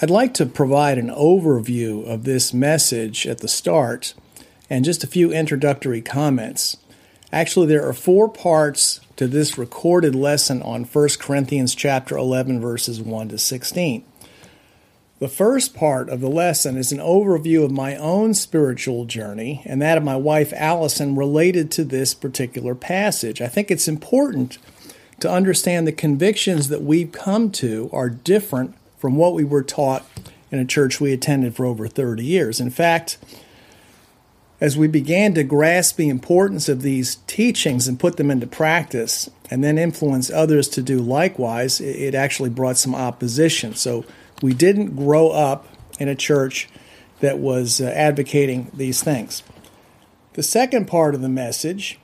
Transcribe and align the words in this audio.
I'd 0.00 0.10
like 0.10 0.32
to 0.34 0.46
provide 0.46 0.96
an 0.96 1.10
overview 1.10 2.06
of 2.06 2.22
this 2.22 2.54
message 2.54 3.26
at 3.26 3.38
the 3.38 3.48
start 3.48 4.14
and 4.70 4.84
just 4.84 5.02
a 5.02 5.08
few 5.08 5.32
introductory 5.32 6.00
comments. 6.00 6.76
Actually, 7.32 7.66
there 7.66 7.84
are 7.84 7.92
four 7.92 8.28
parts 8.28 9.00
to 9.16 9.26
this 9.26 9.58
recorded 9.58 10.14
lesson 10.14 10.62
on 10.62 10.84
1 10.84 11.08
Corinthians 11.18 11.74
chapter 11.74 12.16
11 12.16 12.60
verses 12.60 13.02
1 13.02 13.30
to 13.30 13.38
16. 13.38 14.04
The 15.18 15.26
first 15.26 15.74
part 15.74 16.08
of 16.08 16.20
the 16.20 16.30
lesson 16.30 16.76
is 16.76 16.92
an 16.92 16.98
overview 16.98 17.64
of 17.64 17.72
my 17.72 17.96
own 17.96 18.34
spiritual 18.34 19.04
journey 19.04 19.62
and 19.64 19.82
that 19.82 19.98
of 19.98 20.04
my 20.04 20.14
wife 20.14 20.52
Allison 20.52 21.16
related 21.16 21.72
to 21.72 21.82
this 21.82 22.14
particular 22.14 22.76
passage. 22.76 23.40
I 23.40 23.48
think 23.48 23.68
it's 23.68 23.88
important 23.88 24.58
to 25.18 25.28
understand 25.28 25.88
the 25.88 25.92
convictions 25.92 26.68
that 26.68 26.82
we've 26.82 27.10
come 27.10 27.50
to 27.50 27.90
are 27.92 28.08
different 28.08 28.76
from 28.98 29.16
what 29.16 29.34
we 29.34 29.44
were 29.44 29.62
taught 29.62 30.04
in 30.50 30.58
a 30.58 30.64
church 30.64 31.00
we 31.00 31.12
attended 31.12 31.54
for 31.54 31.64
over 31.64 31.88
30 31.88 32.24
years. 32.24 32.60
In 32.60 32.70
fact, 32.70 33.18
as 34.60 34.76
we 34.76 34.88
began 34.88 35.34
to 35.34 35.44
grasp 35.44 35.96
the 35.96 36.08
importance 36.08 36.68
of 36.68 36.82
these 36.82 37.16
teachings 37.26 37.86
and 37.86 38.00
put 38.00 38.16
them 38.16 38.30
into 38.30 38.46
practice 38.46 39.30
and 39.50 39.62
then 39.62 39.78
influence 39.78 40.30
others 40.30 40.68
to 40.68 40.82
do 40.82 41.00
likewise, 41.00 41.80
it 41.80 42.14
actually 42.14 42.50
brought 42.50 42.76
some 42.76 42.94
opposition. 42.94 43.74
So 43.74 44.04
we 44.42 44.52
didn't 44.52 44.96
grow 44.96 45.30
up 45.30 45.66
in 46.00 46.08
a 46.08 46.16
church 46.16 46.68
that 47.20 47.38
was 47.38 47.80
uh, 47.80 47.84
advocating 47.84 48.70
these 48.74 49.02
things. 49.02 49.42
The 50.34 50.42
second 50.42 50.86
part 50.86 51.14
of 51.14 51.20
the 51.20 51.28
message, 51.28 51.98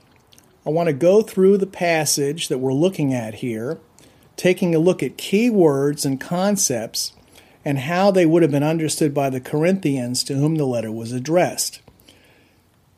I 0.65 0.69
want 0.69 0.87
to 0.87 0.93
go 0.93 1.21
through 1.21 1.57
the 1.57 1.67
passage 1.67 2.47
that 2.47 2.57
we're 2.57 2.73
looking 2.73 3.13
at 3.13 3.35
here, 3.35 3.79
taking 4.35 4.75
a 4.75 4.79
look 4.79 5.01
at 5.01 5.17
key 5.17 5.49
words 5.49 6.05
and 6.05 6.19
concepts 6.19 7.13
and 7.63 7.79
how 7.79 8.11
they 8.11 8.25
would 8.25 8.41
have 8.41 8.51
been 8.51 8.63
understood 8.63 9.13
by 9.13 9.29
the 9.29 9.39
Corinthians 9.39 10.23
to 10.23 10.35
whom 10.35 10.55
the 10.55 10.65
letter 10.65 10.91
was 10.91 11.11
addressed 11.11 11.81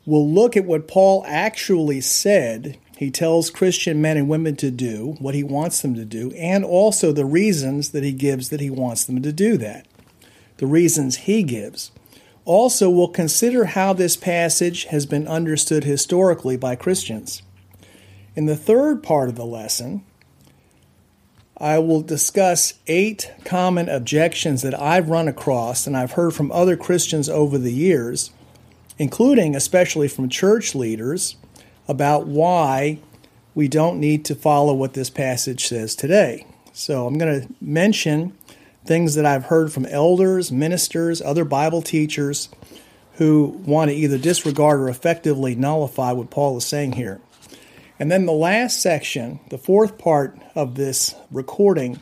we'll 0.08 0.28
look 0.28 0.56
at 0.56 0.64
what 0.64 0.88
Paul 0.88 1.22
actually 1.28 2.00
said. 2.00 2.78
He 2.96 3.10
tells 3.10 3.50
Christian 3.50 4.00
men 4.00 4.16
and 4.16 4.28
women 4.28 4.56
to 4.56 4.70
do 4.70 5.16
what 5.18 5.34
he 5.34 5.44
wants 5.44 5.82
them 5.82 5.94
to 5.94 6.04
do, 6.06 6.32
and 6.32 6.64
also 6.64 7.12
the 7.12 7.26
reasons 7.26 7.90
that 7.90 8.02
he 8.02 8.12
gives 8.12 8.48
that 8.48 8.60
he 8.60 8.70
wants 8.70 9.04
them 9.04 9.22
to 9.22 9.32
do 9.32 9.58
that. 9.58 9.86
The 10.56 10.66
reasons 10.66 11.18
he 11.18 11.42
gives. 11.42 11.92
Also, 12.46 12.88
we'll 12.88 13.08
consider 13.08 13.66
how 13.66 13.92
this 13.92 14.16
passage 14.16 14.84
has 14.86 15.04
been 15.04 15.28
understood 15.28 15.84
historically 15.84 16.56
by 16.56 16.74
Christians. 16.74 17.42
In 18.34 18.46
the 18.46 18.56
third 18.56 19.02
part 19.02 19.28
of 19.28 19.36
the 19.36 19.44
lesson, 19.44 20.04
I 21.60 21.78
will 21.78 22.02
discuss 22.02 22.74
eight 22.86 23.32
common 23.44 23.88
objections 23.88 24.62
that 24.62 24.80
I've 24.80 25.08
run 25.08 25.28
across 25.28 25.86
and 25.86 25.96
I've 25.96 26.12
heard 26.12 26.34
from 26.34 26.52
other 26.52 26.76
Christians 26.76 27.28
over 27.28 27.58
the 27.58 27.72
years 27.72 28.30
including 28.98 29.54
especially 29.54 30.08
from 30.08 30.28
church 30.28 30.74
leaders, 30.74 31.36
about 31.86 32.26
why 32.26 32.98
we 33.54 33.68
don't 33.68 33.98
need 33.98 34.24
to 34.26 34.34
follow 34.34 34.74
what 34.74 34.92
this 34.92 35.08
passage 35.08 35.66
says 35.66 35.94
today. 35.94 36.46
So 36.72 37.06
I'm 37.06 37.16
going 37.16 37.40
to 37.40 37.48
mention 37.60 38.36
things 38.84 39.14
that 39.14 39.24
I've 39.24 39.46
heard 39.46 39.72
from 39.72 39.86
elders, 39.86 40.52
ministers, 40.52 41.22
other 41.22 41.44
Bible 41.44 41.82
teachers 41.82 42.48
who 43.14 43.60
want 43.64 43.90
to 43.90 43.96
either 43.96 44.18
disregard 44.18 44.80
or 44.80 44.88
effectively 44.88 45.54
nullify 45.54 46.12
what 46.12 46.30
Paul 46.30 46.56
is 46.56 46.64
saying 46.64 46.92
here. 46.92 47.20
And 47.98 48.10
then 48.10 48.26
the 48.26 48.32
last 48.32 48.80
section, 48.80 49.40
the 49.50 49.58
fourth 49.58 49.98
part 49.98 50.38
of 50.54 50.76
this 50.76 51.14
recording, 51.32 51.98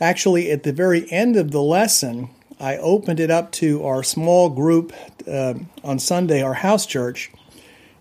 actually 0.00 0.50
at 0.50 0.64
the 0.64 0.72
very 0.72 1.10
end 1.12 1.36
of 1.36 1.52
the 1.52 1.62
lesson, 1.62 2.30
I 2.58 2.76
opened 2.78 3.20
it 3.20 3.30
up 3.30 3.52
to 3.52 3.84
our 3.84 4.02
small 4.02 4.48
group 4.48 4.92
uh, 5.28 5.54
on 5.84 5.98
Sunday, 5.98 6.42
our 6.42 6.54
house 6.54 6.86
church, 6.86 7.30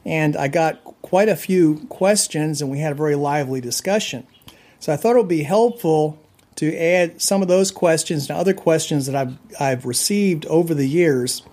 and 0.06 0.36
I 0.36 0.48
got 0.48 0.84
quite 1.02 1.30
a 1.30 1.36
few 1.36 1.86
questions, 1.90 2.62
and 2.62 2.72
we 2.72 2.80
had 2.80 2.94
a 2.94 2.96
very 2.96 3.16
lively 3.16 3.62
discussion. 3.62 4.26
So 4.80 4.94
I 4.94 4.98
thought 4.98 5.16
it 5.16 5.20
would 5.20 5.28
be 5.28 5.44
helpful 5.44 6.20
to 6.56 6.76
add 6.76 7.22
some 7.22 7.42
of 7.42 7.48
those 7.48 7.72
questions 7.72 8.30
and 8.30 8.40
other 8.40 8.54
questions 8.54 9.08
that 9.08 9.16
I've, 9.16 9.38
I've 9.60 9.86
received 9.86 10.46
over 10.46 10.74
the 10.74 10.88
years 10.88 11.44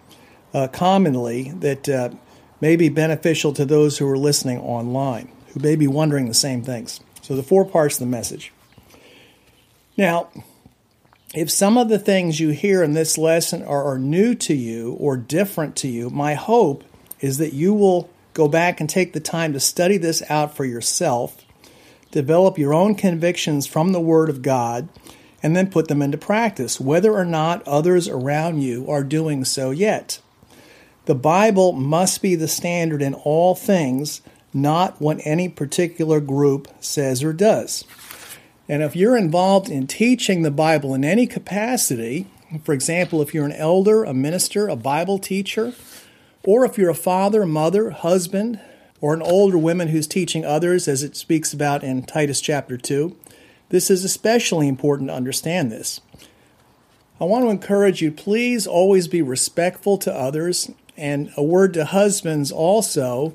uh, 0.54 0.68
commonly 0.68 1.50
that 1.52 1.88
uh, 1.88 2.10
may 2.60 2.76
be 2.76 2.88
beneficial 2.88 3.52
to 3.54 3.64
those 3.64 3.98
who 3.98 4.08
are 4.08 4.18
listening 4.18 4.60
online, 4.60 5.30
who 5.52 5.60
may 5.60 5.76
be 5.76 5.86
wondering 5.86 6.28
the 6.28 6.34
same 6.34 6.62
things. 6.62 7.00
So 7.20 7.36
the 7.36 7.42
four 7.42 7.64
parts 7.64 7.96
of 7.96 8.00
the 8.00 8.06
message. 8.06 8.52
Now, 9.96 10.28
if 11.34 11.50
some 11.50 11.78
of 11.78 11.88
the 11.88 11.98
things 11.98 12.40
you 12.40 12.50
hear 12.50 12.82
in 12.82 12.92
this 12.92 13.16
lesson 13.16 13.62
are, 13.62 13.84
are, 13.84 13.98
new 13.98 14.34
to 14.34 14.54
you 14.54 14.92
or 14.94 15.16
different 15.16 15.76
to 15.76 15.88
you, 15.88 16.10
my 16.10 16.34
hope 16.34 16.84
is 17.20 17.38
that 17.38 17.54
you 17.54 17.72
will 17.72 18.10
go 18.34 18.48
back 18.48 18.80
and 18.80 18.88
take 18.88 19.12
the 19.12 19.20
time 19.20 19.52
to 19.52 19.60
study 19.60 19.96
this 19.96 20.22
out 20.28 20.56
for 20.56 20.64
yourself, 20.64 21.44
develop 22.10 22.58
your 22.58 22.74
own 22.74 22.94
convictions 22.94 23.66
from 23.66 23.92
the 23.92 24.00
Word 24.00 24.28
of 24.28 24.42
God, 24.42 24.88
and 25.42 25.56
then 25.56 25.70
put 25.70 25.88
them 25.88 26.02
into 26.02 26.18
practice, 26.18 26.80
whether 26.80 27.12
or 27.12 27.24
not 27.24 27.66
others 27.66 28.08
around 28.08 28.60
you 28.60 28.88
are 28.90 29.02
doing 29.02 29.44
so 29.44 29.70
yet. 29.70 30.20
The 31.06 31.14
Bible 31.14 31.72
must 31.72 32.22
be 32.22 32.34
the 32.34 32.48
standard 32.48 33.02
in 33.02 33.14
all 33.14 33.54
things, 33.54 34.22
not 34.54 35.00
what 35.00 35.20
any 35.24 35.48
particular 35.48 36.20
group 36.20 36.68
says 36.80 37.22
or 37.22 37.32
does. 37.32 37.84
And 38.68 38.82
if 38.82 38.94
you're 38.94 39.16
involved 39.16 39.68
in 39.68 39.86
teaching 39.86 40.42
the 40.42 40.50
Bible 40.50 40.94
in 40.94 41.04
any 41.04 41.26
capacity, 41.26 42.26
for 42.64 42.72
example, 42.72 43.20
if 43.22 43.34
you're 43.34 43.46
an 43.46 43.52
elder, 43.52 44.04
a 44.04 44.14
minister, 44.14 44.68
a 44.68 44.76
Bible 44.76 45.18
teacher, 45.18 45.74
or 46.42 46.64
if 46.64 46.78
you're 46.78 46.90
a 46.90 46.94
father, 46.94 47.46
mother, 47.46 47.90
husband, 47.90 48.60
or 49.00 49.14
an 49.14 49.22
older 49.22 49.58
woman 49.58 49.88
who's 49.88 50.06
teaching 50.06 50.44
others, 50.44 50.86
as 50.86 51.02
it 51.02 51.16
speaks 51.16 51.52
about 51.52 51.82
in 51.82 52.02
Titus 52.02 52.40
chapter 52.40 52.76
2, 52.76 53.16
this 53.70 53.90
is 53.90 54.04
especially 54.04 54.68
important 54.68 55.08
to 55.08 55.14
understand 55.14 55.72
this. 55.72 56.00
I 57.20 57.24
want 57.24 57.44
to 57.44 57.50
encourage 57.50 58.02
you, 58.02 58.12
please 58.12 58.66
always 58.66 59.08
be 59.08 59.22
respectful 59.22 59.96
to 59.98 60.14
others. 60.14 60.70
And 60.96 61.32
a 61.36 61.42
word 61.42 61.72
to 61.74 61.84
husbands 61.84 62.52
also 62.52 63.34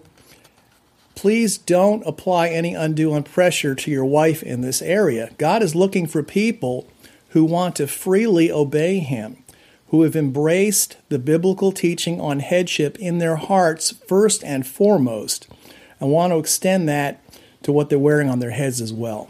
please 1.17 1.57
don't 1.57 2.05
apply 2.05 2.47
any 2.47 2.75
undue 2.75 3.19
pressure 3.23 3.73
to 3.73 3.89
your 3.89 4.05
wife 4.05 4.43
in 4.43 4.61
this 4.61 4.83
area. 4.83 5.31
God 5.39 5.63
is 5.63 5.73
looking 5.73 6.05
for 6.05 6.21
people 6.21 6.87
who 7.29 7.43
want 7.43 7.75
to 7.77 7.87
freely 7.87 8.51
obey 8.51 8.99
Him, 8.99 9.43
who 9.87 10.03
have 10.03 10.15
embraced 10.15 10.95
the 11.09 11.17
biblical 11.17 11.71
teaching 11.71 12.21
on 12.21 12.39
headship 12.39 12.99
in 12.99 13.17
their 13.17 13.37
hearts 13.37 13.95
first 14.07 14.43
and 14.43 14.67
foremost, 14.67 15.47
and 15.99 16.11
want 16.11 16.33
to 16.33 16.37
extend 16.37 16.87
that 16.87 17.19
to 17.63 17.71
what 17.71 17.89
they're 17.89 17.97
wearing 17.97 18.29
on 18.29 18.37
their 18.37 18.51
heads 18.51 18.79
as 18.79 18.93
well. 18.93 19.27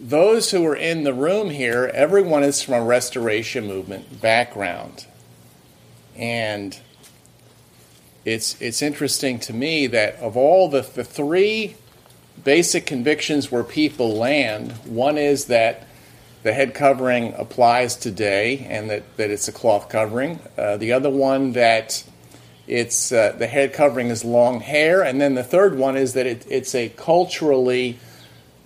Those 0.00 0.50
who 0.50 0.64
are 0.64 0.76
in 0.76 1.04
the 1.04 1.12
room 1.12 1.50
here, 1.50 1.90
everyone 1.92 2.42
is 2.42 2.62
from 2.62 2.74
a 2.74 2.82
restoration 2.82 3.66
movement 3.66 4.22
background. 4.22 5.06
And 6.16 6.80
it's 8.26 8.60
it's 8.60 8.82
interesting 8.82 9.38
to 9.38 9.52
me 9.52 9.86
that 9.86 10.16
of 10.16 10.36
all 10.36 10.68
the, 10.68 10.82
the 10.82 11.04
three 11.04 11.76
basic 12.42 12.84
convictions 12.84 13.52
where 13.52 13.62
people 13.62 14.16
land, 14.16 14.72
one 14.84 15.16
is 15.16 15.46
that 15.46 15.86
the 16.42 16.52
head 16.52 16.74
covering 16.74 17.32
applies 17.34 17.94
today 17.94 18.66
and 18.68 18.90
that, 18.90 19.16
that 19.16 19.30
it's 19.30 19.48
a 19.48 19.52
cloth 19.52 19.88
covering. 19.88 20.40
Uh, 20.58 20.76
the 20.76 20.92
other 20.92 21.08
one 21.08 21.52
that 21.52 22.04
it's 22.66 23.12
uh, 23.12 23.32
the 23.38 23.46
head 23.46 23.72
covering 23.72 24.08
is 24.08 24.24
long 24.24 24.58
hair, 24.58 25.02
and 25.02 25.20
then 25.20 25.36
the 25.36 25.44
third 25.44 25.78
one 25.78 25.96
is 25.96 26.14
that 26.14 26.26
it, 26.26 26.44
it's 26.50 26.74
a 26.74 26.88
culturally 26.90 27.96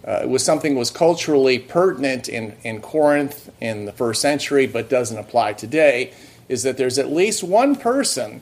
uh, 0.08 0.20
it 0.22 0.28
was 0.30 0.42
something 0.42 0.74
was 0.74 0.90
culturally 0.90 1.58
pertinent 1.58 2.30
in, 2.30 2.56
in 2.62 2.80
Corinth 2.80 3.50
in 3.60 3.84
the 3.84 3.92
first 3.92 4.22
century, 4.22 4.66
but 4.66 4.88
doesn't 4.88 5.18
apply 5.18 5.52
today. 5.52 6.14
Is 6.48 6.62
that 6.62 6.78
there's 6.78 6.98
at 6.98 7.12
least 7.12 7.44
one 7.44 7.76
person 7.76 8.40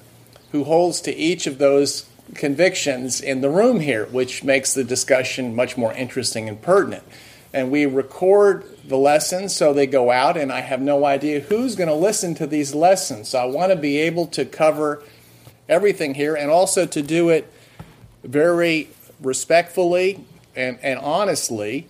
who 0.53 0.65
holds 0.65 1.01
to 1.03 1.15
each 1.15 1.47
of 1.47 1.59
those 1.59 2.07
convictions 2.35 3.21
in 3.21 3.41
the 3.41 3.51
room 3.51 3.81
here, 3.81 4.07
which 4.07 4.45
makes 4.45 4.75
the 4.75 4.85
discussion 4.85 5.55
much 5.55 5.77
more 5.77 5.93
interesting 5.95 6.49
and 6.49 6.61
pertinent. 6.61 7.05
And 7.53 7.71
we 7.71 7.87
record 7.87 8.65
the 8.87 8.99
lessons 8.99 9.57
so 9.57 9.73
they 9.73 9.87
go 9.87 10.11
out, 10.11 10.37
and 10.37 10.53
I 10.53 10.61
have 10.61 10.81
no 10.81 11.05
idea 11.05 11.41
who's 11.41 11.77
going 11.77 11.89
to 11.89 11.95
listen 11.95 12.35
to 12.37 12.47
these 12.47 12.75
lessons. 12.75 13.31
So 13.31 13.39
I 13.39 13.47
want 13.47 13.73
to 13.73 13.77
be 13.77 13.99
able 13.99 14.27
to 14.29 14.45
cover 14.45 15.03
everything 15.69 16.15
here 16.15 16.35
and 16.35 16.51
also 16.51 16.87
to 16.87 17.03
do 17.03 17.29
it 17.31 17.51
very 18.25 18.89
respectfully 19.21 20.25
and, 20.55 20.79
and 20.83 20.99
honestly. 20.99 21.89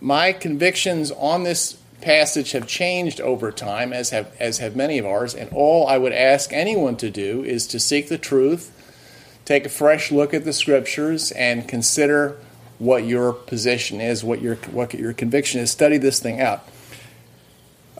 My 0.00 0.32
convictions 0.32 1.10
on 1.10 1.42
this 1.42 1.78
passage 2.00 2.52
have 2.52 2.66
changed 2.66 3.20
over 3.20 3.50
time, 3.50 3.92
as 3.92 4.10
have, 4.10 4.34
as 4.38 4.58
have 4.58 4.76
many 4.76 4.98
of 4.98 5.06
ours. 5.06 5.34
And 5.34 5.50
all 5.52 5.86
I 5.86 5.98
would 5.98 6.12
ask 6.12 6.52
anyone 6.52 6.96
to 6.96 7.10
do 7.10 7.42
is 7.42 7.66
to 7.68 7.80
seek 7.80 8.08
the 8.08 8.18
truth, 8.18 8.72
take 9.44 9.66
a 9.66 9.70
fresh 9.70 10.12
look 10.12 10.34
at 10.34 10.44
the 10.44 10.52
scriptures, 10.52 11.32
and 11.32 11.66
consider 11.68 12.36
what 12.78 13.04
your 13.04 13.32
position 13.32 14.00
is, 14.00 14.22
what 14.22 14.42
your, 14.42 14.56
what 14.56 14.94
your 14.94 15.12
conviction 15.12 15.60
is. 15.60 15.70
Study 15.70 15.98
this 15.98 16.20
thing 16.20 16.40
out. 16.40 16.66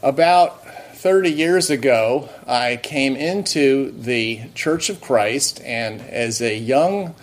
About 0.03 0.63
30 0.97 1.31
years 1.31 1.71
ago, 1.71 2.29
I 2.47 2.77
came 2.77 3.17
into 3.17 3.93
the 3.93 4.43
Church 4.55 4.91
of 4.91 5.01
Christ, 5.01 5.61
and 5.65 6.01
as 6.01 6.41
a 6.41 6.57
young 6.57 7.15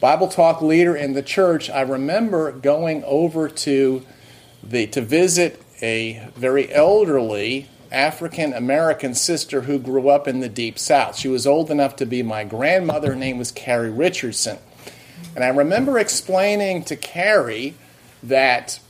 Bible 0.00 0.28
talk 0.28 0.60
leader 0.60 0.94
in 0.96 1.14
the 1.14 1.22
church, 1.22 1.70
I 1.70 1.80
remember 1.82 2.52
going 2.52 3.02
over 3.04 3.48
to 3.48 4.04
the 4.62 4.86
to 4.88 5.00
visit 5.00 5.62
a 5.82 6.28
very 6.34 6.72
elderly 6.72 7.68
African 7.92 8.52
American 8.52 9.14
sister 9.14 9.62
who 9.62 9.78
grew 9.78 10.08
up 10.08 10.26
in 10.26 10.40
the 10.40 10.48
deep 10.48 10.78
south. 10.78 11.16
She 11.16 11.28
was 11.28 11.46
old 11.46 11.70
enough 11.70 11.96
to 11.96 12.06
be 12.06 12.22
my 12.22 12.44
grandmother. 12.44 13.10
Her 13.10 13.16
name 13.16 13.38
was 13.38 13.52
Carrie 13.52 13.90
Richardson. 13.90 14.58
And 15.34 15.44
I 15.44 15.48
remember 15.48 15.98
explaining 15.98 16.84
to 16.84 16.96
Carrie 16.96 17.74
that 18.22 18.80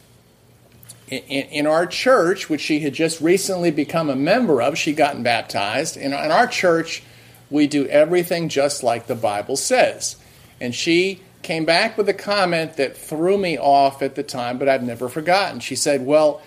in, 1.09 1.23
in, 1.23 1.67
our 1.67 1.87
church, 1.87 2.49
which 2.49 2.61
she 2.61 2.81
had 2.81 2.95
just 2.95 3.21
recently 3.21 3.71
become 3.71 4.11
a 4.11 4.17
member 4.17 4.63
of, 4.63 4.77
she'd 4.79 4.97
gotten 4.97 5.23
baptized. 5.23 5.97
In, 5.97 6.13
in 6.13 6.31
our 6.31 6.47
church, 6.47 7.03
we 7.51 7.67
do 7.67 7.87
everything 7.87 8.49
just 8.49 8.83
like 8.83 9.07
the 9.07 9.15
Bible 9.15 9.57
says. 9.57 10.17
And 10.61 10.75
she 10.75 11.21
came 11.43 11.65
back 11.65 11.97
with 11.97 12.09
a 12.09 12.15
comment 12.15 12.77
that 12.77 12.97
threw 12.97 13.39
me 13.39 13.57
off 13.59 14.03
at 14.03 14.17
the 14.17 14.23
time, 14.23 14.59
but 14.59 14.69
I've 14.69 14.83
never 14.83 15.09
forgotten. 15.09 15.61
She 15.61 15.77
said, 15.77 16.05
Well, 16.05 16.43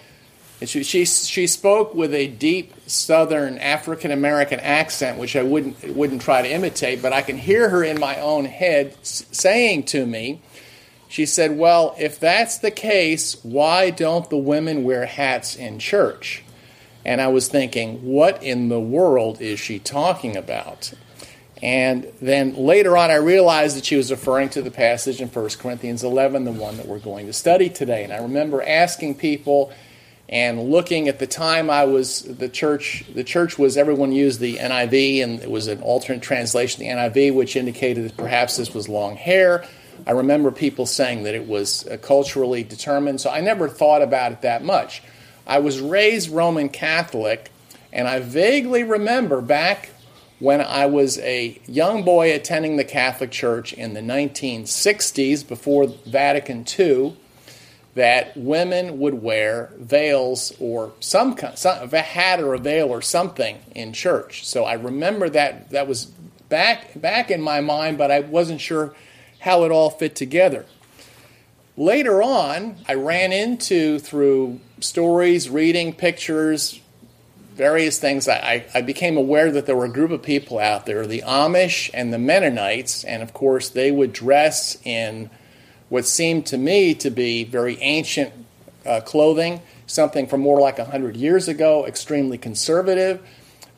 she, 0.65 0.83
she, 0.83 1.05
she 1.05 1.47
spoke 1.47 1.95
with 1.95 2.13
a 2.13 2.27
deep 2.27 2.73
Southern 2.85 3.57
African 3.59 4.11
American 4.11 4.59
accent, 4.59 5.17
which 5.17 5.35
I 5.35 5.43
wouldn't, 5.43 5.95
wouldn't 5.95 6.21
try 6.21 6.41
to 6.41 6.49
imitate, 6.49 7.01
but 7.01 7.13
I 7.13 7.21
can 7.21 7.37
hear 7.37 7.69
her 7.69 7.83
in 7.83 7.99
my 7.99 8.19
own 8.19 8.45
head 8.45 8.95
saying 9.03 9.83
to 9.83 10.05
me, 10.05 10.41
she 11.07 11.25
said, 11.25 11.57
Well, 11.57 11.95
if 11.97 12.19
that's 12.19 12.57
the 12.57 12.71
case, 12.71 13.43
why 13.43 13.89
don't 13.89 14.29
the 14.29 14.37
women 14.37 14.83
wear 14.83 15.05
hats 15.05 15.55
in 15.55 15.79
church? 15.79 16.43
And 17.05 17.21
I 17.21 17.29
was 17.29 17.47
thinking, 17.47 18.05
What 18.05 18.43
in 18.43 18.67
the 18.67 18.79
world 18.79 19.41
is 19.41 19.59
she 19.59 19.79
talking 19.79 20.35
about? 20.35 20.93
And 21.61 22.11
then 22.21 22.55
later 22.55 22.95
on, 22.95 23.11
I 23.11 23.15
realized 23.15 23.75
that 23.75 23.85
she 23.85 23.97
was 23.97 24.11
referring 24.11 24.49
to 24.49 24.61
the 24.61 24.71
passage 24.71 25.19
in 25.19 25.27
1 25.27 25.49
Corinthians 25.59 26.03
11, 26.03 26.45
the 26.45 26.51
one 26.51 26.77
that 26.77 26.87
we're 26.87 26.99
going 26.99 27.25
to 27.25 27.33
study 27.33 27.69
today. 27.69 28.03
And 28.03 28.13
I 28.13 28.17
remember 28.17 28.61
asking 28.61 29.15
people 29.15 29.73
and 30.29 30.69
looking 30.69 31.07
at 31.07 31.17
the 31.17 31.25
time 31.25 31.71
I 31.71 31.85
was 31.85 32.21
the 32.21 32.47
church 32.47 33.03
the 33.13 33.23
church 33.23 33.57
was 33.57 33.75
everyone 33.77 34.11
used 34.11 34.39
the 34.39 34.57
NIV 34.57 35.23
and 35.23 35.39
it 35.41 35.49
was 35.49 35.67
an 35.67 35.81
alternate 35.81 36.21
translation 36.21 36.81
the 36.81 36.89
NIV 36.89 37.33
which 37.33 37.55
indicated 37.55 38.05
that 38.05 38.15
perhaps 38.15 38.55
this 38.55 38.73
was 38.73 38.87
long 38.87 39.15
hair. 39.15 39.65
I 40.07 40.11
remember 40.11 40.51
people 40.51 40.85
saying 40.85 41.23
that 41.23 41.35
it 41.35 41.47
was 41.47 41.85
uh, 41.87 41.97
culturally 41.97 42.63
determined, 42.63 43.19
so 43.19 43.29
I 43.29 43.41
never 43.41 43.67
thought 43.67 44.01
about 44.01 44.31
it 44.31 44.41
that 44.43 44.63
much. 44.63 45.01
I 45.45 45.59
was 45.59 45.81
raised 45.81 46.29
Roman 46.29 46.69
Catholic, 46.69 47.51
and 47.91 48.07
I 48.07 48.19
vaguely 48.19 48.83
remember 48.83 49.41
back 49.41 49.89
when 50.39 50.61
I 50.61 50.85
was 50.85 51.17
a 51.19 51.59
young 51.65 52.03
boy 52.03 52.33
attending 52.33 52.77
the 52.77 52.85
Catholic 52.85 53.31
Church 53.31 53.73
in 53.73 53.93
the 53.93 53.99
1960s 53.99 55.45
before 55.45 55.87
Vatican 56.05 56.65
II 56.79 57.17
that 57.95 58.35
women 58.37 58.99
would 58.99 59.15
wear 59.15 59.71
veils 59.77 60.53
or 60.59 60.91
some 60.99 61.35
kind, 61.35 61.57
some, 61.57 61.89
a 61.91 62.01
hat 62.01 62.39
or 62.39 62.53
a 62.53 62.59
veil 62.59 62.89
or 62.89 63.01
something 63.01 63.57
in 63.75 63.93
church. 63.93 64.45
So 64.45 64.63
I 64.63 64.73
remember 64.73 65.29
that 65.29 65.71
that 65.71 65.87
was 65.87 66.05
back 66.49 66.99
back 66.99 67.31
in 67.31 67.41
my 67.41 67.61
mind, 67.61 67.97
but 67.97 68.11
I 68.11 68.21
wasn't 68.21 68.61
sure 68.61 68.93
how 69.39 69.63
it 69.63 69.71
all 69.71 69.89
fit 69.89 70.15
together. 70.15 70.65
Later 71.77 72.21
on, 72.21 72.75
I 72.87 72.95
ran 72.95 73.31
into 73.31 73.99
through 73.99 74.59
stories, 74.81 75.49
reading 75.49 75.93
pictures, 75.93 76.81
various 77.59 77.99
things, 77.99 78.29
I, 78.29 78.65
I, 78.73 78.81
became 78.81 79.17
aware 79.17 79.51
that 79.51 79.65
there 79.65 79.75
were 79.75 79.83
a 79.83 79.91
group 79.91 80.11
of 80.11 80.23
people 80.23 80.59
out 80.59 80.85
there, 80.85 81.05
the 81.05 81.23
Amish 81.25 81.89
and 81.93 82.13
the 82.13 82.17
Mennonites, 82.17 83.03
and 83.03 83.21
of 83.21 83.33
course, 83.33 83.67
they 83.67 83.91
would 83.91 84.13
dress 84.13 84.77
in 84.85 85.29
what 85.89 86.05
seemed 86.05 86.45
to 86.47 86.57
me 86.57 86.93
to 86.95 87.09
be 87.09 87.43
very 87.43 87.77
ancient 87.81 88.33
uh, 88.85 89.01
clothing, 89.01 89.61
something 89.87 90.27
from 90.27 90.41
more 90.41 90.59
like 90.59 90.77
100 90.77 91.15
years 91.17 91.47
ago, 91.47 91.85
extremely 91.85 92.37
conservative. 92.37 93.21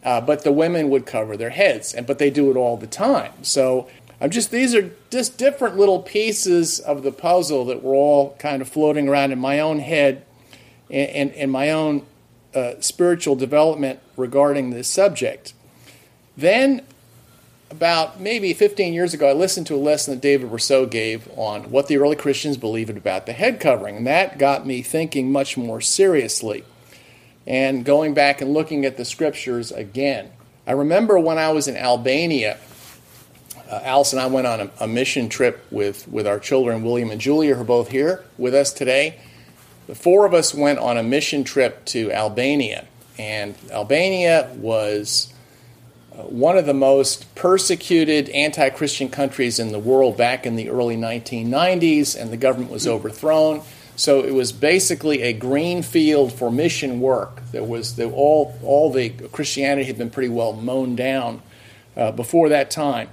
Uh, 0.03 0.19
but 0.19 0.43
the 0.43 0.51
women 0.51 0.89
would 0.89 1.05
cover 1.05 1.37
their 1.37 1.51
heads, 1.51 1.93
and 1.93 2.07
but 2.07 2.17
they 2.17 2.31
do 2.31 2.49
it 2.49 2.57
all 2.57 2.75
the 2.75 2.87
time. 2.87 3.31
So 3.43 3.87
I'm 4.19 4.31
just 4.31 4.49
these 4.49 4.73
are 4.73 4.91
just 5.11 5.37
different 5.37 5.77
little 5.77 5.99
pieces 5.99 6.79
of 6.79 7.03
the 7.03 7.11
puzzle 7.11 7.65
that 7.65 7.83
were 7.83 7.93
all 7.93 8.35
kind 8.39 8.61
of 8.61 8.67
floating 8.67 9.07
around 9.07 9.31
in 9.31 9.39
my 9.39 9.59
own 9.59 9.79
head, 9.79 10.25
and 10.89 11.31
in 11.31 11.51
my 11.51 11.69
own 11.69 12.05
uh, 12.55 12.73
spiritual 12.79 13.35
development 13.35 13.99
regarding 14.17 14.71
this 14.71 14.87
subject. 14.87 15.53
Then, 16.35 16.81
about 17.71 18.19
maybe 18.19 18.53
15 18.53 18.94
years 18.94 19.13
ago, 19.13 19.29
I 19.29 19.33
listened 19.33 19.65
to 19.68 19.75
a 19.75 19.77
lesson 19.77 20.13
that 20.13 20.21
David 20.21 20.51
Rousseau 20.51 20.85
gave 20.85 21.27
on 21.35 21.71
what 21.71 21.88
the 21.88 21.97
early 21.97 22.15
Christians 22.15 22.57
believed 22.57 22.89
about 22.89 23.25
the 23.25 23.33
head 23.33 23.59
covering, 23.59 23.97
and 23.97 24.06
that 24.06 24.38
got 24.38 24.68
me 24.68 24.81
thinking 24.81 25.31
much 25.31 25.57
more 25.57 25.81
seriously 25.81 26.63
and 27.47 27.83
going 27.83 28.13
back 28.13 28.41
and 28.41 28.53
looking 28.53 28.85
at 28.85 28.97
the 28.97 29.06
scriptures 29.06 29.71
again. 29.71 30.31
I 30.68 30.73
remember 30.73 31.18
when 31.18 31.39
I 31.39 31.50
was 31.51 31.68
in 31.68 31.75
Albania, 31.75 32.59
uh, 33.69 33.79
Alice 33.83 34.13
and 34.13 34.21
I 34.21 34.27
went 34.27 34.45
on 34.45 34.59
a, 34.59 34.71
a 34.81 34.88
mission 34.88 35.29
trip 35.29 35.65
with, 35.71 36.07
with 36.07 36.27
our 36.27 36.39
children, 36.39 36.83
William 36.83 37.09
and 37.09 37.19
Julia, 37.19 37.56
who 37.56 37.62
are 37.62 37.65
both 37.65 37.89
here 37.89 38.23
with 38.38 38.53
us 38.53 38.71
today 38.71 39.18
the 39.91 39.95
four 39.95 40.25
of 40.25 40.33
us 40.33 40.53
went 40.53 40.79
on 40.79 40.97
a 40.97 41.03
mission 41.03 41.44
trip 41.44 41.83
to 41.83 42.12
Albania, 42.13 42.88
and 43.18 43.56
Albania 43.71 44.50
was 44.56 45.33
one 46.11 46.57
of 46.57 46.65
the 46.65 46.73
most 46.73 47.33
persecuted 47.35 48.29
anti 48.29 48.69
Christian 48.69 49.09
countries 49.09 49.59
in 49.59 49.71
the 49.71 49.79
world 49.79 50.17
back 50.17 50.45
in 50.45 50.55
the 50.55 50.69
early 50.69 50.97
1990s, 50.97 52.19
and 52.19 52.31
the 52.31 52.37
government 52.37 52.71
was 52.71 52.87
overthrown. 52.87 53.61
So 53.95 54.23
it 54.23 54.33
was 54.33 54.51
basically 54.51 55.21
a 55.21 55.33
green 55.33 55.83
field 55.83 56.33
for 56.33 56.49
mission 56.49 57.01
work. 57.01 57.41
There 57.51 57.63
was 57.63 57.95
the, 57.97 58.09
all, 58.09 58.57
all 58.63 58.91
the 58.91 59.09
Christianity 59.09 59.85
had 59.85 59.97
been 59.97 60.09
pretty 60.09 60.29
well 60.29 60.53
mown 60.53 60.95
down 60.95 61.41
uh, 61.95 62.11
before 62.11 62.49
that 62.49 62.71
time. 62.71 63.09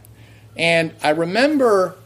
And 0.57 0.95
I 1.03 1.11
remember 1.11 1.97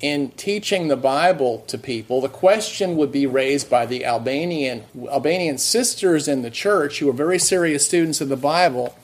in 0.00 0.30
teaching 0.32 0.88
the 0.88 0.96
Bible 0.96 1.64
to 1.66 1.76
people, 1.76 2.20
the 2.20 2.28
question 2.28 2.96
would 2.96 3.10
be 3.10 3.26
raised 3.26 3.68
by 3.68 3.84
the 3.84 4.04
Albanian 4.04 4.84
Albanian 5.08 5.58
sisters 5.58 6.28
in 6.28 6.42
the 6.42 6.50
church 6.50 7.00
who 7.00 7.06
were 7.06 7.12
very 7.12 7.38
serious 7.38 7.84
students 7.84 8.20
of 8.20 8.28
the 8.28 8.36
Bible. 8.36 8.94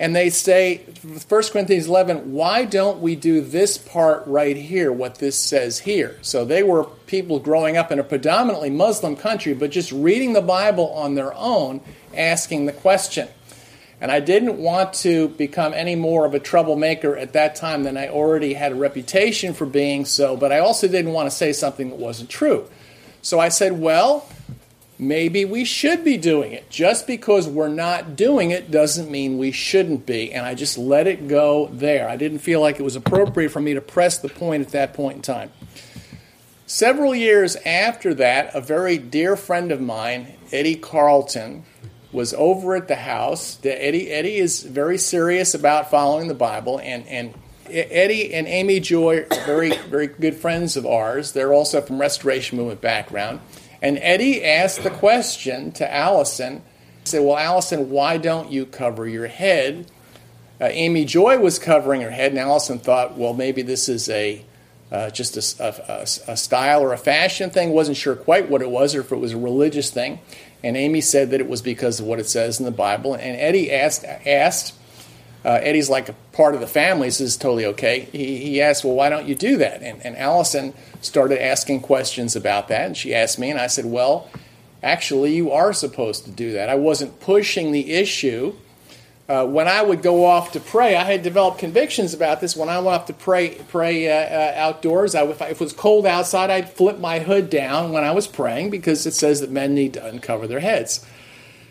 And 0.00 0.16
they 0.16 0.30
say, 0.30 0.78
1 0.78 1.42
Corinthians 1.52 1.86
11, 1.86 2.32
why 2.32 2.64
don't 2.64 3.02
we 3.02 3.14
do 3.14 3.42
this 3.42 3.76
part 3.76 4.26
right 4.26 4.56
here, 4.56 4.90
what 4.90 5.16
this 5.16 5.36
says 5.36 5.80
here? 5.80 6.16
So 6.22 6.46
they 6.46 6.62
were 6.62 6.84
people 6.84 7.38
growing 7.38 7.76
up 7.76 7.92
in 7.92 7.98
a 7.98 8.02
predominantly 8.02 8.70
Muslim 8.70 9.14
country, 9.14 9.52
but 9.52 9.70
just 9.70 9.92
reading 9.92 10.32
the 10.32 10.40
Bible 10.40 10.90
on 10.94 11.16
their 11.16 11.34
own, 11.34 11.82
asking 12.16 12.64
the 12.64 12.72
question. 12.72 13.28
And 14.00 14.10
I 14.10 14.20
didn't 14.20 14.56
want 14.56 14.94
to 14.94 15.28
become 15.28 15.74
any 15.74 15.96
more 15.96 16.24
of 16.24 16.32
a 16.32 16.40
troublemaker 16.40 17.14
at 17.14 17.34
that 17.34 17.54
time 17.54 17.82
than 17.82 17.98
I 17.98 18.08
already 18.08 18.54
had 18.54 18.72
a 18.72 18.76
reputation 18.76 19.52
for 19.52 19.66
being 19.66 20.06
so, 20.06 20.34
but 20.34 20.50
I 20.50 20.60
also 20.60 20.88
didn't 20.88 21.12
want 21.12 21.26
to 21.26 21.36
say 21.36 21.52
something 21.52 21.90
that 21.90 21.98
wasn't 21.98 22.30
true. 22.30 22.66
So 23.20 23.38
I 23.38 23.50
said, 23.50 23.78
well, 23.78 24.26
maybe 25.00 25.46
we 25.46 25.64
should 25.64 26.04
be 26.04 26.16
doing 26.18 26.52
it. 26.52 26.68
Just 26.68 27.06
because 27.06 27.48
we're 27.48 27.68
not 27.68 28.16
doing 28.16 28.50
it 28.50 28.70
doesn't 28.70 29.10
mean 29.10 29.38
we 29.38 29.50
shouldn't 29.50 30.04
be. 30.04 30.32
And 30.32 30.44
I 30.44 30.54
just 30.54 30.76
let 30.76 31.06
it 31.06 31.26
go 31.26 31.68
there. 31.72 32.08
I 32.08 32.16
didn't 32.16 32.40
feel 32.40 32.60
like 32.60 32.78
it 32.78 32.82
was 32.82 32.96
appropriate 32.96 33.50
for 33.50 33.60
me 33.60 33.74
to 33.74 33.80
press 33.80 34.18
the 34.18 34.28
point 34.28 34.66
at 34.66 34.72
that 34.72 34.92
point 34.92 35.16
in 35.16 35.22
time. 35.22 35.50
Several 36.66 37.14
years 37.14 37.56
after 37.66 38.14
that, 38.14 38.54
a 38.54 38.60
very 38.60 38.98
dear 38.98 39.34
friend 39.36 39.72
of 39.72 39.80
mine, 39.80 40.34
Eddie 40.52 40.76
Carlton, 40.76 41.64
was 42.12 42.34
over 42.34 42.76
at 42.76 42.86
the 42.86 42.96
house. 42.96 43.58
Eddie 43.64 44.10
Eddie 44.10 44.36
is 44.36 44.62
very 44.62 44.98
serious 44.98 45.54
about 45.54 45.90
following 45.90 46.28
the 46.28 46.34
Bible, 46.34 46.78
and 46.78 47.06
and 47.08 47.34
Eddie 47.68 48.32
and 48.34 48.46
Amy 48.46 48.78
Joy 48.78 49.26
are 49.30 49.46
very 49.46 49.76
very 49.88 50.06
good 50.06 50.36
friends 50.36 50.76
of 50.76 50.86
ours. 50.86 51.32
They're 51.32 51.52
also 51.52 51.80
from 51.80 52.00
Restoration 52.00 52.56
Movement 52.56 52.80
background. 52.80 53.40
And 53.82 53.98
Eddie 54.02 54.44
asked 54.44 54.82
the 54.82 54.90
question 54.90 55.72
to 55.72 55.94
Allison. 55.94 56.62
He 57.02 57.06
said, 57.08 57.22
"Well, 57.22 57.38
Allison, 57.38 57.90
why 57.90 58.16
don't 58.16 58.50
you 58.50 58.66
cover 58.66 59.08
your 59.08 59.26
head?" 59.26 59.90
Uh, 60.60 60.68
Amy 60.70 61.06
Joy 61.06 61.38
was 61.38 61.58
covering 61.58 62.02
her 62.02 62.10
head, 62.10 62.32
and 62.32 62.38
Allison 62.38 62.78
thought, 62.78 63.16
"Well, 63.16 63.32
maybe 63.32 63.62
this 63.62 63.88
is 63.88 64.08
a 64.08 64.44
uh, 64.92 65.08
just 65.10 65.36
a, 65.60 65.64
a, 65.64 66.32
a, 66.32 66.36
style 66.36 66.82
or 66.82 66.92
a 66.92 66.98
fashion 66.98 67.48
thing. 67.48 67.70
wasn't 67.70 67.96
sure 67.96 68.16
quite 68.16 68.50
what 68.50 68.60
it 68.60 68.68
was, 68.68 68.92
or 68.94 69.00
if 69.00 69.12
it 69.12 69.16
was 69.16 69.32
a 69.32 69.38
religious 69.38 69.90
thing." 69.90 70.20
And 70.62 70.76
Amy 70.76 71.00
said 71.00 71.30
that 71.30 71.40
it 71.40 71.48
was 71.48 71.62
because 71.62 72.00
of 72.00 72.06
what 72.06 72.18
it 72.18 72.28
says 72.28 72.58
in 72.58 72.66
the 72.66 72.70
Bible. 72.70 73.14
And 73.14 73.36
Eddie 73.36 73.72
asked, 73.72 74.04
asked 74.04 74.74
uh, 75.44 75.58
Eddie's 75.62 75.88
like 75.88 76.08
a 76.08 76.14
part 76.32 76.54
of 76.54 76.60
the 76.60 76.66
family, 76.66 77.10
so 77.10 77.24
this 77.24 77.32
is 77.32 77.38
totally 77.38 77.64
okay. 77.66 78.00
He, 78.12 78.38
he 78.38 78.60
asked, 78.60 78.84
Well, 78.84 78.94
why 78.94 79.08
don't 79.08 79.26
you 79.26 79.34
do 79.34 79.56
that? 79.56 79.82
And, 79.82 80.04
and 80.04 80.16
Allison 80.16 80.74
started 81.00 81.42
asking 81.42 81.80
questions 81.80 82.36
about 82.36 82.68
that. 82.68 82.86
And 82.86 82.96
she 82.96 83.14
asked 83.14 83.38
me, 83.38 83.50
and 83.50 83.58
I 83.58 83.66
said, 83.66 83.86
Well, 83.86 84.28
actually, 84.82 85.34
you 85.34 85.50
are 85.50 85.72
supposed 85.72 86.24
to 86.26 86.30
do 86.30 86.52
that. 86.52 86.68
I 86.68 86.74
wasn't 86.74 87.20
pushing 87.20 87.72
the 87.72 87.92
issue. 87.92 88.54
Uh, 89.30 89.46
when 89.46 89.68
I 89.68 89.80
would 89.80 90.02
go 90.02 90.24
off 90.24 90.52
to 90.52 90.60
pray, 90.60 90.96
I 90.96 91.04
had 91.04 91.22
developed 91.22 91.58
convictions 91.60 92.12
about 92.12 92.40
this. 92.40 92.56
When 92.56 92.68
I 92.68 92.78
went 92.78 92.88
off 92.88 93.06
to 93.06 93.12
pray, 93.12 93.60
pray 93.68 94.08
uh, 94.08 94.12
uh, 94.12 94.54
outdoors, 94.56 95.14
I, 95.14 95.22
if, 95.22 95.40
I, 95.40 95.46
if, 95.46 95.60
it 95.60 95.64
was 95.64 95.72
cold 95.72 96.04
outside, 96.04 96.50
I'd 96.50 96.68
flip 96.68 96.98
my 96.98 97.20
hood 97.20 97.48
down 97.48 97.92
when 97.92 98.02
I 98.02 98.10
was 98.10 98.26
praying 98.26 98.70
because 98.70 99.06
it 99.06 99.14
says 99.14 99.40
that 99.40 99.50
men 99.50 99.72
need 99.72 99.94
to 99.94 100.04
uncover 100.04 100.48
their 100.48 100.58
heads. 100.58 101.06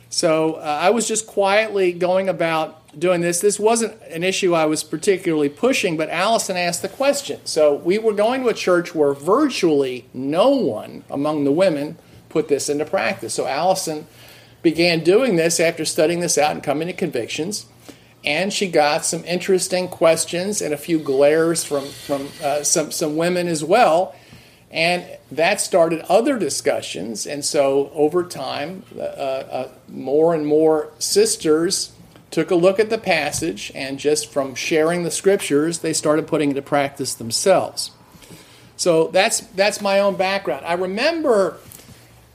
So 0.10 0.54
uh, 0.54 0.80
I 0.82 0.90
was 0.92 1.06
just 1.06 1.28
quietly 1.28 1.92
going 1.92 2.30
about 2.30 2.79
doing 2.98 3.22
this. 3.22 3.40
This 3.40 3.60
wasn't 3.60 4.02
an 4.10 4.24
issue 4.24 4.54
I 4.54 4.66
was 4.66 4.84
particularly 4.84 5.50
pushing, 5.50 5.98
but 5.98 6.10
Allison 6.10 6.58
asked 6.58 6.82
the 6.82 6.90
question. 6.90 7.40
So 7.46 7.76
we 7.76 7.98
were 7.98 8.14
going 8.14 8.42
to 8.42 8.50
a 8.50 8.54
church 8.54 8.96
where 8.96 9.14
virtually 9.14 10.06
no 10.14 10.50
one 10.50 11.04
among 11.10 11.44
the 11.44 11.52
women 11.52 11.98
put 12.30 12.48
this 12.48 12.70
into 12.70 12.86
practice. 12.86 13.34
So 13.34 13.46
Allison 13.46 14.08
began 14.62 15.04
doing 15.04 15.36
this 15.36 15.60
after 15.60 15.86
studying 15.86 16.20
this 16.20 16.38
out 16.38 16.52
and 16.52 16.64
coming 16.64 16.88
to 16.88 16.94
convictions. 16.94 17.66
And 18.26 18.52
she 18.52 18.70
got 18.70 19.06
some 19.06 19.24
interesting 19.24 19.88
questions 19.88 20.62
and 20.62 20.74
a 20.74 20.78
few 20.78 21.00
glares 21.00 21.64
from, 21.64 21.86
from 21.86 22.28
uh, 22.44 22.64
some, 22.64 22.92
some 22.92 23.16
women 23.16 23.48
as 23.48 23.64
well. 23.64 24.16
And 24.72 25.06
that 25.32 25.62
started 25.62 26.02
other 26.02 26.38
discussions. 26.38 27.26
And 27.26 27.46
so 27.46 27.90
over 27.94 28.24
time, 28.24 28.84
uh, 28.96 29.02
uh, 29.02 29.72
more 29.88 30.36
and 30.36 30.46
more 30.46 30.92
sisters 31.00 31.94
took 32.32 32.52
a 32.52 32.56
look 32.56 32.80
at 32.80 32.90
the 32.90 32.98
passage, 32.98 33.72
and 33.74 34.00
just 34.00 34.32
from 34.32 34.56
sharing 34.56 35.04
the 35.04 35.12
scriptures, 35.12 35.80
they 35.80 35.94
started 35.94 36.28
putting 36.28 36.50
into 36.50 36.62
practice 36.62 37.14
themselves. 37.14 37.92
So 38.76 39.08
that's 39.08 39.42
that's 39.42 39.82
my 39.82 40.00
own 40.00 40.16
background. 40.16 40.66
I 40.66 40.74
remember 40.74 41.58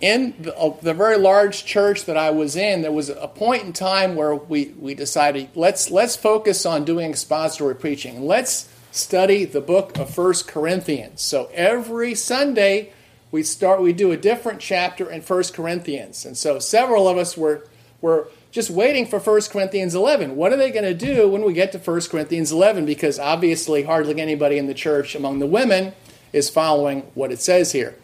in 0.01 0.35
the, 0.39 0.55
uh, 0.57 0.77
the, 0.83 0.93
very 0.93 1.17
large 1.17 1.65
church 1.65 2.05
that 2.05 2.17
I 2.19 2.31
was 2.31 2.57
in, 2.57 2.83
there 2.83 2.93
was 2.93 3.09
a 3.09 3.29
point 3.29 3.63
in 3.63 3.73
time 3.73 4.17
where 4.17 4.35
we, 4.35 4.75
we 4.79 4.95
decided 4.95 5.49
let's 5.55 5.91
let's 5.91 6.17
focus 6.17 6.67
on 6.67 6.85
doing 6.85 7.11
expository 7.11 7.75
preaching. 7.75 8.27
Let's 8.27 8.69
study 8.91 9.47
the 9.47 9.63
book 9.63 9.97
of 9.99 10.11
First 10.11 10.47
Corinthians. 10.47 11.23
So 11.23 11.49
every 11.55 12.15
Sunday 12.15 12.93
we 13.31 13.43
start 13.43 13.81
we 13.81 13.93
do 13.93 14.13
a 14.13 14.17
different 14.17 14.61
chapter 14.61 15.11
in 15.11 15.23
First 15.23 15.55
Corinthians, 15.55 16.27
and 16.27 16.37
so 16.37 16.59
several 16.59 17.09
of 17.09 17.17
us 17.17 17.37
were 17.37 17.67
were 18.03 18.29
just 18.55 18.71
waiting 18.71 19.05
for 19.05 19.19
1 19.19 19.41
Corinthians 19.51 19.97
11. 19.97 20.37
What 20.37 20.53
are 20.53 20.57
they 20.57 20.71
going 20.71 20.85
to 20.85 20.95
do 20.95 21.29
when 21.29 21.45
we 21.45 21.53
get 21.53 21.73
to 21.73 21.79
1 21.79 22.03
Corinthians 22.03 22.53
11? 22.53 22.87
Because 22.87 23.19
obviously, 23.19 23.83
hardly 23.83 24.21
anybody 24.21 24.59
in 24.59 24.69
the 24.69 24.75
church 24.75 25.17
among 25.17 25.41
the 25.41 25.47
women 25.47 25.93
is 26.33 26.49
following 26.49 27.01
what 27.15 27.33
it 27.33 27.41
says 27.41 27.73
here. 27.73 27.97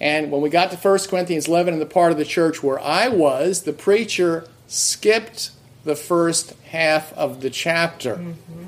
And 0.00 0.30
when 0.30 0.40
we 0.40 0.50
got 0.50 0.70
to 0.70 0.76
1 0.76 0.98
Corinthians 1.08 1.48
11 1.48 1.74
in 1.74 1.80
the 1.80 1.86
part 1.86 2.12
of 2.12 2.18
the 2.18 2.24
church 2.24 2.62
where 2.62 2.78
I 2.78 3.08
was, 3.08 3.62
the 3.62 3.72
preacher 3.72 4.46
skipped 4.68 5.50
the 5.82 5.96
first 5.96 6.54
half 6.66 7.12
of 7.14 7.40
the 7.40 7.50
chapter. 7.50 8.14
Mm-hmm. 8.14 8.64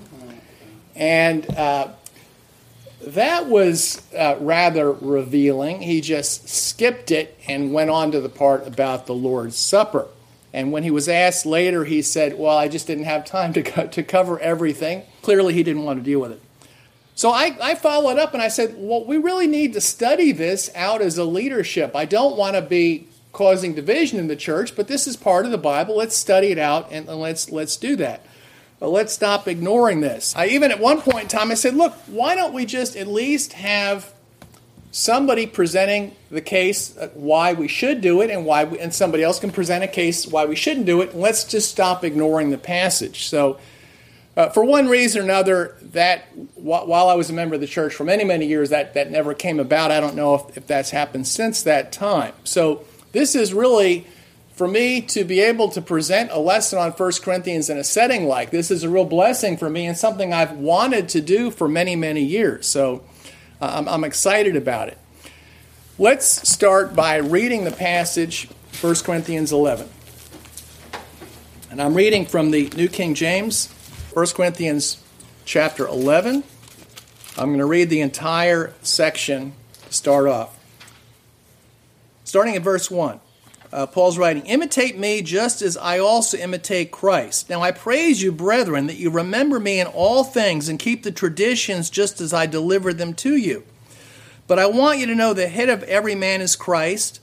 And 0.97 1.49
uh, 1.54 1.90
that 3.02 3.47
was 3.47 4.02
uh, 4.14 4.37
rather 4.40 4.90
revealing. 4.90 5.80
He 5.83 6.00
just 6.00 6.49
skipped 6.49 7.12
it 7.12 7.38
and 7.47 7.73
went 7.73 7.90
on 7.90 8.11
to 8.11 8.21
the 8.21 8.28
part 8.28 8.66
about 8.66 9.06
the 9.06 9.14
Lord's 9.14 9.56
Supper. 9.56 10.09
And 10.54 10.70
when 10.70 10.84
he 10.84 10.90
was 10.92 11.08
asked 11.08 11.44
later, 11.44 11.84
he 11.84 12.00
said, 12.00 12.38
Well, 12.38 12.56
I 12.56 12.68
just 12.68 12.87
didn't 12.87 13.04
have 13.04 13.25
time 13.25 13.52
to, 13.54 13.62
co- 13.64 13.88
to 13.88 14.02
cover 14.04 14.38
everything. 14.38 15.02
Clearly, 15.20 15.52
he 15.52 15.64
didn't 15.64 15.82
want 15.82 15.99
to 15.99 16.04
deal 16.04 16.20
with 16.20 16.30
it. 16.30 16.40
So 17.16 17.30
I, 17.30 17.56
I 17.61 17.75
followed 17.75 18.20
up 18.20 18.34
and 18.34 18.42
I 18.42 18.46
said, 18.46 18.76
Well, 18.78 19.04
we 19.04 19.18
really 19.18 19.49
need 19.49 19.73
to 19.73 19.80
study 19.80 20.30
this 20.30 20.70
out 20.76 21.02
as 21.02 21.18
a 21.18 21.25
leadership. 21.25 21.96
I 21.96 22.04
don't 22.04 22.37
want 22.37 22.54
to 22.54 22.62
be 22.62 23.08
causing 23.32 23.75
division 23.75 24.20
in 24.20 24.28
the 24.28 24.37
church, 24.37 24.76
but 24.76 24.87
this 24.87 25.08
is 25.08 25.16
part 25.16 25.44
of 25.44 25.50
the 25.50 25.58
Bible. 25.58 25.96
Let's 25.96 26.14
study 26.14 26.52
it 26.52 26.58
out 26.58 26.87
and, 26.92 27.08
and 27.08 27.18
let's, 27.18 27.50
let's 27.50 27.76
do 27.76 27.96
that. 27.96 28.25
But 28.78 28.90
let's 28.90 29.12
stop 29.12 29.49
ignoring 29.49 30.02
this. 30.02 30.37
I 30.37 30.46
even 30.46 30.70
at 30.70 30.78
one 30.78 31.00
point 31.00 31.23
in 31.23 31.28
time 31.28 31.50
I 31.50 31.54
said, 31.54 31.75
Look, 31.75 31.94
why 32.06 32.37
don't 32.37 32.54
we 32.54 32.64
just 32.64 32.94
at 32.94 33.08
least 33.08 33.54
have 33.54 34.13
somebody 34.94 35.44
presenting 35.44 36.14
the 36.30 36.40
case 36.40 36.96
uh, 36.96 37.08
why 37.14 37.52
we 37.52 37.66
should 37.66 38.00
do 38.00 38.20
it 38.20 38.30
and 38.30 38.46
why 38.46 38.62
we, 38.62 38.78
and 38.78 38.94
somebody 38.94 39.24
else 39.24 39.40
can 39.40 39.50
present 39.50 39.82
a 39.82 39.88
case 39.88 40.24
why 40.24 40.44
we 40.44 40.54
shouldn't 40.54 40.86
do 40.86 41.00
it 41.00 41.16
let's 41.16 41.42
just 41.42 41.68
stop 41.68 42.04
ignoring 42.04 42.50
the 42.50 42.58
passage. 42.58 43.26
So 43.26 43.58
uh, 44.36 44.50
for 44.50 44.64
one 44.64 44.86
reason 44.86 45.20
or 45.20 45.24
another 45.24 45.76
that 45.82 46.26
while 46.54 47.08
i 47.08 47.14
was 47.14 47.28
a 47.28 47.32
member 47.32 47.56
of 47.56 47.60
the 47.60 47.66
church 47.66 47.92
for 47.92 48.04
many 48.04 48.22
many 48.22 48.46
years 48.46 48.70
that, 48.70 48.94
that 48.94 49.10
never 49.10 49.34
came 49.34 49.58
about. 49.58 49.90
I 49.90 49.98
don't 49.98 50.14
know 50.14 50.36
if, 50.36 50.56
if 50.56 50.66
that's 50.68 50.90
happened 50.90 51.26
since 51.26 51.64
that 51.64 51.90
time. 51.90 52.32
So 52.44 52.84
this 53.10 53.34
is 53.34 53.52
really 53.52 54.06
for 54.54 54.68
me 54.68 55.00
to 55.00 55.24
be 55.24 55.40
able 55.40 55.70
to 55.70 55.82
present 55.82 56.30
a 56.30 56.38
lesson 56.38 56.78
on 56.78 56.92
1 56.92 57.12
corinthians 57.20 57.68
in 57.68 57.78
a 57.78 57.84
setting 57.84 58.28
like 58.28 58.52
this 58.52 58.70
is 58.70 58.84
a 58.84 58.88
real 58.88 59.04
blessing 59.04 59.56
for 59.56 59.68
me 59.68 59.86
and 59.86 59.98
something 59.98 60.32
i've 60.32 60.52
wanted 60.52 61.08
to 61.08 61.20
do 61.20 61.50
for 61.50 61.66
many 61.66 61.96
many 61.96 62.22
years. 62.22 62.68
So 62.68 63.02
I'm, 63.61 63.88
I'm 63.88 64.04
excited 64.04 64.56
about 64.56 64.88
it. 64.88 64.99
Let's 65.99 66.49
start 66.49 66.96
by 66.96 67.16
reading 67.16 67.64
the 67.64 67.70
passage, 67.70 68.49
1 68.80 68.94
Corinthians 68.96 69.52
11. 69.52 69.88
And 71.70 71.80
I'm 71.80 71.94
reading 71.94 72.26
from 72.26 72.50
the 72.50 72.68
New 72.70 72.88
King 72.88 73.14
James, 73.14 73.68
1 74.12 74.26
Corinthians 74.28 75.02
chapter 75.44 75.87
11. 75.87 76.44
I'm 77.37 77.49
going 77.49 77.58
to 77.58 77.64
read 77.64 77.90
the 77.90 78.00
entire 78.00 78.73
section 78.82 79.52
to 79.87 79.92
start 79.92 80.26
off. 80.26 80.58
Starting 82.25 82.56
at 82.56 82.62
verse 82.62 82.90
1 82.90 83.20
uh, 83.75 83.87
Paul's 83.87 84.16
writing, 84.16 84.47
Imitate 84.47 84.97
me 84.97 85.21
just 85.21 85.61
as 85.61 85.76
I 85.76 85.99
also 85.99 86.38
imitate 86.38 86.93
Christ. 86.93 87.50
Now 87.50 87.61
I 87.61 87.73
praise 87.73 88.23
you, 88.23 88.31
brethren, 88.31 88.87
that 88.87 88.99
you 88.99 89.11
remember 89.11 89.59
me 89.59 89.81
in 89.81 89.88
all 89.88 90.23
things 90.23 90.69
and 90.69 90.78
keep 90.78 91.02
the 91.02 91.11
traditions 91.11 91.90
just 91.90 92.21
as 92.21 92.33
I 92.33 92.47
delivered 92.47 92.99
them 92.99 93.14
to 93.14 93.37
you. 93.37 93.64
But 94.47 94.61
I 94.61 94.66
want 94.66 95.00
you 95.00 95.07
to 95.07 95.14
know 95.14 95.35
the 95.35 95.49
head 95.49 95.69
of 95.69 95.83
every 95.83 96.14
man 96.14 96.40
is 96.40 96.54
Christ, 96.54 97.21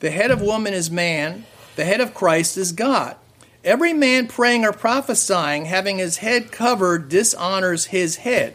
the 0.00 0.10
head 0.10 0.30
of 0.30 0.42
woman 0.42 0.74
is 0.74 0.90
man, 0.90 1.46
the 1.76 1.86
head 1.86 2.02
of 2.02 2.12
Christ 2.12 2.58
is 2.58 2.72
God. 2.72 3.16
Every 3.64 3.94
man 3.94 4.28
praying 4.28 4.66
or 4.66 4.72
prophesying, 4.72 5.64
having 5.64 5.96
his 5.96 6.18
head 6.18 6.52
covered, 6.52 7.08
dishonors 7.08 7.86
his 7.86 8.16
head. 8.16 8.54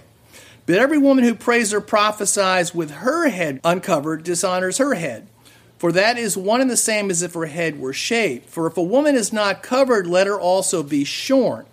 But 0.67 0.75
every 0.75 0.99
woman 0.99 1.23
who 1.23 1.33
prays 1.33 1.73
or 1.73 1.81
prophesies 1.81 2.75
with 2.75 2.91
her 2.91 3.29
head 3.29 3.59
uncovered 3.63 4.23
dishonors 4.23 4.77
her 4.77 4.93
head. 4.93 5.27
For 5.81 5.91
that 5.93 6.19
is 6.19 6.37
one 6.37 6.61
and 6.61 6.69
the 6.69 6.77
same 6.77 7.09
as 7.09 7.23
if 7.23 7.33
her 7.33 7.47
head 7.47 7.79
were 7.79 7.91
shaved. 7.91 8.45
For 8.45 8.67
if 8.67 8.77
a 8.77 8.83
woman 8.83 9.15
is 9.15 9.33
not 9.33 9.63
covered, 9.63 10.05
let 10.05 10.27
her 10.27 10.39
also 10.39 10.83
be 10.83 11.03
shorn. 11.03 11.65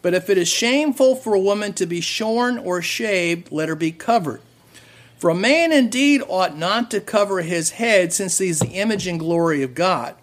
But 0.00 0.14
if 0.14 0.30
it 0.30 0.38
is 0.38 0.48
shameful 0.48 1.14
for 1.14 1.34
a 1.34 1.38
woman 1.38 1.74
to 1.74 1.84
be 1.84 2.00
shorn 2.00 2.56
or 2.56 2.80
shaved, 2.80 3.52
let 3.52 3.68
her 3.68 3.74
be 3.74 3.92
covered. 3.92 4.40
For 5.18 5.28
a 5.28 5.34
man 5.34 5.72
indeed 5.72 6.22
ought 6.26 6.56
not 6.56 6.90
to 6.92 7.02
cover 7.02 7.42
his 7.42 7.72
head, 7.72 8.14
since 8.14 8.38
he 8.38 8.48
is 8.48 8.60
the 8.60 8.68
image 8.68 9.06
and 9.06 9.20
glory 9.20 9.62
of 9.62 9.74
God. 9.74 10.14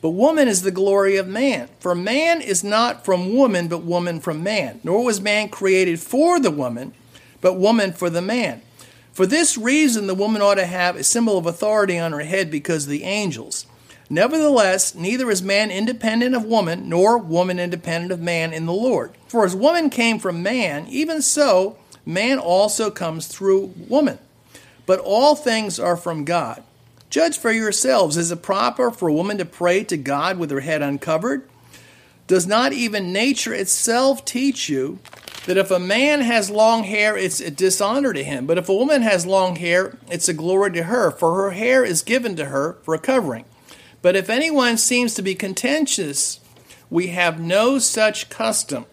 But 0.00 0.10
woman 0.10 0.46
is 0.46 0.62
the 0.62 0.70
glory 0.70 1.16
of 1.16 1.26
man. 1.26 1.70
For 1.80 1.96
man 1.96 2.40
is 2.40 2.62
not 2.62 3.04
from 3.04 3.34
woman, 3.34 3.66
but 3.66 3.82
woman 3.82 4.20
from 4.20 4.44
man. 4.44 4.78
Nor 4.84 5.02
was 5.02 5.20
man 5.20 5.48
created 5.48 5.98
for 5.98 6.38
the 6.38 6.52
woman, 6.52 6.94
but 7.40 7.54
woman 7.54 7.92
for 7.92 8.08
the 8.08 8.22
man. 8.22 8.62
For 9.14 9.26
this 9.26 9.56
reason, 9.56 10.08
the 10.08 10.14
woman 10.14 10.42
ought 10.42 10.56
to 10.56 10.66
have 10.66 10.96
a 10.96 11.04
symbol 11.04 11.38
of 11.38 11.46
authority 11.46 11.98
on 11.98 12.10
her 12.10 12.20
head 12.20 12.50
because 12.50 12.84
of 12.84 12.90
the 12.90 13.04
angels. 13.04 13.64
Nevertheless, 14.10 14.94
neither 14.94 15.30
is 15.30 15.40
man 15.40 15.70
independent 15.70 16.34
of 16.34 16.44
woman, 16.44 16.88
nor 16.88 17.16
woman 17.16 17.60
independent 17.60 18.10
of 18.10 18.20
man 18.20 18.52
in 18.52 18.66
the 18.66 18.72
Lord. 18.72 19.12
For 19.28 19.44
as 19.44 19.54
woman 19.54 19.88
came 19.88 20.18
from 20.18 20.42
man, 20.42 20.86
even 20.88 21.22
so 21.22 21.78
man 22.04 22.40
also 22.40 22.90
comes 22.90 23.28
through 23.28 23.72
woman. 23.88 24.18
But 24.84 24.98
all 24.98 25.36
things 25.36 25.78
are 25.78 25.96
from 25.96 26.24
God. 26.24 26.64
Judge 27.08 27.38
for 27.38 27.52
yourselves 27.52 28.16
is 28.16 28.32
it 28.32 28.42
proper 28.42 28.90
for 28.90 29.08
a 29.08 29.12
woman 29.12 29.38
to 29.38 29.44
pray 29.44 29.84
to 29.84 29.96
God 29.96 30.38
with 30.38 30.50
her 30.50 30.60
head 30.60 30.82
uncovered? 30.82 31.48
Does 32.26 32.48
not 32.48 32.72
even 32.72 33.12
nature 33.12 33.54
itself 33.54 34.24
teach 34.24 34.68
you 34.68 34.98
that 35.46 35.56
if 35.56 35.70
a 35.70 35.78
man 35.78 36.20
has 36.22 36.50
long 36.50 36.84
hair, 36.84 37.16
it's 37.16 37.40
a 37.40 37.50
dishonor 37.50 38.12
to 38.12 38.24
him. 38.24 38.46
But 38.46 38.58
if 38.58 38.68
a 38.68 38.74
woman 38.74 39.02
has 39.02 39.26
long 39.26 39.56
hair, 39.56 39.98
it's 40.10 40.28
a 40.28 40.34
glory 40.34 40.72
to 40.72 40.84
her, 40.84 41.10
for 41.10 41.34
her 41.34 41.50
hair 41.50 41.84
is 41.84 42.02
given 42.02 42.34
to 42.36 42.46
her 42.46 42.78
for 42.82 42.94
a 42.94 42.98
covering. 42.98 43.44
But 44.00 44.16
if 44.16 44.28
anyone 44.28 44.76
seems 44.76 45.14
to 45.14 45.22
be 45.22 45.34
contentious, 45.34 46.40
we 46.90 47.08
have 47.08 47.40
no 47.40 47.78
such 47.78 48.28
custom, 48.28 48.86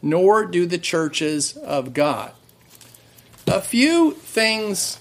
nor 0.00 0.44
do 0.44 0.66
the 0.66 0.78
churches 0.78 1.56
of 1.56 1.92
God. 1.92 2.32
A 3.46 3.60
few 3.60 4.12
things 4.12 4.98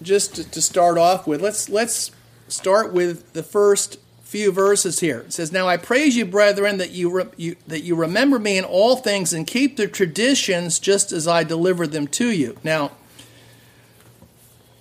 just 0.00 0.52
to, 0.52 0.62
start 0.62 0.96
off 0.96 1.26
with. 1.26 1.40
Let's 1.42 1.68
let's 1.68 2.10
start 2.48 2.92
with 2.92 3.32
the 3.32 3.42
first 3.42 3.98
few 4.34 4.50
verses 4.50 4.98
here. 4.98 5.20
It 5.20 5.32
says, 5.32 5.52
"Now 5.52 5.68
I 5.68 5.76
praise 5.76 6.16
you, 6.16 6.24
brethren, 6.24 6.78
that 6.78 6.90
you, 6.90 7.08
re- 7.08 7.26
you, 7.36 7.54
that 7.68 7.84
you 7.84 7.94
remember 7.94 8.40
me 8.40 8.58
in 8.58 8.64
all 8.64 8.96
things 8.96 9.32
and 9.32 9.46
keep 9.46 9.76
the 9.76 9.86
traditions 9.86 10.80
just 10.80 11.12
as 11.12 11.28
I 11.28 11.44
delivered 11.44 11.92
them 11.92 12.08
to 12.08 12.32
you." 12.32 12.58
Now, 12.64 12.90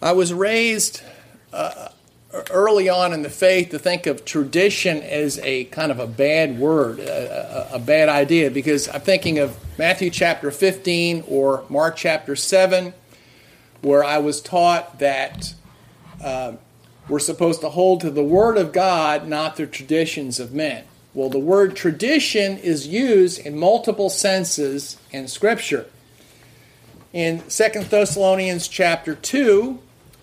I 0.02 0.12
was 0.14 0.34
raised 0.34 1.04
uh, 1.54 1.90
early 2.50 2.90
on 2.90 3.14
in 3.14 3.22
the 3.22 3.30
faith 3.30 3.70
to 3.70 3.78
think 3.78 4.08
of 4.08 4.26
tradition 4.26 5.04
as 5.04 5.38
a 5.44 5.66
kind 5.66 5.92
of 5.92 6.00
a 6.00 6.08
bad 6.08 6.58
word, 6.58 6.98
a, 6.98 7.70
a, 7.74 7.76
a, 7.76 7.80
bad 7.80 8.10
idea, 8.10 8.50
because 8.50 8.90
I'm 8.90 9.02
thinking 9.02 9.38
of 9.38 9.56
Matthew 9.78 10.10
chapter 10.10 10.50
15 10.50 11.26
or 11.28 11.64
Mark 11.70 11.96
chapter 11.96 12.36
7, 12.36 12.92
where 13.84 14.04
I 14.04 14.18
was 14.18 14.42
taught 14.42 14.98
that 14.98 15.54
uh, 16.24 16.54
we're 17.08 17.20
supposed 17.20 17.62
to 17.62 17.70
hold 17.70 18.02
to 18.02 18.12
the 18.12 18.24
Word 18.24 18.58
of 18.58 18.72
God, 18.72 19.28
not 19.28 19.56
the 19.56 19.68
traditions 19.68 20.40
of 20.40 20.54
men. 20.54 20.86
Well, 21.14 21.30
the 21.30 21.40
word 21.40 21.76
tradition 21.76 22.58
is 22.58 22.88
used 22.88 23.40
in 23.46 23.58
multiple 23.58 24.10
senses 24.10 24.98
in 25.12 25.28
Scripture. 25.28 25.86
In 27.12 27.42
2 27.42 27.48
Thessalonians 27.84 28.68
chapter 28.68 29.14
2, 29.14 29.80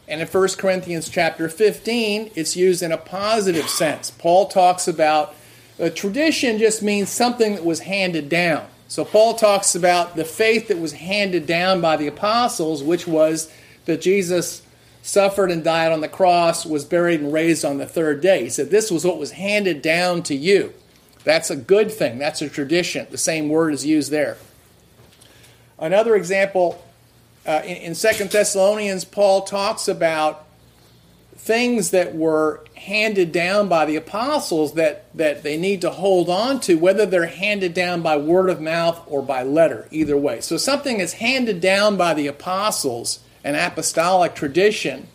and 0.09 0.21
in 0.21 0.27
1 0.27 0.49
Corinthians 0.59 1.09
chapter 1.09 1.49
15, 1.49 2.33
it's 2.35 2.57
used 2.57 2.83
in 2.83 2.91
a 2.91 2.97
positive 2.97 3.69
sense. 3.69 4.11
Paul 4.11 4.49
talks 4.49 4.89
about 4.89 5.37
a 5.79 5.91
tradition 5.91 6.59
just 6.59 6.83
means 6.83 7.09
something 7.09 7.55
that 7.55 7.65
was 7.65 7.81
handed 7.81 8.29
down. 8.29 8.67
So 8.89 9.05
Paul 9.05 9.35
talks 9.35 9.77
about 9.77 10.17
the 10.17 10.25
faith 10.25 10.67
that 10.67 10.79
was 10.79 10.95
handed 10.95 11.47
down 11.47 11.81
by 11.81 11.97
the 11.97 12.09
apostles, 12.09 12.83
which 12.83 13.07
was 13.07 13.53
that 13.85 14.01
Jesus 14.01 14.63
suffered 15.03 15.51
and 15.51 15.65
died 15.65 15.93
on 15.93 16.01
the 16.01 16.09
cross, 16.09 16.67
was 16.67 16.85
buried 16.85 17.21
and 17.21 17.33
raised 17.33 17.65
on 17.65 17.79
the 17.79 17.87
third 17.87 18.21
day. 18.21 18.45
He 18.45 18.51
said 18.51 18.71
this 18.71 18.91
was 18.91 19.05
what 19.05 19.19
was 19.19 19.33
handed 19.33 19.83
down 19.83 20.23
to 20.25 20.35
you. 20.35 20.73
That's 21.25 21.51
a 21.51 21.57
good 21.57 21.91
thing. 21.91 22.19
That's 22.19 22.43
a 22.43 22.49
tradition. 22.49 23.07
The 23.11 23.19
same 23.19 23.49
word 23.49 23.75
is 23.75 23.85
used 23.85 24.11
there. 24.11 24.37
Another 25.79 26.15
example 26.15 26.85
uh, 27.47 27.63
in, 27.65 27.77
in 27.77 27.95
Second 27.95 28.31
Thessalonians, 28.31 29.05
Paul 29.05 29.43
talks 29.43 29.89
about 29.89 30.47
things 31.35 31.91
that 31.91 32.15
were 32.15 32.63
handed 32.75 33.33
down 33.33 33.69
by 33.69 33.87
the 33.87 33.97
apostles 33.97 34.75
that, 34.75 35.05
that 35.17 35.43
they 35.43 35.57
need 35.57 35.81
to 35.81 35.91
hold 35.91 36.29
on 36.29 36.61
to, 36.61 36.75
whether 36.77 37.07
they're 37.07 37.27
handed 37.27 37.73
down 37.73 38.03
by 38.03 38.17
word 38.17 38.51
of 38.51 38.61
mouth 38.61 39.03
or 39.07 39.23
by 39.23 39.43
letter, 39.43 39.89
either 39.91 40.17
way. 40.17 40.41
So 40.41 40.59
something 40.59 41.01
is 41.01 41.15
handed 41.15 41.61
down 41.61 41.97
by 41.97 42.13
the 42.13 42.27
apostles, 42.27 43.21
an 43.45 43.55
apostolic 43.55 44.35
tradition, 44.35 45.09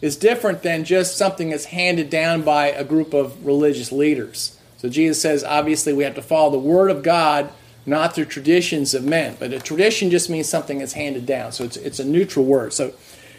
is 0.00 0.16
different 0.16 0.62
than 0.62 0.84
just 0.84 1.16
something 1.16 1.50
that's 1.50 1.66
handed 1.66 2.10
down 2.10 2.42
by 2.42 2.66
a 2.68 2.84
group 2.84 3.14
of 3.14 3.44
religious 3.44 3.90
leaders. 3.90 4.58
So 4.76 4.88
Jesus 4.88 5.20
says, 5.20 5.42
obviously, 5.42 5.92
we 5.92 6.04
have 6.04 6.14
to 6.16 6.22
follow 6.22 6.50
the 6.50 6.58
word 6.58 6.90
of 6.90 7.02
God 7.02 7.50
not 7.86 8.16
the 8.16 8.26
traditions 8.26 8.92
of 8.94 9.04
men. 9.04 9.36
But 9.38 9.52
a 9.52 9.60
tradition 9.60 10.10
just 10.10 10.28
means 10.28 10.48
something 10.48 10.78
that's 10.78 10.94
handed 10.94 11.24
down. 11.24 11.52
So 11.52 11.64
it's, 11.64 11.76
it's 11.76 12.00
a 12.00 12.04
neutral 12.04 12.44
word. 12.44 12.72
So 12.72 12.92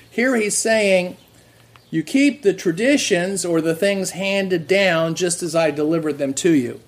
here 0.10 0.36
he's 0.36 0.58
saying, 0.58 1.18
you 1.90 2.02
keep 2.02 2.42
the 2.42 2.54
traditions 2.54 3.46
or 3.46 3.62
the 3.62 3.76
things 3.76 4.12
handed 4.12 4.68
down 4.68 5.16
just 5.16 5.44
as 5.44 5.56
I 5.56 5.72
delivered 5.72 6.18
them 6.18 6.34
to 6.36 6.54
you. 6.54 6.80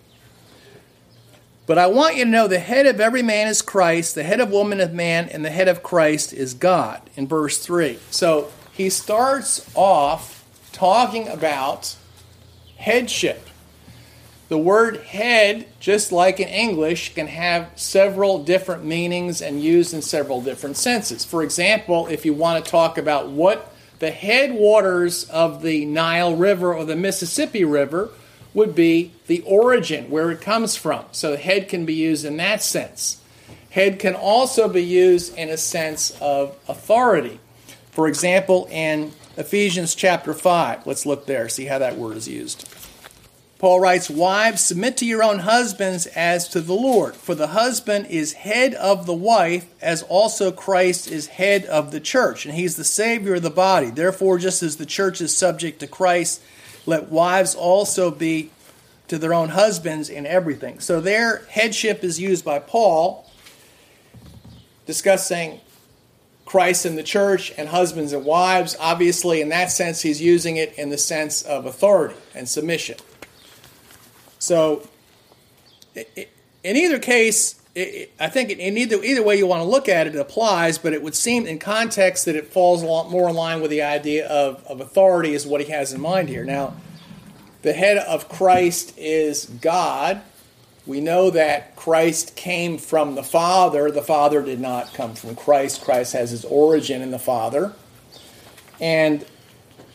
But 1.70 1.78
I 1.78 1.86
want 1.86 2.16
you 2.16 2.26
to 2.26 2.32
know 2.32 2.48
the 2.48 2.58
head 2.58 2.88
of 2.88 3.00
every 3.00 3.22
man 3.22 3.48
is 3.48 3.62
Christ, 3.62 4.16
the 4.16 4.24
head 4.24 4.40
of 4.40 4.50
woman 4.50 4.80
is 4.80 4.90
man, 4.90 5.30
and 5.30 5.46
the 5.46 5.52
head 5.52 5.68
of 5.68 5.84
Christ 5.84 6.34
is 6.34 6.56
God, 6.56 7.00
in 7.16 7.28
verse 7.28 7.60
3. 7.60 8.00
So 8.10 8.52
he 8.72 8.90
starts 8.90 9.70
off 9.76 10.44
talking 10.72 11.28
about 11.28 11.96
headship. 12.78 13.48
The 14.48 14.58
word 14.58 14.98
head, 15.02 15.68
just 15.80 16.12
like 16.12 16.40
in 16.40 16.48
English, 16.48 17.14
can 17.14 17.28
have 17.28 17.70
several 17.76 18.44
different 18.44 18.84
meanings 18.84 19.40
and 19.40 19.62
used 19.62 19.94
in 19.94 20.02
several 20.02 20.42
different 20.42 20.76
senses. 20.76 21.24
For 21.24 21.44
example, 21.44 22.08
if 22.08 22.26
you 22.26 22.34
want 22.34 22.66
to 22.66 22.72
talk 22.72 22.98
about 22.98 23.30
what 23.30 23.72
the 24.00 24.10
headwaters 24.10 25.30
of 25.30 25.62
the 25.62 25.86
Nile 25.86 26.36
River 26.36 26.74
or 26.74 26.84
the 26.84 26.96
Mississippi 26.96 27.64
River 27.64 28.10
would 28.54 28.76
be 28.76 29.12
the 29.28 29.42
origin, 29.42 30.10
where 30.10 30.32
it 30.32 30.42
comes 30.42 30.76
from. 30.76 31.06
So 31.12 31.38
head 31.38 31.70
can 31.70 31.86
be 31.86 31.94
used 31.94 32.26
in 32.26 32.38
that 32.38 32.64
sense. 32.64 33.22
Head 33.72 34.00
can 34.00 34.16
also 34.16 34.68
be 34.68 34.84
used 34.84 35.38
in 35.38 35.50
a 35.50 35.58
sense 35.58 36.18
of 36.20 36.58
authority. 36.68 37.40
For 37.92 38.08
example, 38.08 38.68
in 38.72 39.12
Ephesians 39.38 39.94
chapter 39.94 40.34
5, 40.34 40.88
let's 40.88 41.06
look 41.06 41.26
there, 41.26 41.48
see 41.50 41.66
how 41.66 41.78
that 41.80 41.98
word 41.98 42.18
is 42.18 42.28
used. 42.28 42.68
Paul 43.60 43.82
writes, 43.82 44.10
Wives, 44.10 44.64
submit 44.64 44.96
to 44.98 45.06
your 45.06 45.22
own 45.22 45.40
husbands 45.40 46.08
as 46.08 46.48
to 46.50 46.62
the 46.62 46.74
Lord. 46.74 47.14
For 47.14 47.36
the 47.36 47.48
husband 47.48 48.08
is 48.08 48.32
head 48.34 48.74
of 48.74 49.06
the 49.06 49.14
wife, 49.14 49.68
as 49.82 50.02
also 50.04 50.50
Christ 50.50 51.12
is 51.12 51.28
head 51.28 51.66
of 51.66 51.92
the 51.92 52.00
church, 52.00 52.46
and 52.46 52.56
he's 52.56 52.78
the 52.78 52.86
Savior 52.86 53.36
of 53.36 53.42
the 53.42 53.50
body. 53.50 53.90
Therefore, 53.90 54.38
just 54.38 54.64
as 54.64 54.78
the 54.78 54.86
church 54.86 55.20
is 55.20 55.36
subject 55.36 55.82
to 55.82 55.88
Christ, 55.88 56.42
let 56.90 57.10
wives 57.10 57.56
also 57.56 58.12
be 58.12 58.52
to 59.08 59.18
their 59.18 59.34
own 59.34 59.50
husbands 59.50 60.10
in 60.10 60.26
everything. 60.26 60.80
So, 60.80 61.00
their 61.02 61.46
headship 61.50 62.04
is 62.04 62.20
used 62.20 62.44
by 62.44 62.60
Paul, 62.60 63.30
discussing 64.86 65.62
Christ 66.46 66.86
and 66.86 66.98
the 66.98 67.04
church 67.04 67.54
and 67.58 67.70
husbands 67.70 68.12
and 68.12 68.26
wives. 68.26 68.76
Obviously, 68.80 69.42
in 69.42 69.50
that 69.50 69.72
sense, 69.72 70.02
he's 70.02 70.22
using 70.22 70.58
it 70.58 70.74
in 70.78 70.90
the 70.90 70.98
sense 70.98 71.42
of 71.42 71.66
authority 71.66 72.16
and 72.36 72.50
submission. 72.50 72.98
So, 74.40 74.88
in 75.96 76.26
either 76.64 77.00
case, 77.00 77.59
I 78.20 78.28
think 78.30 78.52
in 78.52 78.78
either 78.78 79.04
either 79.04 79.24
way 79.24 79.38
you 79.38 79.48
want 79.48 79.62
to 79.62 79.70
look 79.70 79.88
at 79.88 80.08
it, 80.08 80.16
it 80.16 80.20
applies. 80.20 80.78
But 80.78 80.94
it 80.94 81.02
would 81.02 81.16
seem, 81.16 81.46
in 81.46 81.60
context, 81.60 82.26
that 82.26 82.36
it 82.36 82.48
falls 82.48 82.84
a 82.84 82.86
lot 82.86 83.10
more 83.10 83.30
in 83.30 83.36
line 83.36 83.62
with 83.62 83.72
the 83.72 83.82
idea 83.82 84.28
of, 84.28 84.64
of 84.66 84.82
authority 84.82 85.34
is 85.34 85.46
what 85.46 85.62
he 85.62 85.72
has 85.72 85.94
in 85.94 86.02
mind 86.02 86.30
here. 86.30 86.44
Now, 86.44 86.76
the 87.62 87.74
head 87.74 87.98
of 87.98 88.30
Christ 88.30 88.98
is 88.98 89.46
God. 89.46 90.22
We 90.86 91.02
know 91.02 91.30
that 91.30 91.76
Christ 91.76 92.36
came 92.36 92.78
from 92.78 93.16
the 93.16 93.24
Father. 93.24 93.92
The 93.92 94.02
Father 94.02 94.42
did 94.42 94.60
not 94.60 94.94
come 94.94 95.14
from 95.14 95.36
Christ. 95.36 95.82
Christ 95.82 96.14
has 96.14 96.32
his 96.32 96.46
origin 96.46 97.02
in 97.02 97.12
the 97.12 97.20
Father. 97.20 97.74
And 98.80 99.26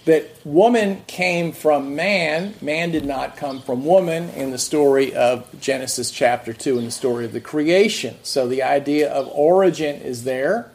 that 0.05 0.29
woman 0.45 1.03
came 1.07 1.53
from 1.53 1.95
man, 1.95 2.55
man 2.61 2.91
did 2.91 3.07
not 3.07 3.37
come 3.37 3.61
from 3.61 3.87
woman 3.87 4.29
in 4.31 4.51
the 4.51 4.59
story 4.59 5.15
of 5.15 5.49
Genesis 5.61 6.11
chapter 6.11 6.53
2 6.53 6.79
in 6.79 6.85
the 6.85 6.91
story 6.91 7.25
of 7.25 7.33
the 7.33 7.41
creation. 7.41 8.17
So 8.23 8.47
the 8.47 8.63
idea 8.63 9.11
of 9.11 9.29
origin 9.29 9.97
is 10.03 10.25
there, 10.25 10.71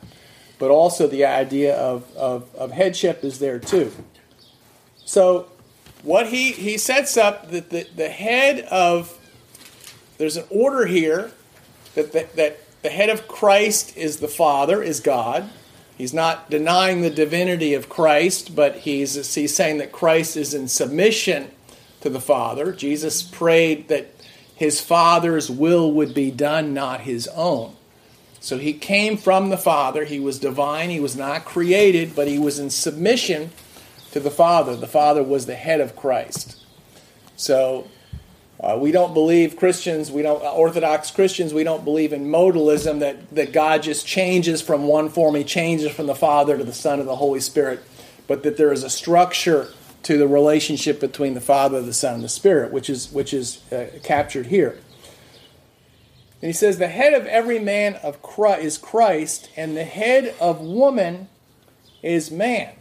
but 0.58 0.72
also 0.72 1.08
the 1.08 1.26
idea 1.26 1.76
of, 1.76 2.12
of, 2.16 2.54
of 2.56 2.72
headship 2.72 3.24
is 3.24 3.38
there 3.38 3.60
too. 3.60 3.92
So 5.06 5.48
what 6.02 6.28
he, 6.28 6.52
he 6.52 6.78
sets 6.78 7.16
up 7.16 7.52
that 7.52 7.70
the, 7.70 7.88
the 7.96 8.10
head 8.10 8.62
of, 8.72 9.16
there's 10.18 10.38
an 10.38 10.46
order 10.50 10.88
here 10.88 11.32
that, 11.94 12.14
that, 12.14 12.36
that 12.36 12.60
the 12.82 12.90
head 12.90 13.10
of 13.10 13.28
Christ 13.28 13.96
is 13.96 14.18
the 14.18 14.28
Father, 14.28 14.82
is 14.82 15.00
God. 15.00 15.50
He's 16.00 16.14
not 16.14 16.50
denying 16.50 17.02
the 17.02 17.10
divinity 17.10 17.74
of 17.74 17.90
Christ, 17.90 18.56
but 18.56 18.78
he's, 18.78 19.36
he's 19.36 19.54
saying 19.54 19.80
that 19.80 19.92
Christ 19.92 20.38
is 20.38 20.54
in 20.54 20.70
submission 20.70 21.52
to 22.00 22.10
the 22.10 22.22
Father. 22.22 22.72
Jesus 22.72 23.22
prayed 23.22 23.90
that 23.90 24.10
his 24.56 24.80
Father's 24.80 25.52
will 25.52 25.92
would 25.92 26.14
be 26.14 26.32
done, 26.32 26.74
not 26.74 27.02
his 27.02 27.28
own. 27.36 27.76
So 28.40 28.58
he 28.58 28.72
came 28.72 29.18
from 29.18 29.50
the 29.50 29.58
Father. 29.58 30.06
He 30.06 30.22
was 30.22 30.40
divine. 30.40 30.90
He 30.90 31.02
was 31.02 31.18
not 31.18 31.44
created, 31.44 32.16
but 32.16 32.30
he 32.30 32.40
was 32.40 32.60
in 32.60 32.70
submission 32.70 33.52
to 34.12 34.22
the 34.22 34.32
Father. 34.32 34.78
The 34.78 34.88
Father 34.88 35.22
was 35.22 35.48
the 35.48 35.56
head 35.56 35.82
of 35.82 35.98
Christ. 35.98 36.64
So 37.36 37.90
uh, 38.62 38.78
we 38.78 38.92
don't 38.92 39.14
believe 39.14 39.56
Christians, 39.56 40.12
we 40.12 40.22
don't 40.22 40.42
Orthodox 40.42 41.12
Christians, 41.12 41.54
we 41.54 41.64
don't 41.64 41.86
believe 41.86 42.12
in 42.12 42.26
modalism 42.26 43.00
that, 43.00 43.30
that 43.34 43.54
God 43.54 43.84
just 43.84 44.06
changes 44.06 44.62
from 44.62 44.84
one 44.84 45.10
form, 45.10 45.36
He 45.36 45.46
changes 45.46 45.92
from 45.92 46.08
the 46.08 46.16
Father 46.16 46.58
to 46.58 46.64
the 46.64 46.74
Son 46.74 47.00
and 47.00 47.08
the 47.08 47.16
Holy 47.16 47.40
Spirit, 47.40 47.82
but 48.28 48.44
that 48.44 48.58
there 48.58 48.74
is 48.74 48.84
a 48.84 48.90
structure 48.90 49.70
to 50.04 50.18
the 50.18 50.28
relationship 50.28 51.00
between 51.00 51.36
the 51.36 51.42
Father, 51.42 51.82
the 51.82 51.94
Son, 51.94 52.16
and 52.16 52.24
the 52.24 52.30
Spirit, 52.30 52.72
which 52.74 52.90
is 52.90 53.12
which 53.12 53.34
is 53.34 53.62
uh, 53.72 53.88
captured 54.04 54.48
here. 54.48 54.80
And 56.42 56.48
he 56.48 56.54
says, 56.54 56.78
"The 56.78 56.88
head 56.88 57.14
of 57.14 57.26
every 57.28 57.60
man 57.60 57.96
of 57.96 58.22
Christ 58.22 58.64
is 58.64 58.78
Christ, 58.78 59.50
and 59.56 59.76
the 59.76 59.84
head 59.86 60.36
of 60.40 60.60
woman 60.60 61.30
is 62.02 62.30
man." 62.30 62.74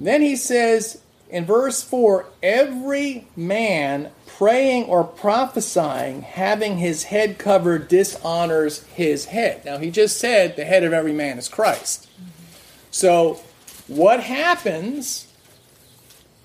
Then 0.00 0.22
he 0.22 0.34
says 0.34 1.01
in 1.32 1.44
verse 1.44 1.82
four, 1.82 2.26
"Every 2.42 3.26
man 3.34 4.10
praying 4.42 4.84
or 4.86 5.04
prophesying, 5.04 6.22
having 6.22 6.78
his 6.78 7.04
head 7.04 7.38
covered, 7.38 7.86
dishonors 7.86 8.82
his 8.86 9.26
head. 9.26 9.64
Now, 9.64 9.78
he 9.78 9.90
just 9.90 10.18
said 10.18 10.56
the 10.56 10.64
head 10.64 10.82
of 10.82 10.92
every 10.92 11.12
man 11.12 11.38
is 11.38 11.48
Christ. 11.48 12.08
So, 12.90 13.40
what 13.86 14.20
happens 14.20 15.28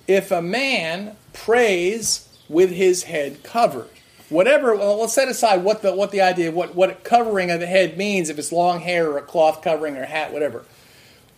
if 0.08 0.30
a 0.32 0.41
man 0.41 1.15
prays 1.34 2.30
with 2.47 2.69
his 2.71 3.04
head 3.04 3.41
covered? 3.41 3.89
Whatever, 4.30 4.76
well, 4.76 5.00
let's 5.00 5.13
set 5.13 5.30
aside 5.30 5.63
what 5.63 5.82
the, 5.82 5.95
what 5.95 6.12
the 6.12 6.21
idea 6.21 6.50
of 6.50 6.54
what, 6.54 6.76
what 6.76 7.04
covering 7.04 7.50
of 7.50 7.60
the 7.60 7.65
head 7.65 7.97
means, 7.97 8.30
if 8.30 8.38
it's 8.38 8.52
long 8.52 8.82
hair 8.82 9.10
or 9.10 9.17
a 9.17 9.21
cloth 9.21 9.62
covering 9.62 9.95
or 9.95 10.06
hat, 10.06 10.34
whatever. 10.34 10.65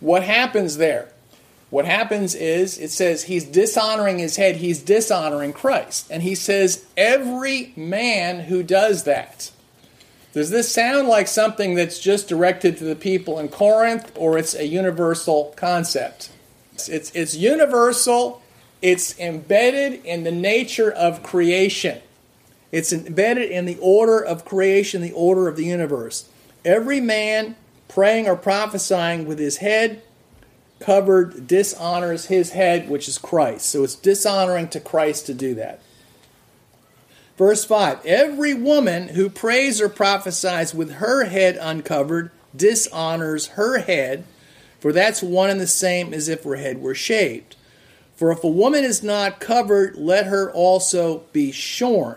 What 0.00 0.24
happens 0.24 0.76
there? 0.76 1.08
What 1.70 1.84
happens 1.84 2.34
is 2.34 2.78
it 2.78 2.90
says 2.90 3.24
he's 3.24 3.44
dishonoring 3.44 4.18
his 4.18 4.36
head, 4.36 4.56
he's 4.56 4.82
dishonoring 4.82 5.52
Christ. 5.52 6.08
And 6.10 6.22
he 6.22 6.34
says, 6.34 6.84
every 6.96 7.72
man 7.76 8.40
who 8.40 8.62
does 8.64 9.04
that. 9.04 9.52
Does 10.32 10.50
this 10.50 10.72
sound 10.72 11.08
like 11.08 11.26
something 11.28 11.74
that's 11.74 11.98
just 11.98 12.28
directed 12.28 12.76
to 12.78 12.84
the 12.84 12.96
people 12.96 13.38
in 13.38 13.48
Corinth, 13.48 14.12
or 14.14 14.38
it's 14.38 14.54
a 14.54 14.66
universal 14.66 15.52
concept? 15.56 16.30
It's, 16.74 17.10
it's 17.10 17.36
universal, 17.36 18.42
it's 18.80 19.18
embedded 19.18 20.04
in 20.04 20.24
the 20.24 20.30
nature 20.30 20.90
of 20.90 21.22
creation, 21.22 22.00
it's 22.70 22.92
embedded 22.92 23.50
in 23.50 23.64
the 23.64 23.78
order 23.80 24.24
of 24.24 24.44
creation, 24.44 25.02
the 25.02 25.12
order 25.12 25.48
of 25.48 25.56
the 25.56 25.64
universe. 25.64 26.28
Every 26.64 27.00
man 27.00 27.56
praying 27.88 28.28
or 28.28 28.36
prophesying 28.36 29.26
with 29.26 29.40
his 29.40 29.56
head 29.56 30.02
covered 30.80 31.46
dishonors 31.46 32.26
his 32.26 32.50
head, 32.50 32.88
which 32.88 33.06
is 33.06 33.18
Christ. 33.18 33.68
So 33.68 33.84
it's 33.84 33.94
dishonoring 33.94 34.68
to 34.68 34.80
Christ 34.80 35.26
to 35.26 35.34
do 35.34 35.54
that. 35.54 35.80
Verse 37.36 37.64
5 37.64 38.04
Every 38.04 38.54
woman 38.54 39.08
who 39.08 39.30
prays 39.30 39.80
or 39.80 39.88
prophesies 39.88 40.74
with 40.74 40.94
her 40.94 41.24
head 41.24 41.56
uncovered 41.60 42.30
dishonors 42.56 43.48
her 43.48 43.78
head, 43.78 44.24
for 44.78 44.92
that's 44.92 45.22
one 45.22 45.50
and 45.50 45.60
the 45.60 45.66
same 45.66 46.12
as 46.12 46.28
if 46.28 46.44
her 46.44 46.56
head 46.56 46.82
were 46.82 46.94
shaved. 46.94 47.56
For 48.16 48.30
if 48.30 48.44
a 48.44 48.48
woman 48.48 48.84
is 48.84 49.02
not 49.02 49.40
covered, 49.40 49.96
let 49.96 50.26
her 50.26 50.50
also 50.52 51.22
be 51.32 51.52
shorn. 51.52 52.16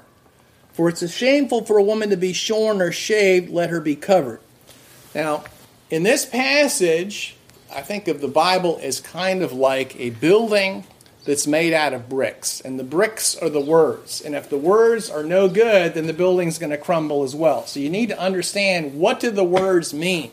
For 0.73 0.89
it's 0.89 1.09
shameful 1.09 1.63
for 1.65 1.77
a 1.77 1.83
woman 1.83 2.09
to 2.09 2.17
be 2.17 2.33
shorn 2.33 2.81
or 2.81 2.91
shaved, 2.91 3.49
let 3.49 3.69
her 3.69 3.79
be 3.79 3.95
covered. 3.95 4.41
Now, 5.15 5.45
in 5.89 6.03
this 6.03 6.25
passage, 6.25 7.37
I 7.75 7.81
think 7.81 8.07
of 8.07 8.21
the 8.21 8.27
Bible 8.27 8.79
as 8.81 8.99
kind 8.99 9.41
of 9.41 9.51
like 9.51 9.95
a 9.99 10.11
building 10.11 10.85
that's 11.25 11.47
made 11.47 11.73
out 11.73 11.93
of 11.93 12.09
bricks, 12.09 12.59
and 12.61 12.79
the 12.79 12.83
bricks 12.83 13.35
are 13.35 13.49
the 13.49 13.61
words. 13.61 14.21
And 14.21 14.35
if 14.35 14.49
the 14.49 14.57
words 14.57 15.09
are 15.09 15.23
no 15.23 15.47
good, 15.47 15.93
then 15.93 16.05
the 16.05 16.13
building's 16.13 16.59
going 16.59 16.71
to 16.71 16.77
crumble 16.77 17.23
as 17.23 17.35
well. 17.35 17.65
So 17.65 17.79
you 17.79 17.89
need 17.89 18.09
to 18.09 18.19
understand 18.19 18.99
what 18.99 19.19
do 19.19 19.31
the 19.31 19.43
words 19.43 19.93
mean. 19.93 20.31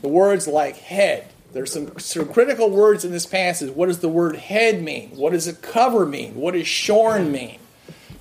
The 0.00 0.08
words 0.08 0.46
like 0.46 0.76
head. 0.76 1.28
There's 1.52 1.72
some, 1.72 1.98
some 1.98 2.28
critical 2.28 2.70
words 2.70 3.04
in 3.04 3.12
this 3.12 3.26
passage. 3.26 3.70
What 3.70 3.86
does 3.86 4.00
the 4.00 4.08
word 4.08 4.36
head 4.36 4.82
mean? 4.82 5.10
What 5.10 5.32
does 5.32 5.46
it 5.46 5.62
cover 5.62 6.04
mean? 6.04 6.34
What 6.34 6.54
does 6.54 6.66
shorn 6.66 7.30
mean? 7.30 7.58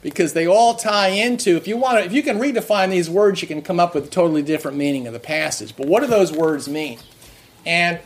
Because 0.02 0.34
they 0.34 0.46
all 0.48 0.76
tie 0.76 1.10
into. 1.10 1.56
If 1.56 1.68
you 1.68 1.78
want 1.78 2.00
to, 2.00 2.06
if 2.06 2.14
you 2.14 2.24
can 2.24 2.40
redefine 2.40 2.90
these 2.90 3.10
words, 3.10 3.42
you 3.42 3.48
can 3.48 3.62
come 3.62 3.80
up 3.80 3.96
with 3.96 4.06
a 4.06 4.10
totally 4.10 4.42
different 4.42 4.78
meaning 4.78 5.08
of 5.08 5.14
the 5.14 5.20
passage. 5.20 5.76
But 5.76 5.88
what 5.88 6.02
do 6.02 6.08
those 6.08 6.32
words 6.32 6.68
mean? 6.68 7.00
And 7.66 8.00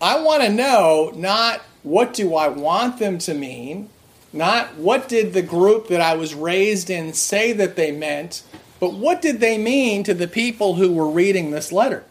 I 0.00 0.20
want 0.22 0.42
to 0.42 0.50
know 0.50 1.12
not 1.14 1.60
what 1.82 2.14
do 2.14 2.34
I 2.34 2.48
want 2.48 2.98
them 2.98 3.18
to 3.18 3.34
mean, 3.34 3.88
not 4.32 4.76
what 4.76 5.08
did 5.08 5.32
the 5.32 5.42
group 5.42 5.88
that 5.88 6.00
I 6.00 6.14
was 6.14 6.34
raised 6.34 6.90
in 6.90 7.12
say 7.12 7.52
that 7.52 7.76
they 7.76 7.90
meant, 7.90 8.42
but 8.78 8.94
what 8.94 9.20
did 9.20 9.40
they 9.40 9.58
mean 9.58 10.04
to 10.04 10.14
the 10.14 10.28
people 10.28 10.74
who 10.74 10.92
were 10.92 11.08
reading 11.08 11.50
this 11.50 11.72
letter? 11.72 12.04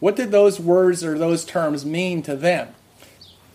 What 0.00 0.16
did 0.16 0.30
those 0.30 0.60
words 0.60 1.04
or 1.04 1.18
those 1.18 1.44
terms 1.44 1.84
mean 1.84 2.22
to 2.22 2.36
them? 2.36 2.68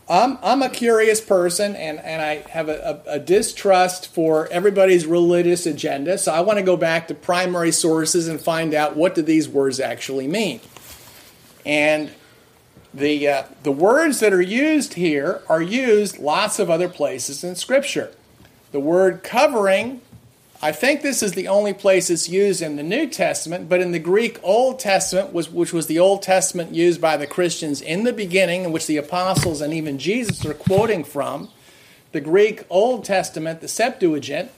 I'm, 0.10 0.38
I'm 0.44 0.62
a 0.62 0.70
curious 0.70 1.22
person 1.22 1.76
and, 1.76 1.98
and 2.00 2.22
I 2.22 2.50
have 2.50 2.68
a, 2.68 3.04
a, 3.08 3.14
a 3.14 3.20
distrust 3.20 4.14
for 4.14 4.48
everybody's 4.52 5.06
religious 5.06 5.66
agenda, 5.66 6.18
so 6.18 6.34
I 6.34 6.42
want 6.42 6.60
to 6.60 6.64
go 6.64 6.76
back 6.76 7.08
to 7.08 7.14
primary 7.14 7.72
sources 7.72 8.28
and 8.28 8.40
find 8.40 8.74
out 8.74 8.98
what 8.98 9.16
do 9.16 9.22
these 9.22 9.48
words 9.48 9.80
actually 9.80 10.28
mean. 10.28 10.60
And 11.66 12.12
the, 12.94 13.28
uh, 13.28 13.44
the 13.64 13.72
words 13.72 14.20
that 14.20 14.34
are 14.34 14.42
used 14.42 14.94
here 14.94 15.42
are 15.48 15.62
used 15.62 16.20
lots 16.20 16.60
of 16.60 16.70
other 16.70 16.88
places 16.88 17.44
in 17.44 17.56
Scripture. 17.56 18.12
The 18.72 18.80
word 18.80 19.24
covering, 19.24 20.02
I 20.62 20.72
think 20.72 21.02
this 21.02 21.24
is 21.24 21.34
the 21.34 21.48
only 21.48 21.74
place 21.74 22.10
it's 22.10 22.30
used 22.30 22.62
in 22.62 22.76
the 22.76 22.84
New 22.84 23.08
Testament, 23.08 23.68
but 23.68 23.82
in 23.82 23.92
the 23.92 24.00
Greek 24.00 24.40
Old 24.44 24.80
Testament, 24.80 25.34
which 25.34 25.74
was 25.74 25.88
the 25.88 26.00
Old 26.00 26.22
Testament 26.22 26.74
used 26.74 27.02
by 27.02 27.18
the 27.18 27.28
Christians 27.28 27.82
in 27.82 28.04
the 28.04 28.14
beginning, 28.14 28.64
in 28.64 28.72
which 28.72 28.88
the 28.88 28.98
apostles 28.98 29.62
and 29.62 29.74
even 29.74 29.98
Jesus 29.98 30.46
are 30.46 30.54
quoting 30.54 31.04
from, 31.04 31.50
the 32.12 32.22
Greek 32.22 32.64
Old 32.70 33.04
Testament, 33.04 33.60
the 33.60 33.68
Septuagint, 33.68 34.52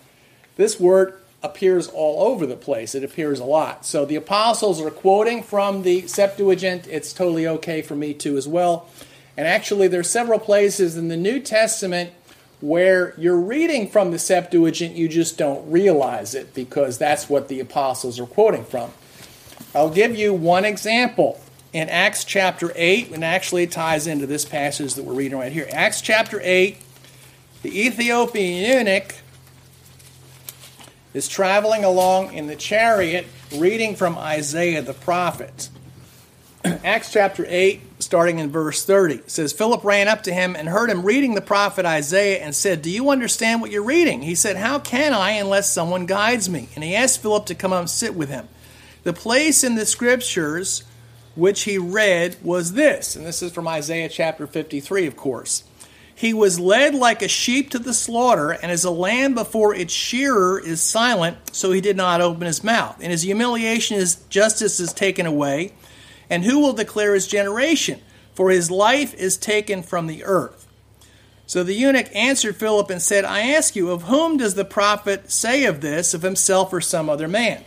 this 0.58 0.80
word 0.80 1.20
appears 1.46 1.88
all 1.88 2.28
over 2.28 2.46
the 2.46 2.56
place. 2.56 2.96
It 2.96 3.04
appears 3.04 3.40
a 3.40 3.46
lot. 3.46 3.86
So 3.86 4.06
the 4.06 4.16
apostles 4.16 4.82
are 4.82 4.92
quoting 4.92 5.44
from 5.44 5.84
the 5.84 6.08
Septuagint. 6.08 6.88
It's 6.88 7.14
totally 7.14 7.48
okay 7.48 7.82
for 7.82 7.96
me 7.96 8.14
to 8.16 8.38
as 8.38 8.48
well. 8.48 8.90
And 9.38 9.48
actually, 9.48 9.88
there 9.88 10.00
are 10.00 10.04
several 10.04 10.40
places 10.40 10.98
in 10.98 11.08
the 11.08 11.18
New 11.18 11.40
Testament 11.40 12.12
where 12.62 13.14
you're 13.18 13.40
reading 13.40 13.88
from 13.90 14.12
the 14.12 14.20
Septuagint, 14.20 14.96
you 14.96 15.08
just 15.08 15.38
don't 15.38 15.70
realize 15.70 16.34
it 16.34 16.54
because 16.54 16.98
that's 16.98 17.30
what 17.30 17.48
the 17.48 17.60
apostles 17.60 18.20
are 18.20 18.26
quoting 18.26 18.64
from. 18.64 18.92
I'll 19.74 19.90
give 19.90 20.16
you 20.16 20.34
one 20.34 20.66
example. 20.66 21.40
In 21.74 21.90
Acts 21.90 22.24
chapter 22.24 22.72
8, 22.74 23.12
and 23.12 23.26
actually 23.26 23.64
it 23.64 23.72
ties 23.72 24.08
into 24.08 24.26
this 24.26 24.46
passage 24.46 24.94
that 24.94 25.04
we're 25.04 25.14
reading 25.14 25.38
right 25.38 25.52
here. 25.52 25.68
Acts 25.72 26.00
chapter 26.00 26.40
8, 26.42 26.78
the 27.64 27.88
Ethiopian 27.88 28.64
eunuch 28.64 29.16
is 31.16 31.30
traveling 31.30 31.86
along 31.86 32.34
in 32.34 32.48
the 32.48 32.56
chariot 32.58 33.26
reading 33.56 33.96
from 33.96 34.18
Isaiah 34.18 34.82
the 34.82 34.94
prophet. 34.94 35.70
Acts 36.66 37.14
chapter 37.14 37.46
8, 37.48 37.82
starting 38.00 38.40
in 38.40 38.52
verse 38.52 38.84
30, 38.84 39.22
says 39.26 39.54
Philip 39.54 39.86
ran 39.86 40.10
up 40.10 40.24
to 40.24 40.34
him 40.34 40.58
and 40.58 40.68
heard 40.68 40.90
him 40.90 41.06
reading 41.06 41.34
the 41.34 41.42
prophet 41.42 41.86
Isaiah 41.86 42.44
and 42.44 42.54
said, 42.54 42.82
Do 42.82 42.92
you 42.92 43.10
understand 43.12 43.62
what 43.62 43.72
you're 43.72 43.82
reading? 43.82 44.24
He 44.24 44.36
said, 44.36 44.58
How 44.58 44.78
can 44.78 45.14
I 45.14 45.32
unless 45.32 45.72
someone 45.72 46.06
guides 46.06 46.50
me? 46.50 46.68
And 46.76 46.84
he 46.84 46.94
asked 46.94 47.22
Philip 47.22 47.46
to 47.46 47.56
come 47.56 47.72
up 47.72 47.80
and 47.80 47.90
sit 47.90 48.14
with 48.14 48.28
him. 48.28 48.50
The 49.04 49.14
place 49.14 49.64
in 49.64 49.76
the 49.76 49.86
scriptures 49.86 50.84
which 51.36 51.64
he 51.64 51.78
read 51.78 52.36
was 52.44 52.74
this, 52.74 53.16
and 53.16 53.26
this 53.26 53.42
is 53.42 53.54
from 53.54 53.68
Isaiah 53.70 54.10
chapter 54.10 54.48
53, 54.48 55.06
of 55.08 55.16
course. 55.16 55.64
He 56.18 56.34
was 56.34 56.60
led 56.62 56.96
like 56.96 57.22
a 57.22 57.28
sheep 57.28 57.70
to 57.72 57.80
the 57.80 57.94
slaughter, 57.94 58.52
and 58.52 58.72
as 58.72 58.86
a 58.86 58.90
lamb 58.90 59.36
before 59.36 59.76
its 59.76 59.94
shearer 59.94 60.58
is 60.58 60.80
silent, 60.82 61.38
so 61.52 61.74
he 61.74 61.82
did 61.82 61.98
not 61.98 62.22
open 62.22 62.48
his 62.48 62.64
mouth. 62.64 63.02
In 63.02 63.12
his 63.12 63.24
humiliation, 63.24 63.98
his 63.98 64.16
justice 64.30 64.80
is 64.80 64.94
taken 64.94 65.26
away. 65.26 65.74
And 66.30 66.46
who 66.46 66.60
will 66.60 66.74
declare 66.74 67.14
his 67.14 67.28
generation? 67.28 68.02
For 68.34 68.50
his 68.50 68.72
life 68.72 69.14
is 69.14 69.38
taken 69.38 69.84
from 69.84 70.08
the 70.08 70.24
earth. 70.24 70.66
So 71.48 71.64
the 71.64 71.74
eunuch 71.74 72.08
answered 72.16 72.56
Philip 72.56 72.90
and 72.90 73.02
said, 73.02 73.24
I 73.24 73.52
ask 73.52 73.76
you, 73.76 73.92
of 73.92 74.04
whom 74.04 74.38
does 74.38 74.56
the 74.56 74.66
prophet 74.66 75.30
say 75.30 75.66
of 75.66 75.82
this, 75.82 76.14
of 76.14 76.22
himself 76.22 76.74
or 76.74 76.82
some 76.82 77.10
other 77.10 77.28
man? 77.28 77.64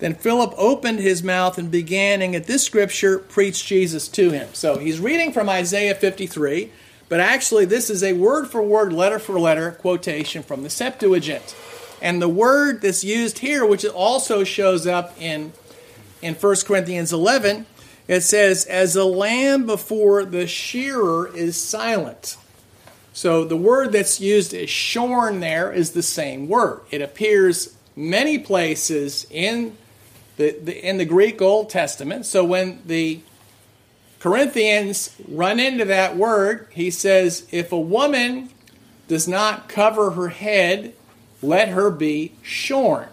Then 0.00 0.14
Philip 0.14 0.52
opened 0.58 0.98
his 0.98 1.22
mouth 1.22 1.56
and 1.56 1.70
beginning 1.70 2.34
at 2.34 2.46
this 2.46 2.64
scripture, 2.64 3.18
preached 3.18 3.66
Jesus 3.66 4.08
to 4.08 4.30
him. 4.30 4.48
So 4.52 4.78
he's 4.78 5.00
reading 5.00 5.32
from 5.32 5.48
Isaiah 5.48 5.94
53. 5.94 6.70
But 7.08 7.20
actually, 7.20 7.64
this 7.64 7.90
is 7.90 8.02
a 8.02 8.14
word 8.14 8.48
for 8.48 8.62
word, 8.62 8.92
letter 8.92 9.18
for 9.18 9.38
letter 9.38 9.72
quotation 9.72 10.42
from 10.42 10.62
the 10.62 10.70
Septuagint. 10.70 11.54
And 12.00 12.20
the 12.20 12.28
word 12.28 12.82
that's 12.82 13.04
used 13.04 13.38
here, 13.38 13.64
which 13.64 13.84
also 13.84 14.44
shows 14.44 14.86
up 14.86 15.14
in, 15.20 15.52
in 16.22 16.34
1 16.34 16.56
Corinthians 16.66 17.12
11, 17.12 17.66
it 18.08 18.20
says, 18.20 18.66
As 18.66 18.96
a 18.96 19.04
lamb 19.04 19.66
before 19.66 20.24
the 20.24 20.46
shearer 20.46 21.34
is 21.34 21.56
silent. 21.56 22.36
So 23.12 23.44
the 23.44 23.56
word 23.56 23.92
that's 23.92 24.20
used 24.20 24.52
as 24.52 24.68
shorn 24.68 25.40
there 25.40 25.72
is 25.72 25.92
the 25.92 26.02
same 26.02 26.48
word. 26.48 26.80
It 26.90 27.00
appears 27.00 27.74
many 27.94 28.38
places 28.38 29.26
in 29.30 29.76
the, 30.36 30.58
the, 30.60 30.86
in 30.86 30.98
the 30.98 31.04
Greek 31.04 31.40
Old 31.40 31.70
Testament. 31.70 32.26
So 32.26 32.44
when 32.44 32.82
the 32.84 33.20
Corinthians 34.24 35.14
run 35.28 35.60
into 35.60 35.84
that 35.84 36.16
word. 36.16 36.66
He 36.70 36.90
says, 36.90 37.46
If 37.50 37.72
a 37.72 37.78
woman 37.78 38.48
does 39.06 39.28
not 39.28 39.68
cover 39.68 40.12
her 40.12 40.28
head, 40.28 40.94
let 41.42 41.68
her 41.68 41.90
be 41.90 42.32
shorn. 42.40 43.08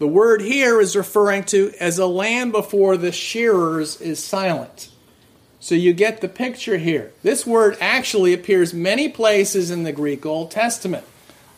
The 0.00 0.08
word 0.08 0.42
here 0.42 0.80
is 0.80 0.96
referring 0.96 1.44
to 1.44 1.72
as 1.78 2.00
a 2.00 2.06
lamb 2.06 2.50
before 2.50 2.96
the 2.96 3.12
shearers 3.12 4.00
is 4.00 4.18
silent. 4.18 4.90
So 5.60 5.76
you 5.76 5.92
get 5.92 6.20
the 6.20 6.28
picture 6.28 6.78
here. 6.78 7.12
This 7.22 7.46
word 7.46 7.78
actually 7.80 8.34
appears 8.34 8.74
many 8.74 9.08
places 9.08 9.70
in 9.70 9.84
the 9.84 9.92
Greek 9.92 10.26
Old 10.26 10.50
Testament. 10.50 11.04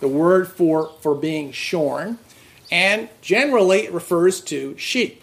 The 0.00 0.08
word 0.08 0.48
for, 0.48 0.92
for 1.00 1.14
being 1.14 1.50
shorn, 1.50 2.18
and 2.70 3.08
generally 3.22 3.84
it 3.84 3.92
refers 3.92 4.42
to 4.42 4.76
sheep. 4.76 5.21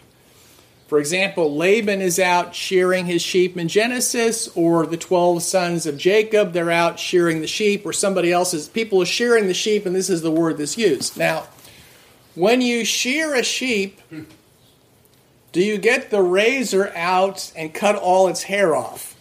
For 0.90 0.98
example, 0.98 1.56
Laban 1.56 2.02
is 2.02 2.18
out 2.18 2.56
shearing 2.56 3.06
his 3.06 3.22
sheep 3.22 3.56
in 3.56 3.68
Genesis, 3.68 4.50
or 4.56 4.88
the 4.88 4.98
12 4.98 5.44
sons 5.44 5.86
of 5.86 6.00
Jacob, 6.00 6.52
they're 6.52 6.72
out 6.72 6.98
shearing 6.98 7.42
the 7.42 7.48
sheep, 7.48 7.86
or 7.86 7.94
somebody 7.94 8.32
else's 8.32 8.68
people 8.68 9.00
are 9.00 9.06
shearing 9.06 9.46
the 9.46 9.54
sheep, 9.54 9.86
and 9.86 9.96
this 9.96 10.10
is 10.10 10.24
the 10.24 10.32
word 10.32 10.58
that's 10.58 10.80
used. 10.80 11.16
Now, 11.16 11.48
when 12.34 12.62
you 12.62 12.84
shear 12.84 13.36
a 13.36 13.44
sheep, 13.44 14.02
do 15.52 15.62
you 15.62 15.78
get 15.78 16.10
the 16.10 16.24
razor 16.24 16.92
out 16.96 17.54
and 17.56 17.72
cut 17.72 17.96
all 17.96 18.28
its 18.28 18.42
hair 18.42 18.76
off? 18.76 19.16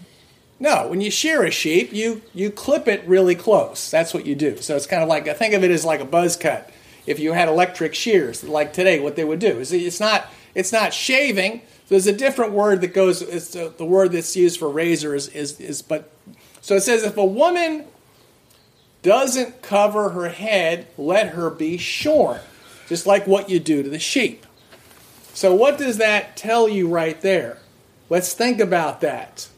No, 0.58 0.88
when 0.88 1.02
you 1.02 1.10
shear 1.10 1.44
a 1.44 1.50
sheep, 1.50 1.92
you 1.92 2.22
you 2.32 2.50
clip 2.50 2.88
it 2.88 3.06
really 3.06 3.34
close. 3.34 3.90
That's 3.90 4.14
what 4.14 4.24
you 4.24 4.34
do. 4.34 4.56
So 4.56 4.74
it's 4.74 4.86
kind 4.86 5.02
of 5.02 5.08
like 5.10 5.26
think 5.36 5.52
of 5.52 5.62
it 5.62 5.70
as 5.70 5.84
like 5.84 6.00
a 6.00 6.06
buzz 6.06 6.34
cut. 6.34 6.70
If 7.06 7.18
you 7.18 7.34
had 7.34 7.46
electric 7.46 7.94
shears, 7.94 8.42
like 8.42 8.72
today, 8.72 9.00
what 9.00 9.16
they 9.16 9.24
would 9.24 9.38
do 9.38 9.58
is 9.60 9.70
it's 9.70 10.00
not 10.00 10.32
it's 10.54 10.72
not 10.72 10.92
shaving. 10.92 11.62
There's 11.88 12.06
a 12.06 12.12
different 12.12 12.52
word 12.52 12.80
that 12.82 12.94
goes. 12.94 13.22
It's 13.22 13.50
the, 13.50 13.72
the 13.76 13.84
word 13.84 14.12
that's 14.12 14.36
used 14.36 14.58
for 14.58 14.68
razor 14.68 15.14
is, 15.14 15.28
is 15.28 15.60
is 15.60 15.82
but. 15.82 16.10
So 16.60 16.76
it 16.76 16.82
says 16.82 17.02
if 17.02 17.16
a 17.16 17.24
woman 17.24 17.84
doesn't 19.02 19.62
cover 19.62 20.10
her 20.10 20.28
head, 20.28 20.86
let 20.98 21.28
her 21.28 21.50
be 21.50 21.78
shorn, 21.78 22.40
just 22.88 23.06
like 23.06 23.26
what 23.26 23.48
you 23.48 23.58
do 23.58 23.82
to 23.82 23.88
the 23.88 23.98
sheep. 23.98 24.44
So 25.32 25.54
what 25.54 25.78
does 25.78 25.98
that 25.98 26.36
tell 26.36 26.68
you 26.68 26.88
right 26.88 27.18
there? 27.20 27.58
Let's 28.10 28.34
think 28.34 28.60
about 28.60 29.00
that. 29.02 29.48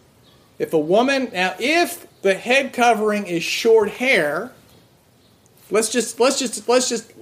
If 0.58 0.72
a 0.72 0.78
woman 0.78 1.30
now 1.32 1.54
if 1.58 2.06
the 2.22 2.34
head 2.34 2.72
covering 2.72 3.26
is 3.26 3.42
short 3.42 3.90
hair, 3.90 4.52
let's 5.70 5.90
just 5.90 6.20
let's 6.20 6.38
just 6.38 6.68
let's 6.68 6.88
just 6.88 7.12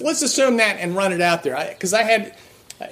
let's 0.00 0.22
assume 0.22 0.58
that 0.58 0.76
and 0.78 0.94
run 0.94 1.12
it 1.12 1.20
out 1.20 1.42
there 1.42 1.56
because 1.68 1.92
I, 1.92 2.00
I, 2.00 2.04
had 2.04 2.36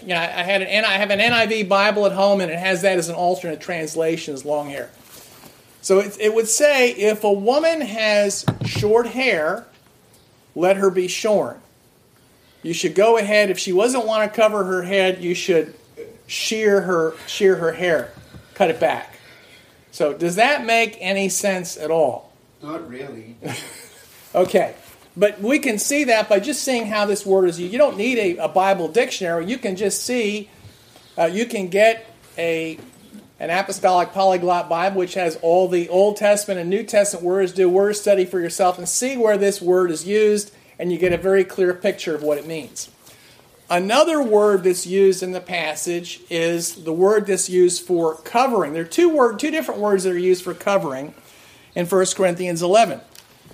you 0.02 0.08
know 0.08 0.16
I 0.16 0.42
had 0.42 0.62
an 0.62 0.84
I 0.84 0.92
have 0.92 1.10
an 1.10 1.18
NIV 1.18 1.68
Bible 1.68 2.06
at 2.06 2.12
home 2.12 2.40
and 2.40 2.50
it 2.50 2.58
has 2.58 2.82
that 2.82 2.98
as 2.98 3.08
an 3.08 3.14
alternate 3.14 3.60
translation 3.60 4.34
as 4.34 4.44
long 4.44 4.70
hair. 4.70 4.90
So 5.80 6.00
it, 6.00 6.16
it 6.20 6.34
would 6.34 6.48
say 6.48 6.90
if 6.90 7.24
a 7.24 7.32
woman 7.32 7.80
has 7.80 8.44
short 8.64 9.06
hair, 9.06 9.66
let 10.54 10.76
her 10.76 10.90
be 10.90 11.08
shorn. 11.08 11.60
You 12.62 12.74
should 12.74 12.94
go 12.94 13.16
ahead 13.16 13.50
if 13.50 13.58
she 13.58 13.72
doesn't 13.72 14.06
want 14.06 14.30
to 14.30 14.36
cover 14.40 14.64
her 14.64 14.82
head, 14.82 15.22
you 15.22 15.34
should 15.34 15.74
shear 16.26 16.82
her 16.82 17.14
shear 17.26 17.56
her 17.56 17.72
hair, 17.72 18.12
cut 18.54 18.70
it 18.70 18.80
back. 18.80 19.14
So, 19.90 20.12
does 20.12 20.36
that 20.36 20.64
make 20.64 20.96
any 21.00 21.28
sense 21.28 21.76
at 21.76 21.90
all? 21.90 22.32
Not 22.62 22.88
really. 22.88 23.36
okay. 24.34 24.74
But 25.18 25.40
we 25.40 25.58
can 25.58 25.80
see 25.80 26.04
that 26.04 26.28
by 26.28 26.38
just 26.38 26.62
seeing 26.62 26.86
how 26.86 27.04
this 27.04 27.26
word 27.26 27.48
is 27.48 27.58
used. 27.58 27.72
You 27.72 27.78
don't 27.78 27.96
need 27.96 28.18
a, 28.18 28.44
a 28.44 28.48
Bible 28.48 28.86
dictionary. 28.86 29.46
You 29.46 29.58
can 29.58 29.74
just 29.74 30.04
see, 30.04 30.48
uh, 31.18 31.24
you 31.24 31.44
can 31.44 31.66
get 31.68 32.14
a 32.38 32.78
an 33.40 33.50
apostolic 33.50 34.12
polyglot 34.12 34.68
Bible, 34.68 34.98
which 34.98 35.14
has 35.14 35.36
all 35.42 35.68
the 35.68 35.88
Old 35.88 36.16
Testament 36.16 36.60
and 36.60 36.70
New 36.70 36.82
Testament 36.82 37.24
words. 37.24 37.52
Do 37.52 37.68
word 37.68 37.94
study 37.94 38.24
for 38.24 38.40
yourself 38.40 38.78
and 38.78 38.88
see 38.88 39.16
where 39.16 39.36
this 39.36 39.60
word 39.60 39.90
is 39.90 40.06
used, 40.06 40.52
and 40.78 40.92
you 40.92 40.98
get 40.98 41.12
a 41.12 41.16
very 41.16 41.44
clear 41.44 41.74
picture 41.74 42.14
of 42.14 42.22
what 42.22 42.38
it 42.38 42.46
means. 42.46 42.90
Another 43.70 44.22
word 44.22 44.64
that's 44.64 44.86
used 44.86 45.22
in 45.22 45.32
the 45.32 45.40
passage 45.40 46.20
is 46.30 46.84
the 46.84 46.92
word 46.92 47.26
that's 47.26 47.50
used 47.50 47.84
for 47.84 48.16
covering. 48.16 48.72
There 48.72 48.82
are 48.82 48.86
two 48.86 49.08
word, 49.08 49.38
two 49.38 49.50
different 49.50 49.80
words 49.80 50.04
that 50.04 50.12
are 50.14 50.18
used 50.18 50.42
for 50.42 50.54
covering 50.54 51.14
in 51.74 51.86
1 51.86 52.06
Corinthians 52.16 52.62
11. 52.62 53.00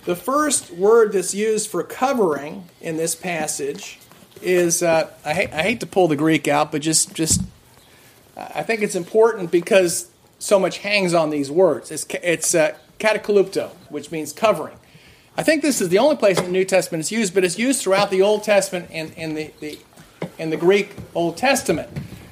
The 0.04 0.16
first 0.16 0.70
word 0.70 1.12
that's 1.12 1.34
used 1.34 1.70
for 1.70 1.82
covering 1.82 2.68
in 2.82 2.98
this 2.98 3.14
passage 3.14 3.98
is 4.42 4.82
uh, 4.82 5.10
I, 5.24 5.32
hate, 5.32 5.52
I 5.52 5.62
hate 5.62 5.80
to 5.80 5.86
pull 5.86 6.08
the 6.08 6.16
Greek 6.16 6.46
out, 6.46 6.70
but 6.70 6.82
just 6.82 7.14
just 7.14 7.40
I 8.36 8.62
think 8.62 8.82
it's 8.82 8.94
important 8.94 9.50
because 9.50 10.10
so 10.38 10.58
much 10.58 10.78
hangs 10.78 11.14
on 11.14 11.30
these 11.30 11.50
words. 11.50 11.90
It's 11.90 12.06
it's 12.22 12.54
uh, 12.54 12.76
katakalupto, 12.98 13.70
which 13.88 14.10
means 14.10 14.32
covering. 14.34 14.76
I 15.36 15.42
think 15.42 15.62
this 15.62 15.80
is 15.80 15.88
the 15.88 15.98
only 15.98 16.16
place 16.16 16.38
in 16.38 16.44
the 16.44 16.50
New 16.50 16.64
Testament 16.66 17.00
it's 17.00 17.10
used, 17.10 17.32
but 17.32 17.42
it's 17.42 17.58
used 17.58 17.80
throughout 17.80 18.10
the 18.10 18.20
Old 18.20 18.44
Testament 18.44 18.88
and 18.90 19.12
in 19.14 19.34
the, 19.34 19.52
the 19.60 19.78
in 20.38 20.50
the 20.50 20.58
Greek 20.58 20.94
Old 21.14 21.38
Testament. 21.38 21.88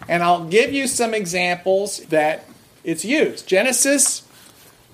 And 0.09 0.23
I'll 0.23 0.45
give 0.45 0.75
you 0.75 0.87
some 0.87 1.15
examples 1.15 2.01
that 2.07 2.45
it's 2.85 3.05
used. 3.05 3.49
Genesis 3.49 4.23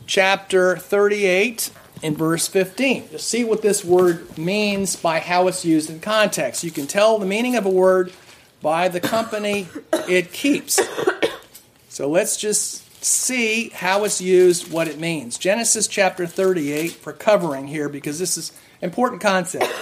chapter 0.07 0.77
38 0.77 1.71
in 2.03 2.17
verse 2.17 2.49
15. 2.49 3.09
To 3.09 3.19
see 3.19 3.45
what 3.45 3.63
this 3.63 3.85
word 3.85 4.39
means 4.39 4.97
by 4.97 5.21
how 5.21 5.49
it's 5.49 5.65
used 5.65 5.91
in 5.91 6.01
context. 6.01 6.65
You 6.65 6.71
can 6.71 6.87
tell 6.87 7.19
the 7.19 7.27
meaning 7.27 7.57
of 7.57 7.67
a 7.67 7.71
word 7.71 8.13
by 8.63 8.89
the 8.89 9.01
company 9.01 9.69
it 10.09 10.33
keeps. 10.33 10.81
So 11.89 12.09
let's 12.09 12.37
just 12.37 13.05
see 13.05 13.71
how 13.71 14.05
it's 14.05 14.21
used, 14.21 14.71
what 14.71 14.89
it 14.89 14.99
means. 14.99 15.39
Genesis 15.39 15.87
chapter 15.87 16.27
38 16.27 16.93
for 16.93 17.13
covering 17.13 17.69
here 17.69 17.89
because 17.89 18.19
this 18.19 18.37
is 18.37 18.53
important 18.83 19.23
concept. 19.23 19.73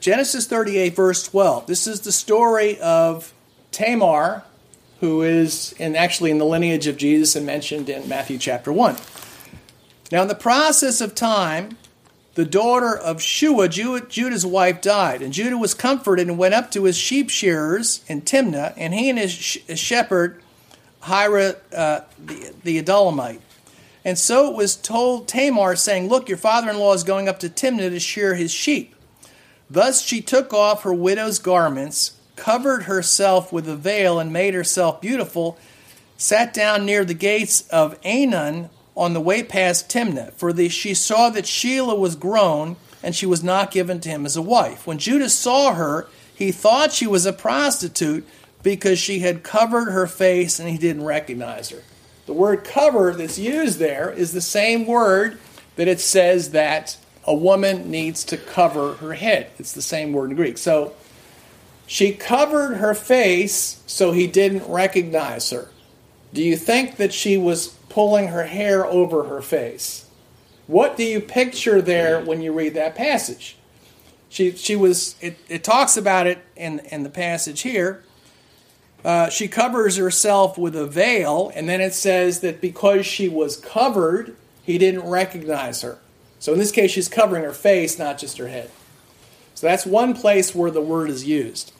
Genesis 0.00 0.46
38, 0.46 0.96
verse 0.96 1.22
12. 1.22 1.66
This 1.66 1.86
is 1.86 2.00
the 2.00 2.12
story 2.12 2.80
of 2.80 3.32
Tamar, 3.70 4.42
who 5.00 5.22
is 5.22 5.72
in, 5.78 5.94
actually 5.94 6.30
in 6.30 6.38
the 6.38 6.44
lineage 6.44 6.86
of 6.88 6.96
Jesus 6.96 7.36
and 7.36 7.46
mentioned 7.46 7.88
in 7.88 8.08
Matthew 8.08 8.38
chapter 8.38 8.72
1. 8.72 8.96
Now, 10.10 10.22
in 10.22 10.28
the 10.28 10.34
process 10.34 11.00
of 11.00 11.14
time, 11.14 11.76
the 12.34 12.44
daughter 12.44 12.96
of 12.96 13.20
Shua, 13.20 13.68
Judah's 13.68 14.46
wife, 14.46 14.80
died, 14.80 15.22
and 15.22 15.32
Judah 15.32 15.58
was 15.58 15.74
comforted 15.74 16.28
and 16.28 16.38
went 16.38 16.54
up 16.54 16.70
to 16.70 16.84
his 16.84 16.96
sheep 16.96 17.30
shearers 17.30 18.04
in 18.06 18.22
Timnah, 18.22 18.74
and 18.76 18.94
he 18.94 19.10
and 19.10 19.18
his, 19.18 19.32
shepherd, 19.32 20.40
Hira 21.02 21.56
uh, 21.74 22.00
the, 22.18 22.54
the 22.62 22.82
Adullamite. 22.82 23.40
And 24.04 24.18
so 24.18 24.50
it 24.50 24.56
was 24.56 24.76
told 24.76 25.28
Tamar, 25.28 25.76
saying, 25.76 26.08
Look, 26.08 26.28
your 26.28 26.38
father 26.38 26.70
in 26.70 26.78
law 26.78 26.94
is 26.94 27.04
going 27.04 27.28
up 27.28 27.40
to 27.40 27.48
Timnah 27.48 27.90
to 27.90 28.00
shear 28.00 28.34
his 28.34 28.52
sheep. 28.52 28.94
Thus 29.68 30.00
she 30.00 30.22
took 30.22 30.54
off 30.54 30.84
her 30.84 30.94
widow's 30.94 31.38
garments, 31.38 32.16
covered 32.36 32.84
herself 32.84 33.52
with 33.52 33.68
a 33.68 33.76
veil, 33.76 34.18
and 34.18 34.32
made 34.32 34.54
herself 34.54 35.00
beautiful, 35.00 35.58
sat 36.16 36.54
down 36.54 36.86
near 36.86 37.04
the 37.04 37.14
gates 37.14 37.68
of 37.68 37.98
Anan 38.04 38.70
on 38.98 39.14
the 39.14 39.20
way 39.20 39.42
past 39.42 39.88
Timnah, 39.88 40.32
for 40.34 40.52
the, 40.52 40.68
she 40.68 40.92
saw 40.92 41.30
that 41.30 41.44
Shelah 41.44 41.96
was 41.96 42.16
grown, 42.16 42.76
and 43.02 43.14
she 43.14 43.26
was 43.26 43.44
not 43.44 43.70
given 43.70 44.00
to 44.00 44.08
him 44.08 44.26
as 44.26 44.36
a 44.36 44.42
wife. 44.42 44.86
When 44.86 44.98
Judah 44.98 45.30
saw 45.30 45.74
her, 45.74 46.08
he 46.34 46.50
thought 46.50 46.92
she 46.92 47.06
was 47.06 47.24
a 47.24 47.32
prostitute 47.32 48.26
because 48.62 48.98
she 48.98 49.20
had 49.20 49.44
covered 49.44 49.92
her 49.92 50.06
face 50.06 50.58
and 50.58 50.68
he 50.68 50.78
didn't 50.78 51.04
recognize 51.04 51.70
her. 51.70 51.82
The 52.26 52.32
word 52.32 52.64
cover 52.64 53.14
that's 53.14 53.38
used 53.38 53.78
there 53.78 54.10
is 54.10 54.32
the 54.32 54.40
same 54.40 54.84
word 54.84 55.38
that 55.76 55.88
it 55.88 56.00
says 56.00 56.50
that 56.50 56.96
a 57.24 57.34
woman 57.34 57.90
needs 57.90 58.24
to 58.24 58.36
cover 58.36 58.94
her 58.94 59.14
head. 59.14 59.50
It's 59.58 59.72
the 59.72 59.82
same 59.82 60.12
word 60.12 60.30
in 60.30 60.36
Greek. 60.36 60.58
So 60.58 60.92
she 61.86 62.12
covered 62.12 62.74
her 62.74 62.94
face 62.94 63.82
so 63.86 64.10
he 64.12 64.26
didn't 64.26 64.68
recognize 64.68 65.50
her. 65.50 65.70
Do 66.34 66.42
you 66.42 66.56
think 66.56 66.96
that 66.96 67.12
she 67.12 67.36
was 67.36 67.77
pulling 67.98 68.28
her 68.28 68.44
hair 68.44 68.86
over 68.86 69.24
her 69.24 69.42
face? 69.42 70.06
What 70.68 70.96
do 70.96 71.02
you 71.02 71.20
picture 71.20 71.82
there 71.82 72.20
when 72.20 72.40
you 72.40 72.52
read 72.52 72.74
that 72.74 72.94
passage? 72.94 73.56
She, 74.28 74.52
she 74.52 74.76
was, 74.76 75.16
it, 75.20 75.36
it 75.48 75.64
talks 75.64 75.96
about 75.96 76.28
it 76.28 76.38
in, 76.54 76.78
in 76.92 77.02
the 77.02 77.10
passage 77.10 77.62
here. 77.62 78.04
Uh, 79.04 79.30
she 79.30 79.48
covers 79.48 79.96
herself 79.96 80.56
with 80.56 80.76
a 80.76 80.86
veil, 80.86 81.50
and 81.56 81.68
then 81.68 81.80
it 81.80 81.92
says 81.92 82.38
that 82.38 82.60
because 82.60 83.04
she 83.04 83.28
was 83.28 83.56
covered, 83.56 84.36
he 84.62 84.78
didn't 84.78 85.02
recognize 85.02 85.82
her. 85.82 85.98
So 86.38 86.52
in 86.52 86.60
this 86.60 86.70
case, 86.70 86.92
she's 86.92 87.08
covering 87.08 87.42
her 87.42 87.52
face, 87.52 87.98
not 87.98 88.16
just 88.16 88.38
her 88.38 88.46
head. 88.46 88.70
So 89.56 89.66
that's 89.66 89.84
one 89.84 90.14
place 90.14 90.54
where 90.54 90.70
the 90.70 90.80
word 90.80 91.10
is 91.10 91.24
used. 91.24 91.72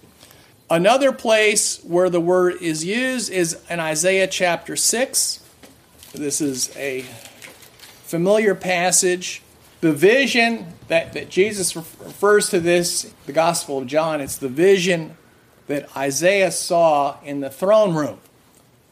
Another 0.69 1.13
place 1.13 1.81
where 1.85 2.11
the 2.11 2.21
word 2.21 2.55
is 2.61 2.85
used 2.85 3.31
is 3.31 3.63
in 3.71 3.79
Isaiah 3.79 4.27
chapter 4.27 4.75
6. 4.75 5.45
This 6.15 6.41
is 6.41 6.75
a 6.75 7.03
familiar 8.05 8.55
passage. 8.55 9.43
The 9.83 9.93
vision 9.93 10.73
that, 10.89 11.13
that 11.13 11.29
Jesus 11.29 11.77
refers 11.77 12.49
to 12.49 12.61
this, 12.61 13.13
the 13.27 13.33
Gospel 13.33 13.79
of 13.79 13.87
John, 13.87 14.23
it's 14.23 14.39
the 14.39 14.49
vision 14.49 15.17
that 15.67 15.95
Isaiah 15.95 16.51
saw 16.51 17.19
in 17.23 17.41
the 17.41 17.51
throne 17.51 17.95
room. 17.95 18.19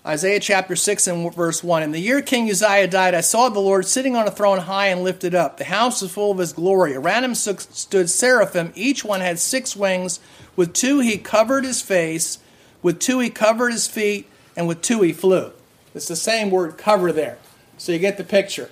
Isaiah 0.04 0.38
chapter 0.38 0.76
6 0.76 1.06
and 1.06 1.34
verse 1.34 1.64
1. 1.64 1.82
In 1.82 1.90
the 1.90 1.98
year 1.98 2.20
King 2.20 2.50
Uzziah 2.50 2.86
died, 2.86 3.14
I 3.14 3.22
saw 3.22 3.48
the 3.48 3.60
Lord 3.60 3.86
sitting 3.86 4.14
on 4.14 4.28
a 4.28 4.30
throne 4.30 4.58
high 4.58 4.88
and 4.88 5.02
lifted 5.02 5.34
up. 5.34 5.56
The 5.56 5.64
house 5.64 6.02
was 6.02 6.12
full 6.12 6.32
of 6.32 6.38
his 6.38 6.52
glory. 6.52 6.94
Around 6.94 7.24
him 7.24 7.34
stood 7.34 8.10
seraphim. 8.10 8.72
Each 8.76 9.04
one 9.04 9.22
had 9.22 9.38
six 9.38 9.74
wings. 9.74 10.20
With 10.54 10.74
two 10.74 11.00
he 11.00 11.16
covered 11.16 11.64
his 11.64 11.80
face, 11.80 12.38
with 12.82 13.00
two 13.00 13.18
he 13.20 13.30
covered 13.30 13.72
his 13.72 13.86
feet, 13.88 14.28
and 14.54 14.68
with 14.68 14.82
two 14.82 15.00
he 15.00 15.12
flew. 15.12 15.52
It's 15.96 16.08
the 16.08 16.14
same 16.14 16.50
word 16.50 16.76
cover 16.76 17.10
there. 17.10 17.38
So 17.78 17.90
you 17.90 17.98
get 17.98 18.18
the 18.18 18.24
picture. 18.24 18.70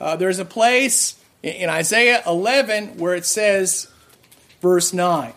Uh, 0.00 0.16
there's 0.16 0.40
a 0.40 0.44
place 0.44 1.22
in 1.44 1.70
Isaiah 1.70 2.22
11 2.26 2.98
where 2.98 3.14
it 3.14 3.24
says, 3.24 3.88
verse 4.60 4.92
9. 4.92 5.32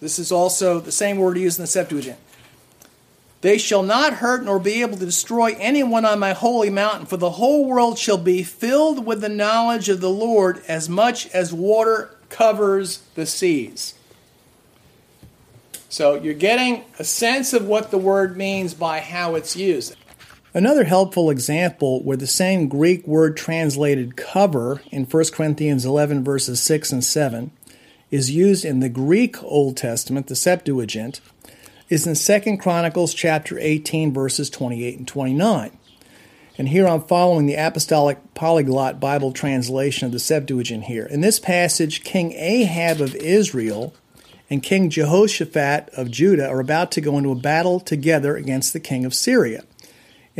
This 0.00 0.18
is 0.18 0.32
also 0.32 0.80
the 0.80 0.90
same 0.90 1.18
word 1.18 1.38
used 1.38 1.58
in 1.58 1.62
the 1.62 1.68
Septuagint. 1.68 2.18
They 3.42 3.58
shall 3.58 3.84
not 3.84 4.14
hurt 4.14 4.44
nor 4.44 4.58
be 4.58 4.82
able 4.82 4.98
to 4.98 5.04
destroy 5.04 5.54
anyone 5.58 6.04
on 6.04 6.18
my 6.18 6.32
holy 6.32 6.68
mountain, 6.68 7.06
for 7.06 7.16
the 7.16 7.30
whole 7.30 7.64
world 7.64 7.96
shall 7.96 8.18
be 8.18 8.42
filled 8.42 9.06
with 9.06 9.20
the 9.20 9.28
knowledge 9.28 9.88
of 9.88 10.00
the 10.00 10.10
Lord 10.10 10.62
as 10.66 10.88
much 10.88 11.28
as 11.28 11.52
water 11.52 12.10
covers 12.28 12.98
the 13.14 13.24
seas. 13.24 13.94
So 15.88 16.14
you're 16.14 16.34
getting 16.34 16.84
a 16.98 17.04
sense 17.04 17.52
of 17.52 17.66
what 17.66 17.90
the 17.90 17.98
word 17.98 18.36
means 18.36 18.74
by 18.74 19.00
how 19.00 19.36
it's 19.36 19.56
used. 19.56 19.96
Another 20.52 20.82
helpful 20.82 21.30
example 21.30 22.02
where 22.02 22.16
the 22.16 22.26
same 22.26 22.66
Greek 22.66 23.06
word 23.06 23.36
translated 23.36 24.16
cover 24.16 24.82
in 24.90 25.04
1 25.04 25.24
Corinthians 25.32 25.84
11 25.84 26.24
verses 26.24 26.60
6 26.60 26.90
and 26.90 27.04
7 27.04 27.52
is 28.10 28.32
used 28.32 28.64
in 28.64 28.80
the 28.80 28.88
Greek 28.88 29.40
Old 29.44 29.76
Testament, 29.76 30.26
the 30.26 30.34
Septuagint, 30.34 31.20
is 31.88 32.04
in 32.04 32.42
2 32.42 32.56
Chronicles 32.56 33.14
chapter 33.14 33.60
18 33.60 34.12
verses 34.12 34.50
28 34.50 34.98
and 34.98 35.06
29. 35.06 35.78
And 36.58 36.68
here 36.68 36.88
I'm 36.88 37.02
following 37.02 37.46
the 37.46 37.54
Apostolic 37.54 38.34
Polyglot 38.34 38.98
Bible 38.98 39.32
translation 39.32 40.06
of 40.06 40.12
the 40.12 40.18
Septuagint 40.18 40.84
here. 40.84 41.06
In 41.06 41.20
this 41.20 41.38
passage, 41.38 42.02
King 42.02 42.32
Ahab 42.32 43.00
of 43.00 43.14
Israel 43.14 43.94
and 44.50 44.64
King 44.64 44.90
Jehoshaphat 44.90 45.90
of 45.90 46.10
Judah 46.10 46.48
are 46.48 46.58
about 46.58 46.90
to 46.92 47.00
go 47.00 47.16
into 47.18 47.30
a 47.30 47.36
battle 47.36 47.78
together 47.78 48.34
against 48.34 48.72
the 48.72 48.80
king 48.80 49.04
of 49.04 49.14
Syria. 49.14 49.62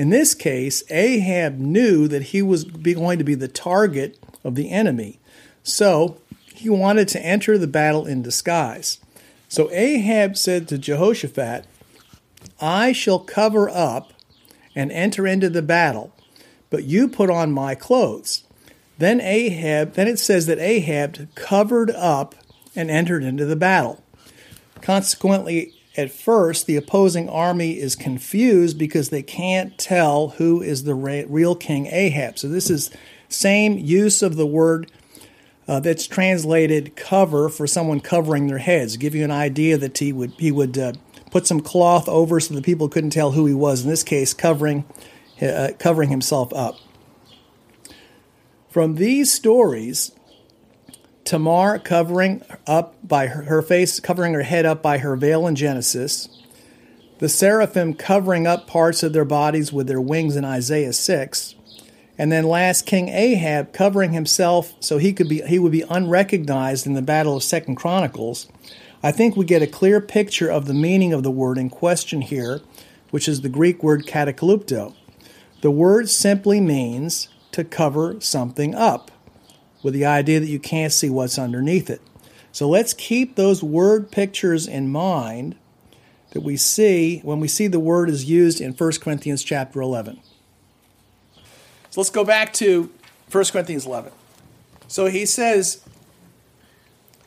In 0.01 0.09
this 0.09 0.35
case, 0.35 0.83
Ahab 0.89 1.59
knew 1.59 2.09
that 2.09 2.23
he 2.23 2.41
was 2.41 2.65
going 2.65 3.19
to 3.19 3.25
be 3.25 3.35
the 3.35 3.49
target 3.49 4.19
of 4.43 4.55
the 4.55 4.71
enemy. 4.71 5.21
So 5.63 6.17
he 6.55 6.71
wanted 6.71 7.07
to 7.09 7.23
enter 7.23 7.59
the 7.59 7.67
battle 7.67 8.07
in 8.07 8.23
disguise. 8.23 8.99
So 9.47 9.71
Ahab 9.71 10.39
said 10.39 10.69
to 10.69 10.79
Jehoshaphat, 10.79 11.67
I 12.63 12.93
shall 12.93 13.19
cover 13.19 13.69
up 13.69 14.15
and 14.75 14.91
enter 14.91 15.27
into 15.27 15.51
the 15.51 15.61
battle, 15.61 16.15
but 16.71 16.85
you 16.85 17.07
put 17.07 17.29
on 17.29 17.53
my 17.53 17.75
clothes. 17.75 18.45
Then 18.97 19.21
Ahab, 19.21 19.93
then 19.97 20.09
it 20.09 20.19
says 20.19 20.47
that 20.47 20.59
Ahab 20.59 21.29
covered 21.35 21.91
up 21.91 22.35
and 22.75 22.91
entered 22.91 23.23
into 23.23 23.45
the 23.45 23.55
battle. 23.55 24.03
Consequently, 24.81 25.75
at 25.97 26.11
first, 26.13 26.67
the 26.67 26.77
opposing 26.77 27.29
army 27.29 27.79
is 27.79 27.97
confused 27.97 28.79
because 28.79 29.09
they 29.09 29.23
can't 29.23 29.77
tell 29.77 30.31
who 30.31 30.63
is 30.63 30.85
the 30.85 30.95
real 30.95 31.55
king 31.57 31.87
Ahab. 31.87 32.39
So 32.39 32.49
this 32.49 32.71
is 32.71 32.91
same 33.29 33.77
use 33.79 34.23
of 34.23 34.37
the 34.37 34.47
word 34.47 34.91
uh, 35.67 35.81
that's 35.81 36.07
translated 36.07 36.97
cover 36.97 37.49
for 37.49 37.67
someone 37.67 38.01
covering 38.01 38.47
their 38.47 38.59
heads, 38.59 38.97
give 38.97 39.15
you 39.15 39.25
an 39.25 39.31
idea 39.31 39.79
that 39.79 39.99
he 39.99 40.13
would 40.13 40.33
he 40.33 40.51
would 40.51 40.79
uh, 40.79 40.93
put 41.31 41.47
some 41.47 41.61
cloth 41.61 42.09
over 42.09 42.41
so 42.41 42.55
the 42.55 42.63
people 42.63 42.89
couldn't 42.89 43.11
tell 43.11 43.33
who 43.33 43.47
he 43.47 43.55
was. 43.55 43.85
In 43.85 43.91
this 43.91 44.03
case, 44.03 44.33
covering 44.33 44.85
uh, 45.43 45.71
covering 45.79 46.11
himself 46.11 46.53
up. 46.53 46.77
From 48.69 48.95
these 48.95 49.33
stories, 49.33 50.13
Tamar 51.31 51.79
covering 51.79 52.43
up 52.67 52.97
by 53.07 53.29
her, 53.29 53.45
her, 53.45 53.63
face, 53.63 54.01
covering 54.01 54.35
her 54.35 54.43
head 54.43 54.67
up 54.67 54.83
by 54.83 54.99
her 54.99 55.15
veil 55.15 55.47
in 55.47 55.55
Genesis. 55.55 56.29
The 57.21 57.29
seraphim 57.29 57.95
covering 57.95 58.49
up 58.49 58.67
parts 58.67 59.05
of 59.05 59.13
their 59.13 59.25
bodies 59.25 59.73
with 59.73 59.87
their 59.87 60.01
wings 60.01 60.35
in 60.35 60.45
Isaiah 60.45 60.93
6. 60.93 61.55
And 62.19 62.33
then 62.33 62.49
last 62.49 62.85
King 62.85 63.11
Ahab 63.11 63.73
covering 63.73 64.13
himself 64.13 64.75
so 64.81 64.99
he 64.99 65.13
could 65.13 65.29
be 65.29 65.41
he 65.43 65.61
would 65.61 65.71
be 65.71 65.85
unrecognized 65.89 66.85
in 66.85 66.95
the 66.95 67.01
battle 67.01 67.37
of 67.37 67.45
Second 67.45 67.77
Chronicles. 67.77 68.49
I 69.01 69.13
think 69.13 69.37
we 69.37 69.45
get 69.45 69.63
a 69.63 69.69
clear 69.69 70.01
picture 70.01 70.51
of 70.51 70.67
the 70.67 70.75
meaning 70.75 71.13
of 71.13 71.23
the 71.23 71.31
word 71.31 71.59
in 71.59 71.71
question 71.71 72.23
here, 72.23 72.61
which 73.13 73.29
is 73.29 73.43
the 73.43 73.49
Greek 73.49 73.85
word 73.85 74.05
katakalupto. 74.05 74.97
The 75.61 75.71
word 75.71 76.09
simply 76.09 76.61
means 76.61 77.29
to 77.53 77.63
cover 77.63 78.21
something 78.21 78.75
up 78.75 79.13
with 79.83 79.95
the 79.95 80.05
idea 80.05 80.41
that 80.41 80.47
you 80.47 80.59
can't 80.59 80.93
see 80.93 81.11
what's 81.11 81.39
underneath 81.39 81.91
it. 81.91 82.01
So 82.53 82.69
let's 82.69 82.93
keep 82.93 83.37
those 83.37 83.63
word 83.63 84.11
pictures 84.11 84.67
in 84.67 84.91
mind 84.91 85.57
that 86.33 86.43
we 86.43 86.57
see 86.57 87.21
when 87.21 87.41
we 87.41 87.49
see 87.49 87.67
the 87.67 87.81
word 87.81 88.09
is 88.09 88.25
used 88.25 88.61
in 88.61 88.73
1 88.73 88.93
Corinthians 89.01 89.43
chapter 89.43 89.81
11. 89.81 90.21
So 91.91 92.01
let's 92.01 92.11
go 92.11 92.25
back 92.25 92.53
to 92.55 92.91
1 93.31 93.45
Corinthians 93.47 93.87
11. 93.87 94.13
So 94.87 95.07
he 95.07 95.27
says, 95.27 95.85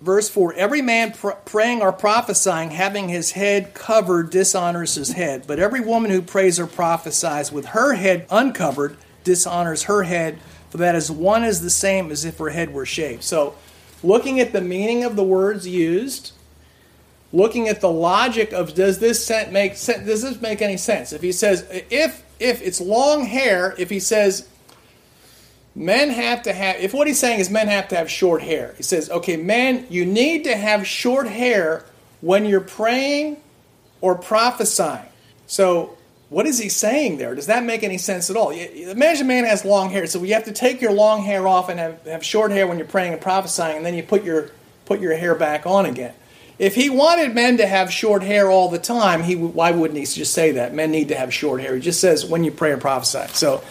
verse 0.02 0.30
4 0.30 0.54
Every 0.54 0.82
man 0.82 1.14
pr- 1.14 1.32
praying 1.46 1.82
or 1.82 1.92
prophesying, 1.92 2.72
having 2.72 3.10
his 3.10 3.32
head 3.32 3.74
covered, 3.74 4.30
dishonors 4.30 4.96
his 4.96 5.14
head. 5.14 5.46
But 5.48 5.60
every 5.60 5.82
woman 5.82 6.12
who 6.12 6.22
prays 6.22 6.60
or 6.60 6.68
prophesies 6.68 7.52
with 7.52 7.68
her 7.68 7.94
head 7.94 8.26
uncovered 8.30 8.98
dishonors 9.24 9.84
her 9.84 10.04
head 10.04 10.40
for 10.74 10.80
that 10.80 10.96
is 10.96 11.12
one 11.12 11.44
is 11.44 11.62
the 11.62 11.70
same 11.70 12.10
as 12.10 12.26
if 12.26 12.40
her 12.40 12.50
head 12.50 12.74
were 12.74 12.84
shaved. 12.84 13.22
So, 13.22 13.54
looking 14.02 14.40
at 14.40 14.54
the 14.54 14.60
meaning 14.60 15.04
of 15.04 15.16
the 15.16 15.24
words 15.24 15.68
used, 15.68 16.32
looking 17.32 17.68
at 17.68 17.80
the 17.80 17.92
logic 17.92 18.54
of 18.54 18.74
does 18.74 18.98
this 18.98 19.30
make 19.52 19.76
sense? 19.76 20.04
does 20.04 20.24
this 20.24 20.42
make 20.42 20.64
any 20.64 20.78
sense? 20.78 21.14
If 21.14 21.22
he 21.22 21.32
says 21.32 21.68
if 21.92 22.24
if 22.40 22.60
it's 22.64 22.82
long 22.82 23.24
hair, 23.24 23.76
if 23.78 23.92
he 23.92 24.00
says 24.00 24.50
men 25.76 26.10
have 26.10 26.42
to 26.42 26.54
have 26.54 26.78
if 26.78 26.92
what 26.92 27.06
he's 27.06 27.20
saying 27.20 27.40
is 27.40 27.52
men 27.52 27.68
have 27.68 27.88
to 27.90 27.96
have 27.96 28.10
short 28.10 28.42
hair. 28.42 28.74
He 28.76 28.82
says, 28.82 29.12
"Okay, 29.12 29.38
men, 29.38 29.86
you 29.92 30.08
need 30.08 30.44
to 30.46 30.58
have 30.58 30.88
short 30.88 31.28
hair 31.28 31.86
when 32.22 32.46
you're 32.46 32.62
praying 32.62 33.38
or 34.02 34.16
prophesying." 34.16 35.06
So, 35.46 35.98
what 36.34 36.48
is 36.48 36.58
he 36.58 36.68
saying 36.68 37.18
there? 37.18 37.36
Does 37.36 37.46
that 37.46 37.64
make 37.64 37.84
any 37.84 38.00
sense 38.00 38.32
at 38.32 38.36
all? 38.36 38.50
Imagine 38.50 39.26
a 39.26 39.28
man 39.28 39.46
has 39.46 39.64
long 39.64 39.92
hair, 39.92 40.08
so 40.08 40.24
you 40.24 40.34
have 40.34 40.46
to 40.46 40.52
take 40.52 40.82
your 40.82 40.92
long 40.92 41.22
hair 41.22 41.48
off 41.48 41.70
and 41.70 41.80
have, 41.80 42.04
have 42.08 42.26
short 42.26 42.50
hair 42.50 42.66
when 42.66 42.80
you're 42.80 42.88
praying 42.88 43.14
and 43.14 43.22
prophesying, 43.22 43.78
and 43.78 43.86
then 43.86 43.94
you 43.94 44.02
put 44.02 44.24
your 44.24 44.50
put 44.86 45.00
your 45.00 45.16
hair 45.16 45.36
back 45.36 45.68
on 45.68 45.86
again. 45.86 46.14
If 46.58 46.74
he 46.74 46.90
wanted 46.90 47.36
men 47.36 47.58
to 47.58 47.68
have 47.68 47.94
short 47.94 48.24
hair 48.24 48.50
all 48.50 48.68
the 48.68 48.80
time, 48.80 49.22
he 49.22 49.36
why 49.36 49.72
wouldn't 49.72 50.00
he 50.00 50.06
just 50.08 50.34
say 50.34 50.54
that 50.54 50.74
men 50.74 50.90
need 50.90 51.10
to 51.10 51.16
have 51.16 51.32
short 51.32 51.62
hair? 51.62 51.76
He 51.76 51.82
just 51.82 52.02
says 52.02 52.26
when 52.26 52.44
you 52.44 52.52
pray 52.52 52.72
or 52.72 52.78
prophesy. 52.78 53.32
So 53.34 53.64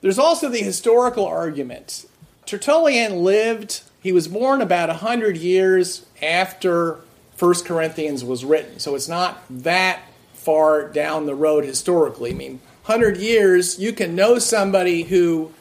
there's 0.00 0.18
also 0.18 0.48
the 0.48 0.62
historical 0.62 1.26
argument. 1.26 2.06
Tertullian 2.46 3.22
lived; 3.22 3.82
he 4.02 4.10
was 4.10 4.26
born 4.26 4.62
about 4.62 4.88
hundred 4.88 5.36
years 5.36 6.06
after 6.22 7.00
First 7.36 7.66
Corinthians 7.66 8.24
was 8.24 8.42
written, 8.42 8.78
so 8.78 8.94
it's 8.94 9.08
not 9.08 9.42
that 9.50 10.00
far 10.44 10.88
down 10.88 11.26
the 11.26 11.34
road 11.34 11.64
historically. 11.64 12.30
I 12.30 12.34
mean, 12.34 12.60
100 12.84 13.16
years, 13.16 13.78
you 13.78 13.92
can 13.92 14.14
know 14.14 14.38
somebody 14.38 15.04
who 15.04 15.52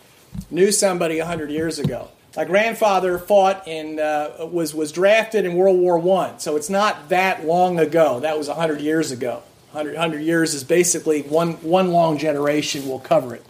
knew 0.52 0.72
somebody 0.72 1.20
100 1.20 1.50
years 1.50 1.80
ago. 1.80 2.10
My 2.36 2.46
grandfather 2.46 3.20
fought 3.20 3.68
in 3.68 4.00
uh, 4.00 4.48
was 4.52 4.74
was 4.74 4.92
drafted 4.92 5.46
in 5.46 5.56
World 5.56 5.80
War 5.80 6.00
One, 6.00 6.40
so 6.40 6.56
it's 6.56 6.70
not 6.70 7.10
that 7.10 7.46
long 7.46 7.80
ago. 7.80 8.20
That 8.22 8.38
was 8.40 8.48
100 8.48 8.82
years 8.82 9.12
ago. 9.12 9.44
100, 9.72 9.94
100 9.94 10.20
years 10.20 10.56
is 10.56 10.64
basically 10.64 11.22
one 11.22 11.54
one 11.62 11.92
long 11.92 12.18
generation 12.18 12.88
will 12.88 13.00
cover 13.00 13.36
it. 13.36 13.46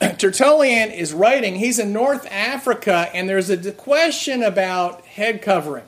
Tertullian 0.18 0.90
is 0.90 1.12
writing. 1.12 1.56
He's 1.56 1.78
in 1.78 1.92
North 1.92 2.26
Africa, 2.30 3.10
and 3.12 3.28
there's 3.28 3.50
a 3.50 3.72
question 3.72 4.42
about 4.42 5.04
head 5.04 5.42
covering. 5.42 5.84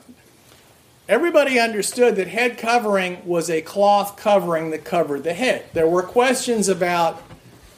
Everybody 1.09 1.59
understood 1.59 2.17
that 2.17 2.27
head 2.27 2.59
covering 2.59 3.25
was 3.25 3.49
a 3.49 3.63
cloth 3.63 4.15
covering 4.15 4.69
that 4.69 4.85
covered 4.85 5.23
the 5.23 5.33
head. 5.33 5.65
There 5.73 5.87
were 5.87 6.03
questions 6.03 6.69
about 6.69 7.23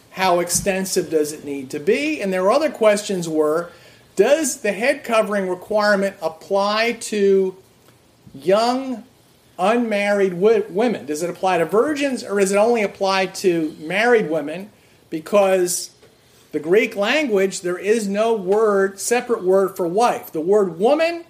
how 0.09 0.41
extensive 0.41 1.09
does 1.09 1.31
it 1.31 1.45
need 1.45 1.69
to 1.69 1.79
be, 1.79 2.21
and 2.21 2.33
there 2.33 2.43
were 2.43 2.51
other 2.51 2.69
questions 2.69 3.29
were 3.29 3.71
does 4.17 4.59
the 4.59 4.73
head 4.73 5.05
covering 5.05 5.47
requirement 5.47 6.17
apply 6.21 6.91
to 6.91 7.55
young 8.33 9.05
unmarried 9.57 10.33
women? 10.33 11.05
Does 11.05 11.23
it 11.23 11.29
apply 11.29 11.59
to 11.59 11.65
virgins 11.65 12.25
or 12.25 12.37
is 12.37 12.51
it 12.51 12.57
only 12.57 12.83
applied 12.83 13.33
to 13.35 13.73
married 13.79 14.29
women? 14.29 14.71
Because 15.09 15.91
the 16.51 16.59
Greek 16.59 16.97
language, 16.97 17.61
there 17.61 17.77
is 17.77 18.09
no 18.09 18.33
word, 18.33 18.99
separate 18.99 19.41
word 19.41 19.77
for 19.77 19.87
wife. 19.87 20.33
The 20.33 20.41
word 20.41 20.77
woman 20.77 21.23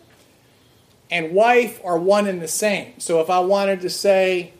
and 1.11 1.33
wife 1.33 1.81
are 1.83 1.97
one 1.97 2.25
and 2.25 2.41
the 2.41 2.47
same. 2.47 2.99
So 2.99 3.19
if 3.19 3.29
I 3.29 3.39
wanted 3.39 3.81
to 3.81 3.89
say 3.89 4.53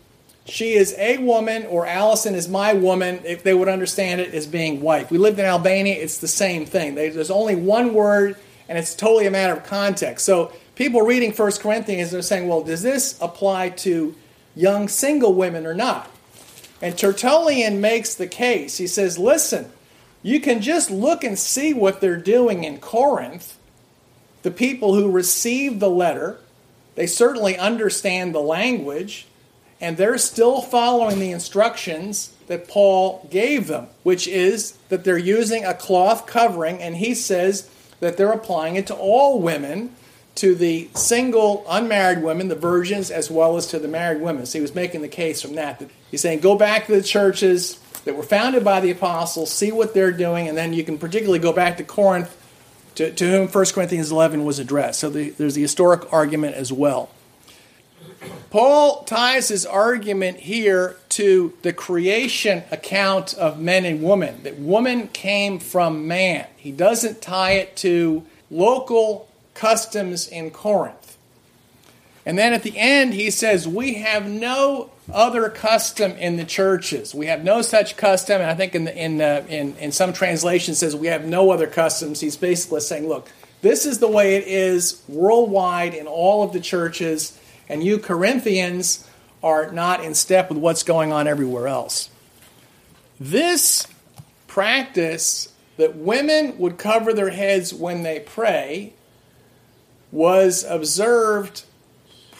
she 0.46 0.74
is 0.74 0.94
a 0.98 1.18
woman 1.18 1.66
or 1.66 1.88
Allison 1.88 2.36
is 2.36 2.50
my 2.50 2.74
woman, 2.74 3.22
if 3.26 3.42
they 3.42 3.54
would 3.54 3.70
understand 3.70 4.20
it 4.20 4.34
as 4.34 4.46
being 4.46 4.82
wife. 4.82 5.10
We 5.10 5.18
lived 5.18 5.40
in 5.40 5.46
Albania, 5.46 5.96
it's 5.96 6.18
the 6.18 6.28
same 6.28 6.66
thing. 6.66 6.96
There's 6.96 7.32
only 7.32 7.56
one 7.56 7.94
word 7.94 8.36
and 8.68 8.78
it's 8.78 8.94
totally 8.96 9.28
a 9.28 9.32
matter 9.32 9.54
of 9.54 9.64
context. 9.64 10.26
So 10.26 10.52
people 10.76 11.02
reading 11.02 11.32
1 11.32 11.52
Corinthians 11.54 12.14
are 12.14 12.22
saying, 12.22 12.48
well, 12.48 12.64
does 12.64 12.82
this 12.82 13.18
apply 13.22 13.70
to 13.70 14.16
young 14.56 14.88
single 14.88 15.34
women 15.34 15.66
or 15.66 15.74
not? 15.74 16.10
And 16.82 16.98
Tertullian 16.98 17.80
makes 17.80 18.16
the 18.16 18.28
case. 18.28 18.78
He 18.78 18.88
says, 18.88 19.18
listen, 19.20 19.72
you 20.24 20.40
can 20.40 20.62
just 20.62 20.90
look 20.90 21.24
and 21.24 21.38
see 21.38 21.74
what 21.74 22.02
they're 22.02 22.18
doing 22.18 22.64
in 22.64 22.80
Corinth 22.80 23.58
the 24.44 24.52
people 24.52 24.96
who 24.96 25.10
received 25.10 25.80
the 25.80 25.90
letter, 25.90 26.40
they 26.96 27.08
certainly 27.08 27.58
understand 27.58 28.34
the 28.34 28.42
language, 28.42 29.28
and 29.80 29.98
they're 29.98 30.18
still 30.18 30.62
following 30.62 31.20
the 31.20 31.32
instructions 31.32 32.34
that 32.48 32.68
Paul 32.68 33.28
gave 33.32 33.68
them, 33.68 33.88
which 34.04 34.28
is 34.28 34.74
that 34.90 35.04
they're 35.04 35.18
using 35.18 35.66
a 35.66 35.74
cloth 35.74 36.28
covering, 36.28 36.82
and 36.82 36.98
he 36.98 37.16
says 37.16 37.70
that 38.00 38.18
they're 38.18 38.32
applying 38.32 38.76
it 38.76 38.88
to 38.88 38.96
all 38.96 39.40
women, 39.40 39.96
to 40.36 40.56
the 40.56 40.90
single 40.96 41.66
unmarried 41.70 42.24
women, 42.24 42.48
the 42.48 42.56
virgins, 42.56 43.12
as 43.12 43.30
well 43.30 43.58
as 43.58 43.68
to 43.68 43.80
the 43.80 43.88
married 43.88 44.22
women. 44.22 44.46
So 44.46 44.60
he 44.60 44.62
was 44.62 44.74
making 44.74 45.02
the 45.02 45.08
case 45.08 45.42
from 45.42 45.56
that. 45.56 45.82
He's 46.10 46.22
saying, 46.22 46.40
go 46.40 46.56
back 46.56 46.88
to 46.88 46.96
the 46.96 47.04
churches, 47.04 47.80
that 48.06 48.16
were 48.16 48.24
founded 48.24 48.64
by 48.64 48.80
the 48.80 48.92
apostles, 48.92 49.52
see 49.52 49.72
what 49.72 49.94
they're 49.94 50.12
doing, 50.12 50.48
and 50.48 50.58
then 50.58 50.74
you 50.74 50.84
can 50.84 50.98
particularly 50.98 51.40
go 51.40 51.54
back 51.54 51.78
to 51.78 51.84
Corinth, 51.84 52.36
to, 52.96 53.12
to 53.12 53.30
whom 53.30 53.48
1 53.48 53.66
Corinthians 53.74 54.12
11 54.12 54.44
was 54.46 54.60
addressed. 54.60 55.00
So 55.00 55.10
the, 55.10 55.30
there's 55.32 55.56
the 55.56 55.62
historic 55.62 56.12
argument 56.12 56.56
as 56.56 56.72
well. 56.72 57.10
Paul 58.50 59.04
ties 59.04 59.48
his 59.48 59.66
argument 59.66 60.42
here 60.42 60.98
to 61.10 61.54
the 61.62 61.74
creation 61.74 62.64
account 62.70 63.34
of 63.34 63.60
men 63.60 63.86
and 63.86 64.04
women, 64.04 64.44
that 64.44 64.60
woman 64.60 65.08
came 65.08 65.60
from 65.60 66.08
man. 66.08 66.48
He 66.58 66.72
doesn't 66.72 67.22
tie 67.22 67.54
it 67.54 67.76
to 67.78 68.24
local 68.50 69.30
customs 69.54 70.28
in 70.28 70.52
Corinth. 70.52 71.18
And 72.26 72.38
then 72.38 72.54
at 72.54 72.64
the 72.64 72.78
end, 72.78 73.14
he 73.14 73.32
says, 73.32 73.68
We 73.68 73.96
have 73.96 74.28
no 74.28 74.92
other 75.12 75.50
custom 75.50 76.12
in 76.14 76.38
the 76.38 76.46
churches. 76.46 77.16
We 77.16 77.28
have 77.28 77.44
no 77.44 77.62
such 77.62 77.98
custom. 77.98 78.42
And 78.42 78.50
I 78.50 78.56
think 78.56 78.76
in, 78.76 78.86
the, 78.86 78.96
in, 78.96 79.22
uh, 79.22 79.46
in, 79.48 79.76
in 79.78 79.92
some 79.92 80.14
translations 80.14 80.80
says 80.80 80.96
we 80.96 81.08
have 81.08 81.26
no 81.26 81.52
other 81.52 81.68
customs. 81.68 82.20
He's 82.20 82.38
basically 82.38 82.82
saying, 82.82 83.08
Look, 83.08 83.30
this 83.62 83.86
is 83.86 84.00
the 84.00 84.08
way 84.08 84.36
it 84.36 84.48
is 84.48 85.02
worldwide 85.08 85.94
in 85.94 86.08
all 86.08 86.44
of 86.44 86.54
the 86.54 86.60
churches 86.60 87.38
and 87.72 87.82
you 87.82 87.98
Corinthians 87.98 89.08
are 89.42 89.72
not 89.72 90.04
in 90.04 90.14
step 90.14 90.50
with 90.50 90.58
what's 90.58 90.84
going 90.84 91.14
on 91.14 91.26
everywhere 91.26 91.68
else. 91.68 92.10
This 93.18 93.88
practice 94.48 95.54
that 95.78 95.96
women 95.96 96.58
would 96.58 96.78
cover 96.78 97.14
their 97.14 97.30
heads 97.30 97.74
when 97.74 98.04
they 98.04 98.20
pray 98.20 98.92
was 100.12 100.66
observed 100.66 101.64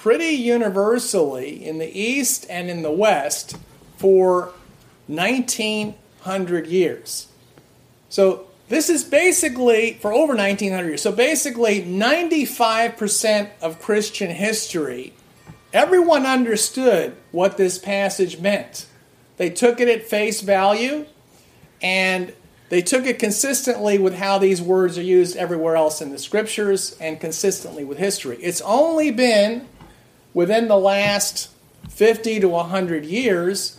pretty 0.02 0.36
universally 0.36 1.66
in 1.66 1.78
the 1.78 2.00
East 2.00 2.46
and 2.50 2.70
in 2.70 2.82
the 2.82 2.92
West 2.92 3.58
for 3.98 4.52
1900 5.08 6.68
years. 6.68 7.28
So 8.10 8.48
this 8.70 8.90
is 8.90 9.04
basically 9.04 9.94
for 9.94 10.12
over 10.12 10.36
1900 10.36 10.88
years. 10.88 11.02
So 11.02 11.12
basically 11.12 11.84
95% 11.84 13.50
of 13.62 13.82
Christian 13.82 14.32
history 14.32 15.14
Everyone 15.74 16.26
understood 16.26 17.16
what 17.32 17.56
this 17.56 17.78
passage 17.78 18.40
meant. 18.40 18.88
They 19.38 19.50
took 19.50 19.80
it 19.80 19.88
at 19.88 20.04
face 20.04 20.42
value 20.42 21.06
and 21.82 22.34
they 22.68 22.82
took 22.82 23.06
it 23.06 23.20
consistently 23.20 23.98
with 23.98 24.16
how 24.16 24.38
these 24.38 24.62
words 24.62 24.98
are 24.98 25.04
used 25.04 25.38
everywhere 25.38 25.78
else 25.78 26.02
in 26.02 26.12
the 26.12 26.20
scriptures 26.20 26.98
and 27.00 27.22
consistently 27.22 27.86
with 27.86 27.98
history. 28.00 28.38
It's 28.42 28.62
only 28.62 29.12
been 29.12 29.66
within 30.34 30.68
the 30.68 30.78
last 30.78 31.50
50 31.90 32.40
to 32.40 32.50
100 32.50 33.06
years 33.06 33.78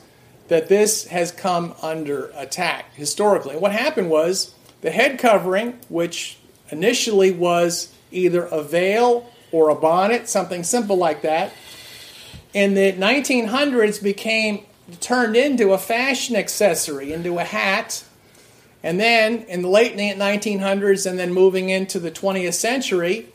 that 0.48 0.68
this 0.68 1.06
has 1.06 1.32
come 1.32 1.74
under 1.82 2.30
attack 2.34 2.94
historically. 2.94 3.52
And 3.52 3.62
what 3.62 3.72
happened 3.72 4.10
was 4.10 4.54
the 4.82 4.90
head 4.90 5.18
covering, 5.18 5.78
which 5.88 6.38
initially 6.70 7.30
was 7.30 7.92
either 8.10 8.44
a 8.44 8.62
veil 8.62 9.30
or 9.50 9.68
a 9.70 9.74
bonnet, 9.74 10.28
something 10.28 10.64
simple 10.64 10.96
like 10.96 11.22
that, 11.22 11.52
in 12.52 12.74
the 12.74 12.92
1900s 12.92 14.02
became 14.02 14.64
turned 15.00 15.36
into 15.36 15.72
a 15.72 15.78
fashion 15.78 16.36
accessory, 16.36 17.12
into 17.12 17.38
a 17.38 17.44
hat. 17.44 18.04
And 18.82 18.98
then 18.98 19.42
in 19.42 19.62
the 19.62 19.68
late 19.68 19.96
1900s 19.96 21.08
and 21.08 21.18
then 21.18 21.32
moving 21.32 21.70
into 21.70 21.98
the 21.98 22.10
20th 22.10 22.54
century, 22.54 23.31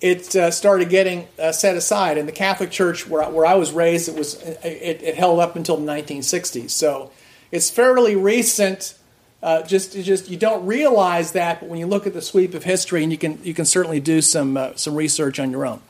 it 0.00 0.36
uh, 0.36 0.50
started 0.50 0.88
getting 0.90 1.26
uh, 1.38 1.52
set 1.52 1.76
aside. 1.76 2.18
In 2.18 2.26
the 2.26 2.32
Catholic 2.32 2.70
Church 2.70 3.08
where, 3.08 3.28
where 3.30 3.46
I 3.46 3.54
was 3.54 3.72
raised, 3.72 4.08
it, 4.08 4.14
was, 4.14 4.34
it, 4.42 5.02
it 5.02 5.14
held 5.14 5.40
up 5.40 5.56
until 5.56 5.76
the 5.76 5.90
1960s. 5.90 6.70
So 6.70 7.10
it's 7.50 7.70
fairly 7.70 8.16
recent. 8.16 8.94
Uh, 9.42 9.62
just, 9.62 9.92
just 9.92 10.28
you 10.28 10.36
don't 10.36 10.66
realize 10.66 11.32
that, 11.32 11.60
but 11.60 11.68
when 11.68 11.78
you 11.78 11.86
look 11.86 12.06
at 12.06 12.14
the 12.14 12.22
sweep 12.22 12.54
of 12.54 12.64
history, 12.64 13.02
and 13.02 13.12
you 13.12 13.18
can 13.18 13.38
you 13.44 13.54
can 13.54 13.64
certainly 13.64 14.00
do 14.00 14.20
some 14.20 14.56
uh, 14.56 14.74
some 14.74 14.94
research 14.94 15.38
on 15.38 15.50
your 15.50 15.66
own. 15.66 15.80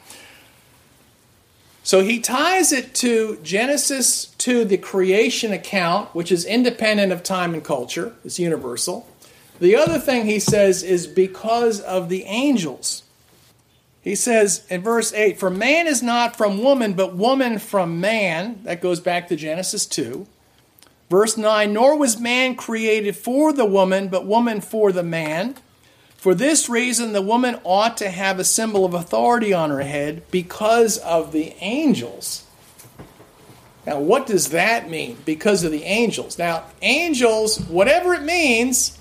So 1.82 2.02
he 2.02 2.18
ties 2.18 2.72
it 2.72 2.94
to 2.96 3.38
Genesis 3.44 4.26
to 4.38 4.64
the 4.64 4.76
creation 4.76 5.52
account, 5.52 6.12
which 6.16 6.32
is 6.32 6.44
independent 6.44 7.12
of 7.12 7.22
time 7.22 7.54
and 7.54 7.62
culture, 7.62 8.12
it's 8.24 8.40
universal. 8.40 9.06
The 9.60 9.76
other 9.76 10.00
thing 10.00 10.26
he 10.26 10.40
says 10.40 10.82
is 10.82 11.06
because 11.06 11.80
of 11.80 12.08
the 12.08 12.24
angels. 12.24 13.04
He 14.06 14.14
says 14.14 14.64
in 14.70 14.82
verse 14.82 15.12
8, 15.12 15.36
For 15.36 15.50
man 15.50 15.88
is 15.88 16.00
not 16.00 16.36
from 16.36 16.62
woman, 16.62 16.92
but 16.92 17.16
woman 17.16 17.58
from 17.58 18.00
man. 18.00 18.60
That 18.62 18.80
goes 18.80 19.00
back 19.00 19.26
to 19.26 19.34
Genesis 19.34 19.84
2. 19.84 20.28
Verse 21.10 21.36
9, 21.36 21.72
Nor 21.72 21.98
was 21.98 22.16
man 22.16 22.54
created 22.54 23.16
for 23.16 23.52
the 23.52 23.64
woman, 23.64 24.06
but 24.06 24.24
woman 24.24 24.60
for 24.60 24.92
the 24.92 25.02
man. 25.02 25.56
For 26.16 26.36
this 26.36 26.68
reason, 26.68 27.14
the 27.14 27.20
woman 27.20 27.58
ought 27.64 27.96
to 27.96 28.08
have 28.08 28.38
a 28.38 28.44
symbol 28.44 28.84
of 28.84 28.94
authority 28.94 29.52
on 29.52 29.70
her 29.70 29.82
head 29.82 30.22
because 30.30 30.98
of 30.98 31.32
the 31.32 31.56
angels. 31.58 32.44
Now, 33.88 33.98
what 33.98 34.28
does 34.28 34.50
that 34.50 34.88
mean? 34.88 35.16
Because 35.24 35.64
of 35.64 35.72
the 35.72 35.82
angels. 35.82 36.38
Now, 36.38 36.66
angels, 36.80 37.58
whatever 37.58 38.14
it 38.14 38.22
means, 38.22 38.96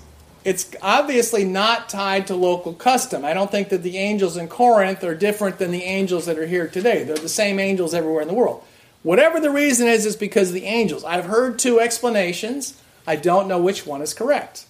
it's 0.46 0.70
obviously 0.80 1.42
not 1.44 1.88
tied 1.88 2.28
to 2.28 2.36
local 2.36 2.72
custom. 2.72 3.24
I 3.24 3.34
don't 3.34 3.50
think 3.50 3.68
that 3.70 3.82
the 3.82 3.98
angels 3.98 4.36
in 4.36 4.46
Corinth 4.46 5.02
are 5.02 5.16
different 5.16 5.58
than 5.58 5.72
the 5.72 5.82
angels 5.82 6.26
that 6.26 6.38
are 6.38 6.46
here 6.46 6.68
today. 6.68 7.02
They're 7.02 7.16
the 7.16 7.28
same 7.28 7.58
angels 7.58 7.92
everywhere 7.92 8.22
in 8.22 8.28
the 8.28 8.34
world. 8.34 8.62
Whatever 9.02 9.40
the 9.40 9.50
reason 9.50 9.88
is, 9.88 10.06
is 10.06 10.14
because 10.14 10.50
of 10.50 10.54
the 10.54 10.66
angels. 10.66 11.02
I've 11.02 11.24
heard 11.24 11.58
two 11.58 11.80
explanations. 11.80 12.80
I 13.08 13.16
don't 13.16 13.48
know 13.48 13.60
which 13.60 13.86
one 13.86 14.02
is 14.02 14.14
correct. 14.14 14.66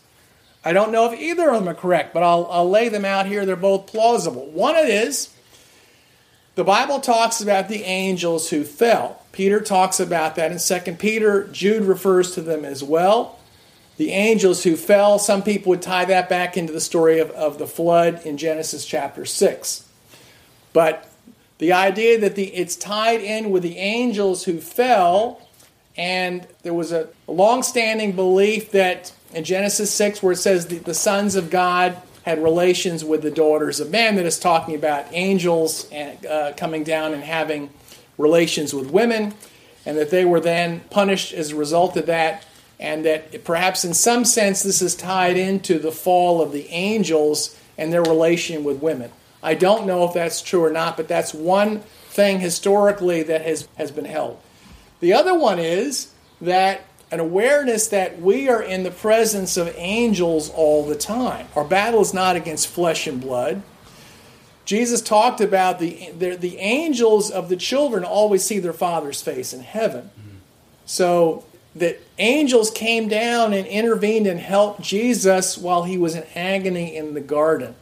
I 0.64 0.72
don't 0.72 0.92
know 0.92 1.12
if 1.12 1.20
either 1.20 1.50
of 1.50 1.60
them 1.60 1.68
are 1.68 1.78
correct, 1.78 2.14
but 2.14 2.22
I'll, 2.22 2.48
I'll 2.50 2.70
lay 2.70 2.88
them 2.88 3.04
out 3.04 3.26
here. 3.26 3.44
They're 3.44 3.54
both 3.54 3.86
plausible. 3.86 4.46
One 4.46 4.76
it 4.76 4.88
is 4.88 5.28
the 6.54 6.64
Bible 6.64 7.00
talks 7.00 7.42
about 7.42 7.68
the 7.68 7.82
angels 7.82 8.48
who 8.48 8.64
fell. 8.64 9.20
Peter 9.30 9.60
talks 9.60 10.00
about 10.00 10.36
that 10.36 10.50
in 10.50 10.58
2 10.58 10.92
Peter. 10.94 11.48
Jude 11.48 11.82
refers 11.82 12.30
to 12.30 12.40
them 12.40 12.64
as 12.64 12.82
well. 12.82 13.35
The 13.96 14.10
angels 14.10 14.62
who 14.64 14.76
fell, 14.76 15.18
some 15.18 15.42
people 15.42 15.70
would 15.70 15.82
tie 15.82 16.04
that 16.04 16.28
back 16.28 16.56
into 16.56 16.72
the 16.72 16.80
story 16.80 17.18
of, 17.18 17.30
of 17.30 17.58
the 17.58 17.66
flood 17.66 18.26
in 18.26 18.36
Genesis 18.36 18.84
chapter 18.84 19.24
6. 19.24 19.88
But 20.72 21.10
the 21.58 21.72
idea 21.72 22.20
that 22.20 22.34
the, 22.34 22.54
it's 22.54 22.76
tied 22.76 23.22
in 23.22 23.50
with 23.50 23.62
the 23.62 23.78
angels 23.78 24.44
who 24.44 24.60
fell, 24.60 25.40
and 25.96 26.46
there 26.62 26.74
was 26.74 26.92
a 26.92 27.08
long 27.26 27.62
standing 27.62 28.12
belief 28.12 28.70
that 28.72 29.14
in 29.32 29.44
Genesis 29.44 29.90
6, 29.92 30.22
where 30.22 30.32
it 30.32 30.36
says 30.36 30.66
the, 30.66 30.78
the 30.78 30.94
sons 30.94 31.34
of 31.34 31.48
God 31.48 31.96
had 32.24 32.42
relations 32.42 33.04
with 33.04 33.22
the 33.22 33.30
daughters 33.30 33.80
of 33.80 33.90
man, 33.90 34.16
that 34.16 34.26
is 34.26 34.38
talking 34.38 34.74
about 34.74 35.06
angels 35.12 35.88
and, 35.90 36.26
uh, 36.26 36.52
coming 36.56 36.84
down 36.84 37.14
and 37.14 37.22
having 37.22 37.70
relations 38.18 38.74
with 38.74 38.90
women, 38.90 39.32
and 39.86 39.96
that 39.96 40.10
they 40.10 40.24
were 40.24 40.40
then 40.40 40.80
punished 40.90 41.32
as 41.32 41.52
a 41.52 41.56
result 41.56 41.96
of 41.96 42.06
that, 42.06 42.44
and 42.78 43.04
that 43.04 43.44
perhaps 43.44 43.84
in 43.84 43.94
some 43.94 44.24
sense 44.24 44.62
this 44.62 44.82
is 44.82 44.94
tied 44.94 45.36
into 45.36 45.78
the 45.78 45.92
fall 45.92 46.42
of 46.42 46.52
the 46.52 46.68
angels 46.68 47.58
and 47.78 47.92
their 47.92 48.02
relation 48.02 48.64
with 48.64 48.82
women. 48.82 49.10
I 49.42 49.54
don't 49.54 49.86
know 49.86 50.04
if 50.04 50.14
that's 50.14 50.42
true 50.42 50.64
or 50.64 50.70
not, 50.70 50.96
but 50.96 51.08
that's 51.08 51.32
one 51.32 51.80
thing 52.08 52.40
historically 52.40 53.22
that 53.22 53.42
has, 53.42 53.68
has 53.76 53.90
been 53.90 54.04
held. 54.04 54.40
The 55.00 55.12
other 55.12 55.38
one 55.38 55.58
is 55.58 56.12
that 56.40 56.82
an 57.10 57.20
awareness 57.20 57.86
that 57.88 58.20
we 58.20 58.48
are 58.48 58.62
in 58.62 58.82
the 58.82 58.90
presence 58.90 59.56
of 59.56 59.72
angels 59.76 60.50
all 60.50 60.84
the 60.84 60.96
time. 60.96 61.46
Our 61.54 61.64
battle 61.64 62.00
is 62.00 62.12
not 62.12 62.34
against 62.34 62.68
flesh 62.68 63.06
and 63.06 63.20
blood. 63.20 63.62
Jesus 64.64 65.00
talked 65.00 65.40
about 65.40 65.78
the, 65.78 66.10
the, 66.18 66.34
the 66.34 66.56
angels 66.58 67.30
of 67.30 67.48
the 67.48 67.56
children 67.56 68.04
always 68.04 68.42
see 68.42 68.58
their 68.58 68.72
father's 68.72 69.22
face 69.22 69.52
in 69.52 69.60
heaven. 69.60 70.10
So 70.86 71.44
that 71.78 72.00
angels 72.18 72.70
came 72.70 73.08
down 73.08 73.52
and 73.52 73.66
intervened 73.66 74.26
and 74.26 74.40
helped 74.40 74.80
Jesus 74.80 75.58
while 75.58 75.84
he 75.84 75.98
was 75.98 76.14
in 76.14 76.24
agony 76.34 76.96
in 76.96 77.14
the 77.14 77.20
garden 77.20 77.74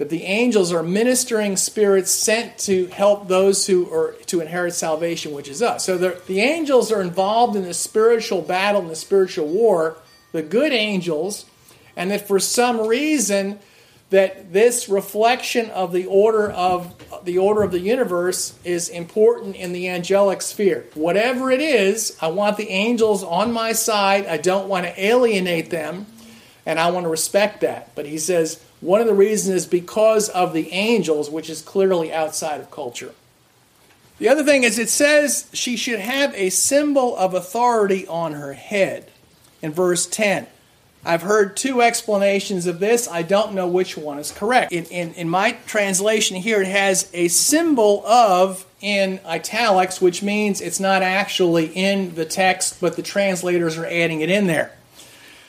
that 0.00 0.08
the 0.08 0.22
angels 0.22 0.72
are 0.72 0.82
ministering 0.82 1.58
spirits 1.58 2.10
sent 2.10 2.56
to 2.56 2.86
help 2.86 3.28
those 3.28 3.66
who 3.66 3.92
are 3.92 4.12
to 4.24 4.40
inherit 4.40 4.72
salvation, 4.72 5.32
which 5.32 5.46
is 5.46 5.60
us. 5.60 5.84
So 5.84 5.98
the, 5.98 6.18
the 6.26 6.40
angels 6.40 6.90
are 6.90 7.02
involved 7.02 7.54
in 7.54 7.64
the 7.64 7.74
spiritual 7.74 8.40
battle, 8.40 8.80
in 8.80 8.88
the 8.88 8.96
spiritual 8.96 9.46
war, 9.46 9.98
the 10.32 10.40
good 10.40 10.72
angels, 10.72 11.44
and 11.96 12.10
that 12.10 12.26
for 12.26 12.40
some 12.40 12.86
reason 12.86 13.58
that 14.10 14.52
this 14.52 14.88
reflection 14.88 15.70
of 15.70 15.92
the 15.92 16.06
order 16.06 16.50
of 16.50 16.94
the 17.24 17.38
order 17.38 17.62
of 17.62 17.70
the 17.70 17.80
universe 17.80 18.58
is 18.64 18.88
important 18.88 19.56
in 19.56 19.72
the 19.72 19.88
angelic 19.88 20.42
sphere. 20.42 20.86
Whatever 20.94 21.50
it 21.50 21.60
is, 21.60 22.16
I 22.20 22.28
want 22.28 22.56
the 22.56 22.70
angels 22.70 23.22
on 23.22 23.52
my 23.52 23.72
side. 23.72 24.26
I 24.26 24.36
don't 24.36 24.68
want 24.68 24.86
to 24.86 25.04
alienate 25.04 25.70
them, 25.70 26.06
and 26.64 26.78
I 26.80 26.90
want 26.90 27.04
to 27.04 27.10
respect 27.10 27.60
that. 27.60 27.94
But 27.94 28.06
he 28.06 28.18
says 28.18 28.62
one 28.80 29.00
of 29.00 29.06
the 29.06 29.14
reasons 29.14 29.54
is 29.54 29.66
because 29.66 30.28
of 30.28 30.54
the 30.54 30.72
angels, 30.72 31.30
which 31.30 31.50
is 31.50 31.62
clearly 31.62 32.12
outside 32.12 32.60
of 32.60 32.70
culture. 32.70 33.14
The 34.18 34.28
other 34.28 34.44
thing 34.44 34.64
is, 34.64 34.78
it 34.78 34.90
says 34.90 35.48
she 35.52 35.76
should 35.76 36.00
have 36.00 36.34
a 36.34 36.50
symbol 36.50 37.16
of 37.16 37.32
authority 37.32 38.06
on 38.06 38.32
her 38.32 38.52
head. 38.54 39.10
in 39.62 39.72
verse 39.72 40.06
10. 40.06 40.46
I've 41.04 41.22
heard 41.22 41.56
two 41.56 41.80
explanations 41.80 42.66
of 42.66 42.78
this. 42.78 43.08
I 43.08 43.22
don't 43.22 43.54
know 43.54 43.66
which 43.66 43.96
one 43.96 44.18
is 44.18 44.30
correct. 44.30 44.70
In, 44.70 44.84
in, 44.86 45.14
in, 45.14 45.30
my 45.30 45.52
translation 45.66 46.36
here, 46.36 46.60
it 46.60 46.68
has 46.68 47.08
a 47.14 47.28
symbol 47.28 48.06
of 48.06 48.66
in 48.82 49.18
italics, 49.24 50.00
which 50.00 50.22
means 50.22 50.60
it's 50.60 50.78
not 50.78 51.02
actually 51.02 51.66
in 51.66 52.14
the 52.16 52.26
text, 52.26 52.80
but 52.80 52.96
the 52.96 53.02
translators 53.02 53.78
are 53.78 53.86
adding 53.86 54.20
it 54.20 54.30
in 54.30 54.46
there. 54.46 54.72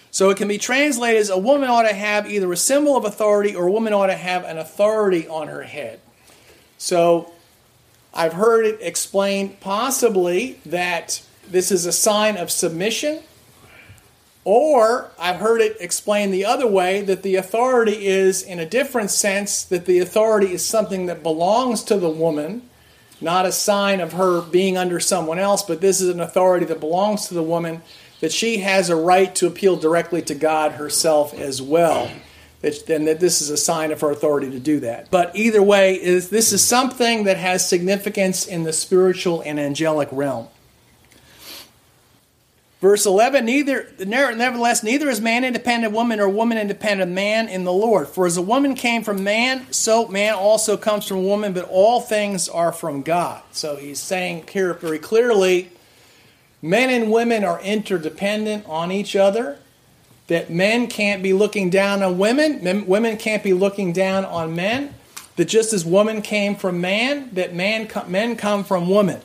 So 0.09 0.29
it 0.29 0.37
can 0.37 0.47
be 0.47 0.57
translated 0.57 1.19
as 1.19 1.29
a 1.29 1.37
woman 1.37 1.69
ought 1.69 1.83
to 1.83 1.93
have 1.93 2.29
either 2.29 2.51
a 2.51 2.57
symbol 2.57 2.95
of 2.95 3.03
authority 3.03 3.53
or 3.53 3.67
a 3.67 3.71
woman 3.71 3.93
ought 3.93 4.07
to 4.07 4.15
have 4.15 4.45
an 4.45 4.57
authority 4.57 5.27
on 5.27 5.49
her 5.49 5.63
head. 5.63 5.99
So 6.77 7.33
I've 8.13 8.33
heard 8.33 8.65
it 8.65 8.79
explained 8.81 9.59
possibly 9.59 10.59
that 10.65 11.23
this 11.47 11.71
is 11.71 11.85
a 11.85 11.91
sign 11.91 12.37
of 12.37 12.51
submission 12.51 13.21
or 14.43 15.11
I've 15.19 15.37
heard 15.37 15.61
it 15.61 15.77
explained 15.79 16.33
the 16.33 16.45
other 16.45 16.67
way 16.67 17.01
that 17.01 17.23
the 17.23 17.35
authority 17.35 18.07
is, 18.07 18.41
in 18.41 18.59
a 18.59 18.65
different 18.65 19.11
sense, 19.11 19.63
that 19.65 19.85
the 19.85 19.99
authority 19.99 20.51
is 20.51 20.65
something 20.65 21.05
that 21.05 21.21
belongs 21.21 21.83
to 21.83 21.97
the 21.97 22.09
woman, 22.09 22.63
not 23.19 23.45
a 23.45 23.51
sign 23.51 23.99
of 23.99 24.13
her 24.13 24.41
being 24.41 24.77
under 24.77 24.99
someone 24.99 25.37
else, 25.37 25.61
but 25.61 25.79
this 25.79 26.01
is 26.01 26.09
an 26.09 26.19
authority 26.19 26.65
that 26.65 26.79
belongs 26.79 27.27
to 27.27 27.35
the 27.35 27.43
woman, 27.43 27.83
that 28.19 28.31
she 28.31 28.57
has 28.57 28.89
a 28.89 28.95
right 28.95 29.35
to 29.35 29.47
appeal 29.47 29.75
directly 29.75 30.21
to 30.23 30.33
God 30.33 30.73
herself 30.73 31.33
as 31.33 31.61
well. 31.61 32.09
And 32.63 33.07
that 33.07 33.19
this 33.19 33.41
is 33.41 33.49
a 33.49 33.57
sign 33.57 33.91
of 33.91 34.01
her 34.01 34.11
authority 34.11 34.51
to 34.51 34.59
do 34.59 34.81
that. 34.81 35.09
But 35.09 35.35
either 35.35 35.63
way, 35.63 35.95
is 35.95 36.29
this 36.29 36.53
is 36.53 36.63
something 36.63 37.23
that 37.23 37.37
has 37.37 37.67
significance 37.67 38.45
in 38.45 38.63
the 38.63 38.73
spiritual 38.73 39.41
and 39.41 39.59
angelic 39.59 40.09
realm. 40.11 40.47
Verse 42.81 43.05
11, 43.05 43.45
neither, 43.45 43.87
nevertheless, 43.99 44.81
neither 44.81 45.07
is 45.07 45.21
man 45.21 45.45
independent 45.45 45.91
of 45.91 45.93
woman 45.93 46.19
or 46.19 46.27
woman 46.27 46.57
independent 46.57 47.11
of 47.11 47.13
man 47.13 47.47
in 47.47 47.63
the 47.63 47.71
Lord. 47.71 48.07
For 48.07 48.25
as 48.25 48.37
a 48.37 48.41
woman 48.41 48.73
came 48.73 49.03
from 49.03 49.23
man, 49.23 49.71
so 49.71 50.07
man 50.07 50.33
also 50.33 50.77
comes 50.77 51.07
from 51.07 51.23
woman, 51.23 51.53
but 51.53 51.69
all 51.69 52.01
things 52.01 52.49
are 52.49 52.71
from 52.71 53.03
God. 53.03 53.43
So 53.51 53.75
he's 53.75 53.99
saying 53.99 54.47
here 54.51 54.73
very 54.73 54.97
clearly 54.97 55.69
men 56.59 56.89
and 56.89 57.11
women 57.11 57.43
are 57.43 57.61
interdependent 57.61 58.65
on 58.65 58.91
each 58.91 59.15
other, 59.15 59.59
that 60.25 60.49
men 60.49 60.87
can't 60.87 61.21
be 61.21 61.33
looking 61.33 61.69
down 61.69 62.01
on 62.01 62.17
women, 62.17 62.63
men, 62.63 62.87
women 62.87 63.15
can't 63.15 63.43
be 63.43 63.53
looking 63.53 63.93
down 63.93 64.25
on 64.25 64.55
men, 64.55 64.95
that 65.35 65.45
just 65.45 65.71
as 65.71 65.85
woman 65.85 66.23
came 66.23 66.55
from 66.55 66.81
man, 66.81 67.29
that 67.33 67.53
man, 67.53 67.87
men 68.07 68.35
come 68.35 68.63
from 68.63 68.89
woman, 68.89 69.21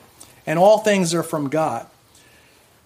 and 0.46 0.58
all 0.58 0.78
things 0.78 1.14
are 1.14 1.22
from 1.22 1.48
God. 1.48 1.86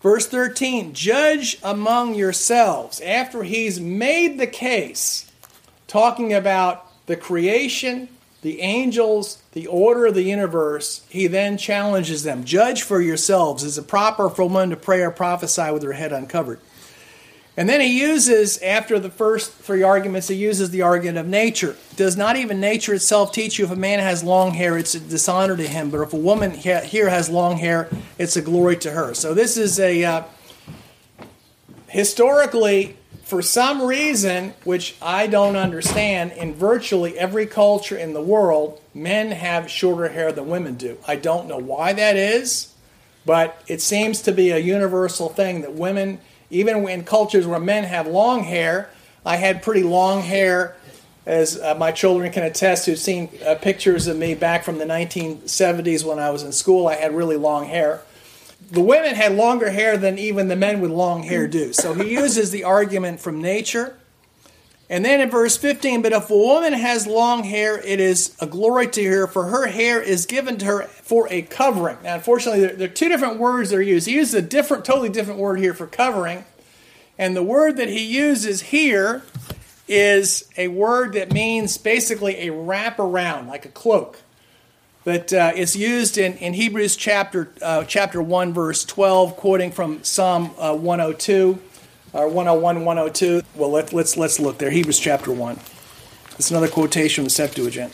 Verse 0.03 0.27
13, 0.27 0.95
judge 0.95 1.59
among 1.63 2.15
yourselves. 2.15 3.01
After 3.03 3.43
he's 3.43 3.79
made 3.79 4.39
the 4.39 4.47
case, 4.47 5.31
talking 5.87 6.33
about 6.33 6.87
the 7.07 7.17
creation, 7.17 8.09
the 8.41 8.63
angels, 8.63 9.43
the 9.53 9.67
order 9.67 10.07
of 10.07 10.15
the 10.15 10.23
universe, 10.23 11.05
he 11.11 11.27
then 11.27 11.59
challenges 11.59 12.23
them. 12.23 12.45
Judge 12.45 12.83
for 12.83 13.01
yourselves. 13.03 13.63
Is 13.63 13.77
it 13.77 13.89
proper 13.89 14.31
for 14.31 14.49
one 14.49 14.71
to 14.71 14.77
pray 14.77 15.03
or 15.03 15.11
prophesy 15.11 15.71
with 15.71 15.83
her 15.83 15.93
head 15.93 16.13
uncovered? 16.13 16.61
And 17.57 17.69
then 17.69 17.81
he 17.81 18.01
uses, 18.01 18.63
after 18.63 18.99
the 18.99 19.11
first 19.11 19.53
three 19.53 19.83
arguments, 19.83 20.29
he 20.29 20.37
uses 20.37 20.71
the 20.71 20.83
argument 20.83 21.19
of 21.19 21.27
nature. 21.27 21.77
Does 21.97 22.17
not 22.17 22.37
even 22.37 22.61
nature 22.61 22.95
itself 22.95 23.33
teach 23.33 23.59
you 23.59 23.65
if 23.65 23.71
a 23.71 23.77
man 23.77 23.99
has 23.99 24.23
long 24.23 24.53
hair, 24.53 24.79
it's 24.79 24.95
a 24.95 25.01
dishonor 25.01 25.57
to 25.57 25.67
him, 25.67 25.91
but 25.91 26.01
if 26.01 26.13
a 26.13 26.17
woman 26.17 26.53
here 26.53 27.11
has 27.11 27.29
long 27.29 27.59
hair, 27.59 27.89
it's 28.19 28.37
a 28.37 28.43
glory 28.43 28.77
to 28.79 28.93
her. 28.93 29.15
So 29.15 29.35
this 29.35 29.57
is 29.57 29.81
a, 29.81 30.05
uh, 30.05 30.23
historically, 31.89 32.97
for 33.25 33.43
some 33.43 33.83
reason, 33.83 34.55
which 34.65 34.97
I 35.03 35.27
don't 35.27 35.57
understand, 35.57 36.33
in 36.33 36.55
virtually 36.55 37.19
every 37.19 37.47
culture 37.47 37.97
in 37.97 38.13
the 38.13 38.23
world, 38.23 38.81
men 38.95 39.33
have 39.33 39.69
shorter 39.71 40.09
hair 40.09 40.33
than 40.33 40.49
women 40.49 40.77
do. 40.77 40.99
I 41.07 41.17
don't 41.17 41.49
know 41.49 41.59
why 41.59 41.93
that 41.93 42.17
is, 42.17 42.75
but 43.27 43.63
it 43.67 43.83
seems 43.83 44.23
to 44.23 44.33
be 44.33 44.51
a 44.51 44.59
universal 44.59 45.29
thing 45.29 45.61
that 45.63 45.75
women 45.75 46.21
even 46.51 46.89
in 46.89 47.05
cultures 47.05 47.47
where 47.47 47.61
men 47.61 47.85
have 47.85 48.07
long 48.07 48.45
hair, 48.45 48.91
I 49.25 49.37
had 49.37 49.63
pretty 49.63 49.83
long 49.83 50.23
hair, 50.23 50.77
as 51.27 51.61
uh, 51.61 51.75
my 51.75 51.93
children 51.93 52.33
can 52.33 52.43
attest 52.43 52.87
who've 52.87 52.99
seen 52.99 53.29
uh, 53.47 53.55
pictures 53.55 54.07
of 54.07 54.17
me 54.17 54.35
back 54.35 54.65
from 54.65 54.79
the 54.79 54.85
1970s 54.85 56.05
when 56.05 56.19
I 56.19 56.31
was 56.31 56.43
in 56.43 56.53
school. 56.53 56.89
I 56.89 56.97
had 56.97 57.15
really 57.15 57.37
long 57.37 57.67
hair. 57.67 58.01
The 58.71 58.81
women 58.81 59.15
had 59.15 59.33
longer 59.33 59.71
hair 59.71 59.97
than 59.97 60.19
even 60.19 60.49
the 60.49 60.57
men 60.57 60.81
with 60.81 60.91
long 60.91 61.23
hair 61.23 61.47
do. 61.47 61.73
So 61.73 61.95
he 61.95 62.11
uses 62.15 62.51
the 62.51 62.65
argument 62.65 63.21
from 63.21 63.41
nature 63.41 63.97
and 64.91 65.05
then 65.05 65.21
in 65.21 65.31
verse 65.31 65.57
15, 65.57 66.03
but 66.03 66.13
if 66.13 66.31
a 66.31 66.37
woman 66.37 66.73
has 66.73 67.07
long 67.07 67.45
hair, 67.45 67.79
it 67.79 68.01
is 68.01 68.35
a 68.41 68.47
glory 68.49 68.89
to 68.89 69.05
her, 69.05 69.29
for 69.29 69.45
her 69.45 69.69
hair 69.69 70.03
is 70.03 70.27
given 70.27 70.59
to 70.59 70.65
her 70.65 70.83
for 70.83 71.29
a 71.31 71.43
covering. 71.43 71.97
Now, 72.03 72.17
unfortunately, 72.17 72.63
there, 72.63 72.75
there 72.75 72.89
are 72.89 72.93
two 72.93 73.09
different 73.09 73.39
words 73.39 73.71
that 73.71 73.77
are 73.77 73.83
used. 73.83 74.09
He 74.09 74.15
uses 74.15 74.35
a 74.35 74.43
different, 74.43 74.85
totally 74.85 75.09
different 75.09 75.39
word 75.39 75.61
here 75.61 75.75
for 75.75 75.87
covering. 75.87 76.45
And 77.17 77.37
the 77.37 77.43
word 77.43 77.77
that 77.77 77.89
he 77.89 78.05
uses 78.05 78.63
here 78.63 79.23
is 79.87 80.51
a 80.57 80.67
word 80.67 81.13
that 81.13 81.33
means 81.33 81.79
basically 81.79 82.49
a 82.49 82.51
wrap 82.51 82.99
around, 82.99 83.47
like 83.47 83.65
a 83.65 83.69
cloak. 83.69 84.19
But 85.05 85.33
uh, 85.33 85.53
is 85.55 85.77
used 85.77 86.19
in, 86.19 86.37
in 86.39 86.55
Hebrews 86.55 86.97
chapter, 86.97 87.53
uh, 87.63 87.85
chapter 87.85 88.21
1, 88.21 88.53
verse 88.53 88.85
12, 88.85 89.37
quoting 89.37 89.71
from 89.71 90.03
Psalm 90.03 90.51
uh, 90.59 90.75
102 90.75 91.61
or 92.13 92.27
101, 92.29 92.85
102. 92.85 93.43
Well, 93.55 93.71
let, 93.71 93.93
let's 93.93 94.17
let's 94.17 94.41
look 94.41 94.59
there. 94.59 94.71
Hebrews 94.71 94.99
chapter 94.99 95.33
one. 95.33 95.59
It's 96.39 96.51
another 96.51 96.69
quotation 96.69 97.23
from 97.23 97.25
the 97.25 97.31
Septuagint. 97.31 97.93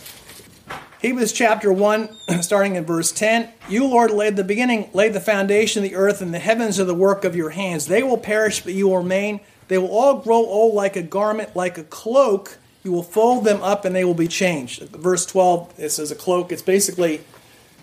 Hebrews 1.00 1.32
chapter 1.32 1.72
1, 1.72 2.16
starting 2.42 2.76
in 2.76 2.84
verse 2.84 3.12
10. 3.12 3.48
You, 3.68 3.86
Lord, 3.86 4.10
laid 4.10 4.36
the 4.36 4.44
beginning, 4.44 4.88
laid 4.92 5.12
the 5.12 5.20
foundation 5.20 5.84
of 5.84 5.90
the 5.90 5.96
earth, 5.96 6.22
and 6.22 6.32
the 6.32 6.38
heavens 6.38 6.80
are 6.80 6.84
the 6.84 6.94
work 6.94 7.24
of 7.24 7.36
your 7.36 7.50
hands. 7.50 7.86
They 7.86 8.02
will 8.02 8.16
perish, 8.16 8.62
but 8.62 8.72
you 8.72 8.88
will 8.88 8.98
remain. 8.98 9.40
They 9.68 9.78
will 9.78 9.90
all 9.90 10.20
grow 10.20 10.36
old 10.36 10.74
like 10.74 10.96
a 10.96 11.02
garment, 11.02 11.54
like 11.54 11.76
a 11.76 11.84
cloak. 11.84 12.58
You 12.82 12.92
will 12.92 13.02
fold 13.02 13.44
them 13.44 13.62
up, 13.62 13.84
and 13.84 13.94
they 13.94 14.04
will 14.04 14.14
be 14.14 14.28
changed. 14.28 14.82
Verse 14.90 15.26
12, 15.26 15.74
it 15.76 15.90
says 15.90 16.10
a 16.10 16.14
cloak. 16.14 16.52
It's 16.52 16.62
basically, 16.62 17.22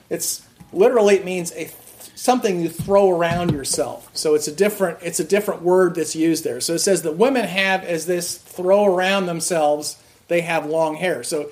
it's 0.10 0.48
literally, 0.72 1.16
it 1.16 1.26
means 1.26 1.52
a 1.54 1.66
something 2.24 2.61
you 2.61 2.69
throw 2.69 3.09
around 3.09 3.51
yourself. 3.51 4.09
So 4.13 4.34
it's 4.34 4.47
a 4.47 4.55
different 4.55 4.99
it's 5.01 5.19
a 5.19 5.26
different 5.26 5.61
word 5.61 5.95
that's 5.95 6.15
used 6.15 6.45
there. 6.45 6.61
So 6.61 6.76
it 6.76 6.80
says 6.80 7.01
that 7.01 7.17
women 7.17 7.43
have 7.43 7.84
as 7.84 8.05
this 8.05 8.38
throw 8.38 8.86
around 8.86 9.26
themselves, 9.26 9.97
they 10.30 10.39
have 10.39 10.65
long 10.65 10.95
hair. 10.95 11.24
So 11.24 11.51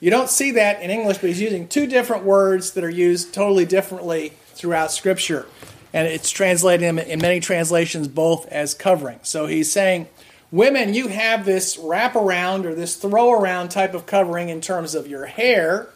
you 0.00 0.10
don't 0.10 0.28
see 0.28 0.50
that 0.50 0.82
in 0.82 0.90
English, 0.90 1.16
but 1.16 1.28
he's 1.28 1.40
using 1.40 1.66
two 1.66 1.86
different 1.86 2.24
words 2.24 2.72
that 2.72 2.84
are 2.84 2.90
used 2.90 3.32
totally 3.32 3.64
differently 3.64 4.34
throughout 4.48 4.92
Scripture. 4.92 5.46
And 5.94 6.06
it's 6.06 6.30
translated 6.30 6.82
in 7.08 7.18
many 7.18 7.40
translations 7.40 8.06
both 8.06 8.46
as 8.48 8.74
covering. 8.74 9.20
So 9.22 9.46
he's 9.46 9.72
saying, 9.72 10.08
Women, 10.50 10.92
you 10.92 11.08
have 11.08 11.46
this 11.46 11.78
wrap 11.78 12.16
around 12.16 12.66
or 12.66 12.74
this 12.74 12.96
throw 12.96 13.32
around 13.32 13.70
type 13.70 13.94
of 13.94 14.04
covering 14.04 14.50
in 14.50 14.60
terms 14.60 14.94
of 14.94 15.06
your 15.06 15.24
hair. 15.24 15.88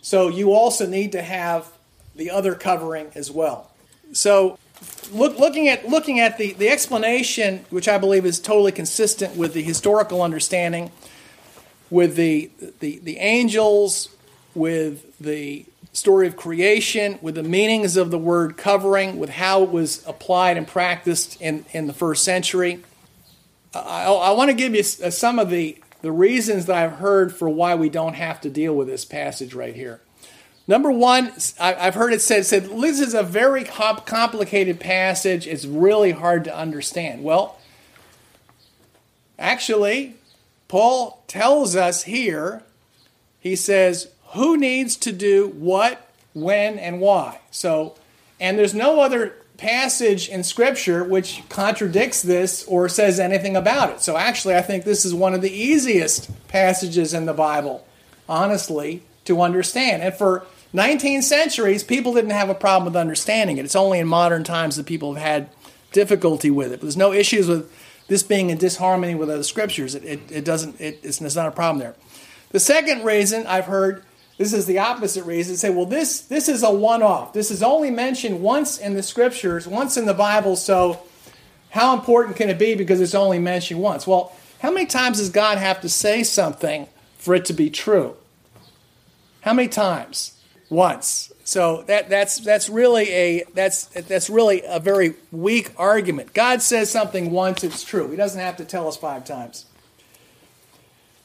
So 0.00 0.28
you 0.28 0.52
also 0.52 0.86
need 0.86 1.10
to 1.10 1.22
have 1.22 1.71
the 2.14 2.30
other 2.30 2.54
covering 2.54 3.10
as 3.14 3.30
well. 3.30 3.70
So, 4.12 4.58
look, 5.10 5.38
looking 5.38 5.68
at 5.68 5.88
looking 5.88 6.20
at 6.20 6.38
the, 6.38 6.52
the 6.52 6.68
explanation, 6.68 7.64
which 7.70 7.88
I 7.88 7.98
believe 7.98 8.26
is 8.26 8.38
totally 8.38 8.72
consistent 8.72 9.36
with 9.36 9.54
the 9.54 9.62
historical 9.62 10.22
understanding, 10.22 10.90
with 11.90 12.16
the, 12.16 12.50
the, 12.80 12.98
the 12.98 13.18
angels, 13.18 14.08
with 14.54 15.18
the 15.18 15.66
story 15.92 16.26
of 16.26 16.36
creation, 16.36 17.18
with 17.20 17.34
the 17.34 17.42
meanings 17.42 17.96
of 17.96 18.10
the 18.10 18.18
word 18.18 18.56
covering, 18.56 19.18
with 19.18 19.30
how 19.30 19.62
it 19.62 19.70
was 19.70 20.04
applied 20.06 20.56
and 20.56 20.66
practiced 20.66 21.40
in, 21.40 21.64
in 21.72 21.86
the 21.86 21.92
first 21.92 22.24
century. 22.24 22.82
I, 23.74 24.04
I 24.04 24.30
want 24.32 24.50
to 24.50 24.54
give 24.54 24.74
you 24.74 24.80
uh, 24.80 25.10
some 25.10 25.38
of 25.38 25.50
the, 25.50 25.78
the 26.00 26.12
reasons 26.12 26.66
that 26.66 26.76
I've 26.76 26.98
heard 26.98 27.34
for 27.34 27.48
why 27.48 27.74
we 27.74 27.88
don't 27.88 28.14
have 28.14 28.40
to 28.42 28.50
deal 28.50 28.74
with 28.74 28.88
this 28.88 29.04
passage 29.04 29.54
right 29.54 29.74
here. 29.74 30.00
Number 30.68 30.92
one, 30.92 31.32
I've 31.58 31.94
heard 31.96 32.12
it 32.12 32.20
said, 32.20 32.46
said 32.46 32.64
this 32.64 33.00
is 33.00 33.14
a 33.14 33.22
very 33.22 33.64
complicated 33.64 34.78
passage. 34.78 35.46
It's 35.46 35.64
really 35.64 36.12
hard 36.12 36.44
to 36.44 36.56
understand. 36.56 37.24
Well, 37.24 37.58
actually, 39.38 40.14
Paul 40.68 41.22
tells 41.26 41.74
us 41.74 42.04
here, 42.04 42.62
he 43.40 43.56
says, 43.56 44.08
who 44.34 44.56
needs 44.56 44.96
to 44.96 45.12
do 45.12 45.48
what, 45.48 46.08
when, 46.32 46.78
and 46.78 47.00
why. 47.00 47.40
So, 47.50 47.96
and 48.40 48.58
there's 48.58 48.74
no 48.74 49.00
other 49.00 49.34
passage 49.58 50.28
in 50.28 50.42
Scripture 50.42 51.04
which 51.04 51.42
contradicts 51.48 52.22
this 52.22 52.64
or 52.64 52.88
says 52.88 53.20
anything 53.20 53.56
about 53.56 53.90
it. 53.90 54.00
So, 54.00 54.16
actually, 54.16 54.54
I 54.54 54.62
think 54.62 54.84
this 54.84 55.04
is 55.04 55.12
one 55.12 55.34
of 55.34 55.42
the 55.42 55.52
easiest 55.52 56.30
passages 56.48 57.12
in 57.12 57.26
the 57.26 57.34
Bible, 57.34 57.86
honestly, 58.28 59.02
to 59.24 59.42
understand. 59.42 60.02
And 60.02 60.14
for 60.14 60.46
19 60.72 61.22
centuries, 61.22 61.84
people 61.84 62.14
didn't 62.14 62.30
have 62.30 62.48
a 62.48 62.54
problem 62.54 62.86
with 62.86 62.96
understanding 62.96 63.58
it. 63.58 63.64
It's 63.64 63.76
only 63.76 63.98
in 63.98 64.08
modern 64.08 64.42
times 64.42 64.76
that 64.76 64.86
people 64.86 65.14
have 65.14 65.22
had 65.22 65.50
difficulty 65.92 66.50
with 66.50 66.68
it. 66.72 66.76
But 66.76 66.82
there's 66.82 66.96
no 66.96 67.12
issues 67.12 67.46
with 67.46 67.70
this 68.08 68.22
being 68.22 68.50
in 68.50 68.58
disharmony 68.58 69.14
with 69.14 69.30
other 69.30 69.42
scriptures. 69.42 69.94
It, 69.94 70.04
it, 70.04 70.20
it 70.32 70.44
doesn't, 70.44 70.80
it, 70.80 71.00
it's, 71.02 71.20
it's 71.20 71.36
not 71.36 71.48
a 71.48 71.52
problem 71.52 71.78
there. 71.78 71.94
The 72.50 72.60
second 72.60 73.04
reason 73.04 73.46
I've 73.46 73.66
heard, 73.66 74.04
this 74.38 74.52
is 74.52 74.66
the 74.66 74.78
opposite 74.78 75.24
reason, 75.24 75.56
say, 75.56 75.70
well, 75.70 75.86
this, 75.86 76.22
this 76.22 76.48
is 76.48 76.62
a 76.62 76.70
one 76.70 77.02
off. 77.02 77.32
This 77.32 77.50
is 77.50 77.62
only 77.62 77.90
mentioned 77.90 78.40
once 78.40 78.78
in 78.78 78.94
the 78.94 79.02
scriptures, 79.02 79.66
once 79.66 79.96
in 79.96 80.06
the 80.06 80.14
Bible, 80.14 80.56
so 80.56 81.00
how 81.70 81.94
important 81.94 82.36
can 82.36 82.50
it 82.50 82.58
be 82.58 82.74
because 82.74 83.00
it's 83.00 83.14
only 83.14 83.38
mentioned 83.38 83.80
once? 83.80 84.06
Well, 84.06 84.34
how 84.60 84.70
many 84.70 84.86
times 84.86 85.18
does 85.18 85.30
God 85.30 85.58
have 85.58 85.80
to 85.80 85.88
say 85.88 86.22
something 86.22 86.86
for 87.16 87.34
it 87.34 87.44
to 87.46 87.52
be 87.52 87.70
true? 87.70 88.16
How 89.40 89.54
many 89.54 89.68
times? 89.68 90.38
Once. 90.72 91.30
So 91.44 91.82
that, 91.82 92.08
that's, 92.08 92.38
that's, 92.40 92.70
really 92.70 93.10
a, 93.10 93.44
that's, 93.52 93.84
that's 93.86 94.30
really 94.30 94.62
a 94.66 94.80
very 94.80 95.14
weak 95.30 95.70
argument. 95.76 96.32
God 96.32 96.62
says 96.62 96.90
something 96.90 97.30
once, 97.30 97.62
it's 97.62 97.84
true. 97.84 98.10
He 98.10 98.16
doesn't 98.16 98.40
have 98.40 98.56
to 98.56 98.64
tell 98.64 98.88
us 98.88 98.96
five 98.96 99.26
times. 99.26 99.66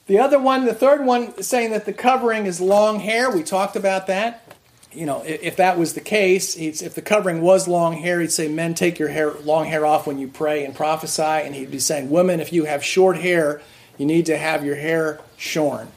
The 0.08 0.20
other 0.20 0.38
one, 0.38 0.66
the 0.66 0.74
third 0.74 1.06
one, 1.06 1.41
saying 1.41 1.72
that 1.72 1.86
the 1.86 1.93
covering 1.93 2.45
is 2.45 2.60
long 2.60 3.00
hair. 3.00 3.32
We 3.32 3.41
talked 3.41 3.78
about 3.78 4.08
that. 4.08 4.43
You 4.91 5.06
know, 5.06 5.24
if 5.26 5.56
that 5.58 5.78
was 5.78 5.93
the 5.93 6.02
case, 6.02 6.58
if 6.58 6.93
the 6.93 7.02
covering 7.02 7.41
was 7.41 7.68
long 7.68 7.93
hair, 7.93 8.20
he'd 8.20 8.32
say, 8.32 8.50
Men, 8.50 8.74
take 8.74 9.00
your 9.00 9.10
hair, 9.10 9.32
long 9.43 9.66
hair 9.66 9.86
off 9.86 10.08
when 10.08 10.18
you 10.18 10.28
pray 10.28 10.66
and 10.66 10.76
prophesy. 10.76 11.22
And 11.22 11.56
he'd 11.56 11.72
be 11.72 11.80
saying, 11.80 12.10
Women, 12.10 12.41
if 12.41 12.52
you 12.52 12.66
have 12.66 12.84
short 12.84 13.18
hair, 13.18 13.62
you 13.98 14.06
need 14.06 14.26
to 14.26 14.38
have 14.38 14.66
your 14.66 14.76
hair 14.76 15.20
shorn. 15.38 15.89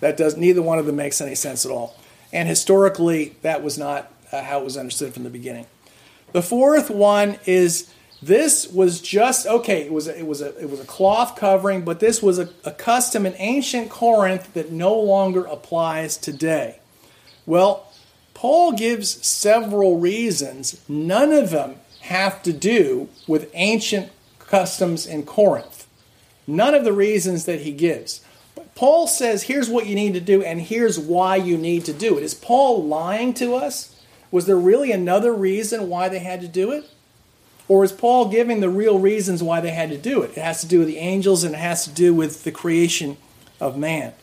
That 0.00 0.16
does 0.16 0.36
neither 0.36 0.62
one 0.62 0.78
of 0.78 0.86
them 0.86 0.96
makes 0.96 1.20
any 1.20 1.34
sense 1.34 1.64
at 1.64 1.72
all. 1.72 1.96
And 2.32 2.48
historically, 2.48 3.36
that 3.42 3.62
was 3.62 3.76
not 3.76 4.12
uh, 4.32 4.42
how 4.42 4.60
it 4.60 4.64
was 4.64 4.76
understood 4.76 5.14
from 5.14 5.24
the 5.24 5.30
beginning. 5.30 5.66
The 6.32 6.42
fourth 6.42 6.90
one 6.90 7.38
is 7.44 7.92
this 8.22 8.68
was 8.68 9.00
just 9.00 9.46
okay. 9.46 9.82
It 9.82 9.92
was 9.92 10.06
a, 10.06 10.18
it 10.18 10.26
was 10.26 10.40
a 10.42 10.56
it 10.58 10.70
was 10.70 10.80
a 10.80 10.84
cloth 10.84 11.36
covering, 11.36 11.84
but 11.84 12.00
this 12.00 12.22
was 12.22 12.38
a, 12.38 12.50
a 12.64 12.70
custom 12.70 13.26
in 13.26 13.34
ancient 13.38 13.90
Corinth 13.90 14.52
that 14.54 14.70
no 14.70 14.94
longer 14.94 15.44
applies 15.44 16.16
today. 16.16 16.78
Well, 17.46 17.90
Paul 18.34 18.72
gives 18.72 19.26
several 19.26 19.98
reasons. 19.98 20.80
None 20.88 21.32
of 21.32 21.50
them 21.50 21.76
have 22.02 22.42
to 22.44 22.52
do 22.52 23.08
with 23.26 23.50
ancient 23.54 24.10
customs 24.38 25.06
in 25.06 25.24
Corinth. 25.24 25.86
None 26.46 26.74
of 26.74 26.84
the 26.84 26.92
reasons 26.92 27.44
that 27.44 27.60
he 27.60 27.72
gives. 27.72 28.24
Paul 28.80 29.06
says, 29.06 29.42
here's 29.42 29.68
what 29.68 29.84
you 29.84 29.94
need 29.94 30.14
to 30.14 30.22
do, 30.22 30.42
and 30.42 30.58
here's 30.58 30.98
why 30.98 31.36
you 31.36 31.58
need 31.58 31.84
to 31.84 31.92
do 31.92 32.16
it. 32.16 32.24
Is 32.24 32.32
Paul 32.32 32.82
lying 32.82 33.34
to 33.34 33.54
us? 33.54 33.94
Was 34.30 34.46
there 34.46 34.56
really 34.56 34.90
another 34.90 35.34
reason 35.34 35.90
why 35.90 36.08
they 36.08 36.20
had 36.20 36.40
to 36.40 36.48
do 36.48 36.72
it? 36.72 36.88
Or 37.68 37.84
is 37.84 37.92
Paul 37.92 38.30
giving 38.30 38.60
the 38.60 38.70
real 38.70 38.98
reasons 38.98 39.42
why 39.42 39.60
they 39.60 39.72
had 39.72 39.90
to 39.90 39.98
do 39.98 40.22
it? 40.22 40.30
It 40.30 40.40
has 40.40 40.62
to 40.62 40.66
do 40.66 40.78
with 40.78 40.88
the 40.88 40.96
angels 40.96 41.44
and 41.44 41.54
it 41.54 41.58
has 41.58 41.84
to 41.84 41.90
do 41.90 42.14
with 42.14 42.44
the 42.44 42.50
creation 42.50 43.18
of 43.60 43.76
man. 43.76 44.14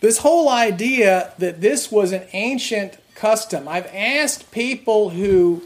This 0.00 0.18
whole 0.18 0.48
idea 0.48 1.32
that 1.38 1.60
this 1.60 1.90
was 1.90 2.12
an 2.12 2.22
ancient 2.32 2.98
custom, 3.16 3.66
I've 3.66 3.92
asked 3.92 4.52
people 4.52 5.10
who 5.10 5.64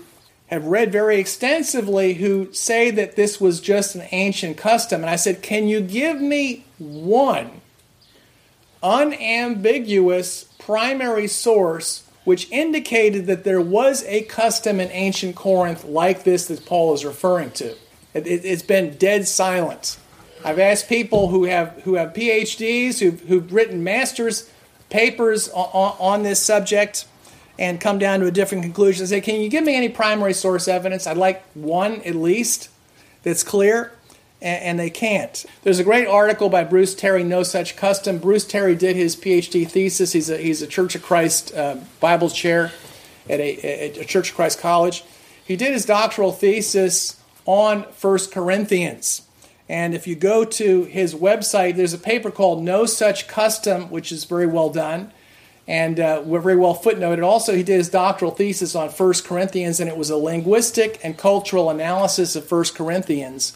have 0.48 0.64
read 0.64 0.90
very 0.90 1.18
extensively 1.18 2.14
who 2.14 2.52
say 2.52 2.90
that 2.90 3.16
this 3.16 3.40
was 3.40 3.60
just 3.60 3.94
an 3.94 4.06
ancient 4.12 4.56
custom. 4.56 5.02
And 5.02 5.10
I 5.10 5.16
said, 5.16 5.42
Can 5.42 5.68
you 5.68 5.80
give 5.80 6.20
me 6.20 6.64
one 6.78 7.60
unambiguous 8.82 10.44
primary 10.58 11.26
source 11.26 12.04
which 12.24 12.50
indicated 12.50 13.26
that 13.26 13.44
there 13.44 13.60
was 13.60 14.04
a 14.04 14.22
custom 14.22 14.80
in 14.80 14.90
ancient 14.90 15.34
Corinth 15.34 15.84
like 15.84 16.24
this 16.24 16.46
that 16.46 16.66
Paul 16.66 16.94
is 16.94 17.04
referring 17.04 17.50
to? 17.52 17.74
It, 18.14 18.44
has 18.44 18.62
been 18.62 18.96
dead 18.96 19.28
silent. 19.28 19.98
I've 20.44 20.58
asked 20.58 20.88
people 20.88 21.28
who 21.28 21.44
have, 21.44 21.82
who 21.82 21.94
have 21.94 22.14
PhDs, 22.14 23.00
who've, 23.00 23.20
who've 23.22 23.52
written 23.52 23.84
master's 23.84 24.48
papers 24.88 25.48
on, 25.50 25.96
on 25.98 26.22
this 26.22 26.40
subject 26.42 27.06
and 27.58 27.80
come 27.80 27.98
down 27.98 28.20
to 28.20 28.26
a 28.26 28.30
different 28.30 28.62
conclusion 28.62 29.02
and 29.02 29.08
say, 29.08 29.20
Can 29.20 29.40
you 29.40 29.48
give 29.48 29.64
me 29.64 29.74
any 29.74 29.88
primary 29.88 30.32
source 30.32 30.68
evidence? 30.68 31.06
I'd 31.06 31.16
like 31.16 31.42
one 31.54 32.00
at 32.02 32.14
least 32.14 32.70
that's 33.22 33.42
clear. 33.42 33.92
And, 34.40 34.78
they 34.78 34.88
can't. 34.88 35.44
There's 35.64 35.80
a 35.80 35.84
great 35.84 36.06
article 36.06 36.48
by 36.48 36.62
Bruce 36.62 36.94
Terry, 36.94 37.24
No 37.24 37.42
Such 37.42 37.74
Custom. 37.74 38.18
Bruce 38.18 38.44
Terry 38.44 38.76
did 38.76 38.94
his 38.94 39.16
PhD 39.16 39.68
thesis. 39.68 40.12
He's 40.12 40.30
a, 40.30 40.36
he's 40.36 40.62
a 40.62 40.68
Church 40.68 40.94
of 40.94 41.02
Christ 41.02 41.52
uh, 41.56 41.78
Bible 41.98 42.30
chair 42.30 42.70
at 43.28 43.40
a, 43.40 43.98
a 44.00 44.04
Church 44.04 44.30
of 44.30 44.36
Christ 44.36 44.60
college. 44.60 45.02
He 45.44 45.56
did 45.56 45.72
his 45.72 45.84
doctoral 45.84 46.30
thesis 46.30 47.20
on 47.46 47.90
First 47.90 48.30
Corinthians. 48.30 49.22
And 49.68 49.92
if 49.92 50.06
you 50.06 50.14
go 50.14 50.44
to 50.44 50.84
his 50.84 51.16
website, 51.16 51.74
there's 51.74 51.92
a 51.92 51.98
paper 51.98 52.30
called 52.30 52.62
No 52.62 52.86
Such 52.86 53.26
Custom, 53.26 53.90
which 53.90 54.12
is 54.12 54.22
very 54.22 54.46
well 54.46 54.70
done 54.70 55.10
and 55.68 56.00
uh, 56.00 56.22
were 56.24 56.40
very 56.40 56.56
well 56.56 56.74
footnoted. 56.74 57.22
Also, 57.22 57.54
he 57.54 57.62
did 57.62 57.76
his 57.76 57.90
doctoral 57.90 58.30
thesis 58.30 58.74
on 58.74 58.88
1 58.88 59.12
Corinthians, 59.24 59.78
and 59.78 59.88
it 59.88 59.98
was 59.98 60.08
a 60.08 60.16
linguistic 60.16 60.98
and 61.04 61.18
cultural 61.18 61.68
analysis 61.68 62.34
of 62.34 62.50
1 62.50 62.64
Corinthians. 62.74 63.54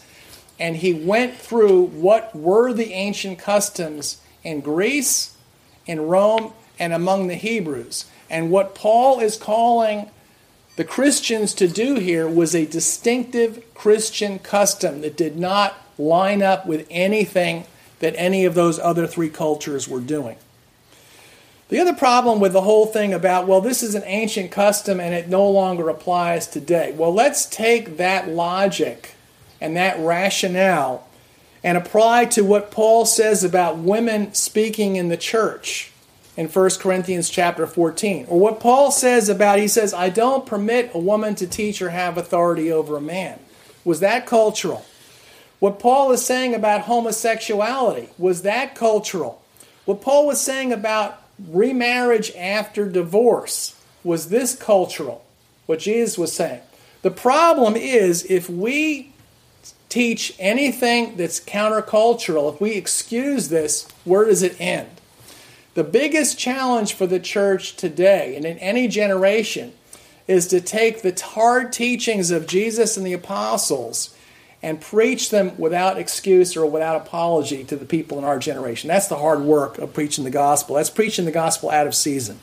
And 0.59 0.77
he 0.77 0.93
went 0.93 1.35
through 1.35 1.85
what 1.87 2.33
were 2.35 2.71
the 2.71 2.93
ancient 2.93 3.39
customs 3.39 4.21
in 4.43 4.61
Greece, 4.61 5.35
in 5.87 6.01
Rome, 6.01 6.53
and 6.77 6.93
among 6.93 7.27
the 7.27 7.35
Hebrews. 7.35 8.05
And 8.29 8.51
what 8.51 8.75
Paul 8.75 9.19
is 9.19 9.35
calling 9.35 10.11
the 10.75 10.83
Christians 10.83 11.55
to 11.55 11.67
do 11.67 11.95
here 11.95 12.27
was 12.27 12.53
a 12.53 12.67
distinctive 12.67 13.63
Christian 13.73 14.37
custom 14.37 15.01
that 15.01 15.17
did 15.17 15.35
not 15.35 15.75
line 15.97 16.43
up 16.43 16.67
with 16.67 16.85
anything 16.91 17.65
that 17.99 18.13
any 18.17 18.45
of 18.45 18.53
those 18.53 18.79
other 18.79 19.07
three 19.07 19.29
cultures 19.29 19.87
were 19.87 19.99
doing. 19.99 20.37
The 21.73 21.79
other 21.79 21.95
problem 21.95 22.39
with 22.39 22.53
the 22.53 22.61
whole 22.61 22.85
thing 22.85 23.15
about, 23.15 23.47
well, 23.47 23.59
this 23.59 23.81
is 23.81 23.95
an 23.95 24.03
ancient 24.05 24.51
custom 24.51 24.99
and 24.99 25.11
it 25.11 25.27
no 25.27 25.49
longer 25.49 25.89
applies 25.89 26.45
today. 26.45 26.93
Well, 26.95 27.11
let's 27.11 27.47
take 27.47 27.97
that 27.97 28.29
logic 28.29 29.15
and 29.59 29.75
that 29.75 29.97
rationale 29.97 31.07
and 31.63 31.75
apply 31.75 32.25
to 32.25 32.43
what 32.43 32.69
Paul 32.69 33.07
says 33.07 33.43
about 33.43 33.79
women 33.79 34.35
speaking 34.35 34.97
in 34.97 35.09
the 35.09 35.17
church 35.17 35.91
in 36.37 36.47
1 36.47 36.69
Corinthians 36.79 37.31
chapter 37.31 37.65
14. 37.65 38.27
Or 38.29 38.39
what 38.39 38.59
Paul 38.59 38.91
says 38.91 39.27
about, 39.27 39.57
he 39.57 39.67
says, 39.67 39.95
I 39.95 40.09
don't 40.09 40.45
permit 40.45 40.91
a 40.93 40.99
woman 40.99 41.33
to 41.33 41.47
teach 41.47 41.81
or 41.81 41.89
have 41.89 42.19
authority 42.19 42.71
over 42.71 42.97
a 42.97 43.01
man. 43.01 43.39
Was 43.83 43.99
that 44.01 44.27
cultural? 44.27 44.85
What 45.57 45.79
Paul 45.79 46.11
is 46.11 46.23
saying 46.23 46.53
about 46.53 46.81
homosexuality, 46.81 48.09
was 48.19 48.43
that 48.43 48.75
cultural? 48.75 49.41
What 49.85 50.01
Paul 50.01 50.27
was 50.27 50.39
saying 50.39 50.71
about 50.71 51.22
remarriage 51.39 52.33
after 52.35 52.87
divorce. 52.87 53.75
Was 54.03 54.29
this 54.29 54.55
cultural? 54.55 55.25
What 55.65 55.79
Jesus 55.79 56.17
was 56.17 56.33
saying. 56.33 56.61
The 57.03 57.11
problem 57.11 57.75
is 57.75 58.25
if 58.29 58.49
we 58.49 59.13
teach 59.89 60.33
anything 60.39 61.15
that's 61.15 61.39
countercultural, 61.39 62.53
if 62.53 62.59
we 62.59 62.71
excuse 62.71 63.49
this, 63.49 63.87
where 64.03 64.25
does 64.25 64.41
it 64.41 64.59
end? 64.59 64.89
The 65.75 65.83
biggest 65.83 66.37
challenge 66.37 66.93
for 66.93 67.07
the 67.07 67.19
church 67.19 67.75
today 67.75 68.35
and 68.35 68.45
in 68.45 68.57
any 68.59 68.87
generation 68.87 69.73
is 70.27 70.47
to 70.47 70.61
take 70.61 71.01
the 71.01 71.19
hard 71.33 71.73
teachings 71.73 72.31
of 72.31 72.47
Jesus 72.47 72.97
and 72.97 73.05
the 73.05 73.13
apostles 73.13 74.15
and 74.63 74.79
preach 74.79 75.29
them 75.29 75.55
without 75.57 75.99
excuse 75.99 76.55
or 76.55 76.65
without 76.65 76.95
apology 76.95 77.63
to 77.65 77.75
the 77.75 77.85
people 77.85 78.17
in 78.17 78.23
our 78.23 78.39
generation. 78.39 78.87
That's 78.87 79.07
the 79.07 79.17
hard 79.17 79.41
work 79.41 79.77
of 79.77 79.93
preaching 79.93 80.23
the 80.23 80.31
gospel. 80.31 80.77
That's 80.77 80.89
preaching 80.89 81.25
the 81.25 81.31
gospel 81.31 81.69
out 81.69 81.85
of 81.85 81.93
season. 81.93 82.39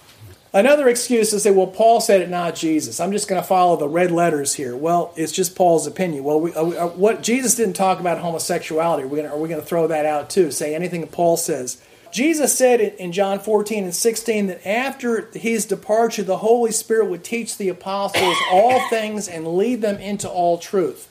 Another 0.52 0.88
excuse 0.88 1.32
is 1.32 1.44
say, 1.44 1.52
well, 1.52 1.68
Paul 1.68 2.00
said 2.00 2.20
it, 2.20 2.28
not 2.28 2.56
Jesus. 2.56 3.00
I'm 3.00 3.12
just 3.12 3.28
going 3.28 3.40
to 3.40 3.46
follow 3.46 3.76
the 3.76 3.88
red 3.88 4.10
letters 4.10 4.54
here. 4.54 4.76
Well, 4.76 5.14
it's 5.16 5.32
just 5.32 5.54
Paul's 5.54 5.86
opinion. 5.86 6.24
Well, 6.24 6.40
we, 6.40 6.52
uh, 6.52 6.88
what 6.88 7.22
Jesus 7.22 7.54
didn't 7.54 7.74
talk 7.74 8.00
about 8.00 8.18
homosexuality. 8.18 9.04
Are 9.04 9.06
we, 9.06 9.16
going 9.16 9.28
to, 9.28 9.34
are 9.34 9.38
we 9.38 9.48
going 9.48 9.60
to 9.60 9.66
throw 9.66 9.86
that 9.86 10.06
out 10.06 10.28
too? 10.28 10.50
Say 10.50 10.74
anything 10.74 11.02
that 11.02 11.12
Paul 11.12 11.36
says. 11.36 11.80
Jesus 12.12 12.58
said 12.58 12.80
in 12.80 13.12
John 13.12 13.38
14 13.38 13.84
and 13.84 13.94
16 13.94 14.48
that 14.48 14.66
after 14.66 15.30
his 15.32 15.64
departure, 15.64 16.24
the 16.24 16.38
Holy 16.38 16.72
Spirit 16.72 17.08
would 17.08 17.22
teach 17.22 17.56
the 17.56 17.68
apostles 17.68 18.36
all 18.50 18.88
things 18.88 19.28
and 19.28 19.56
lead 19.56 19.80
them 19.80 19.98
into 19.98 20.28
all 20.28 20.58
truth. 20.58 21.09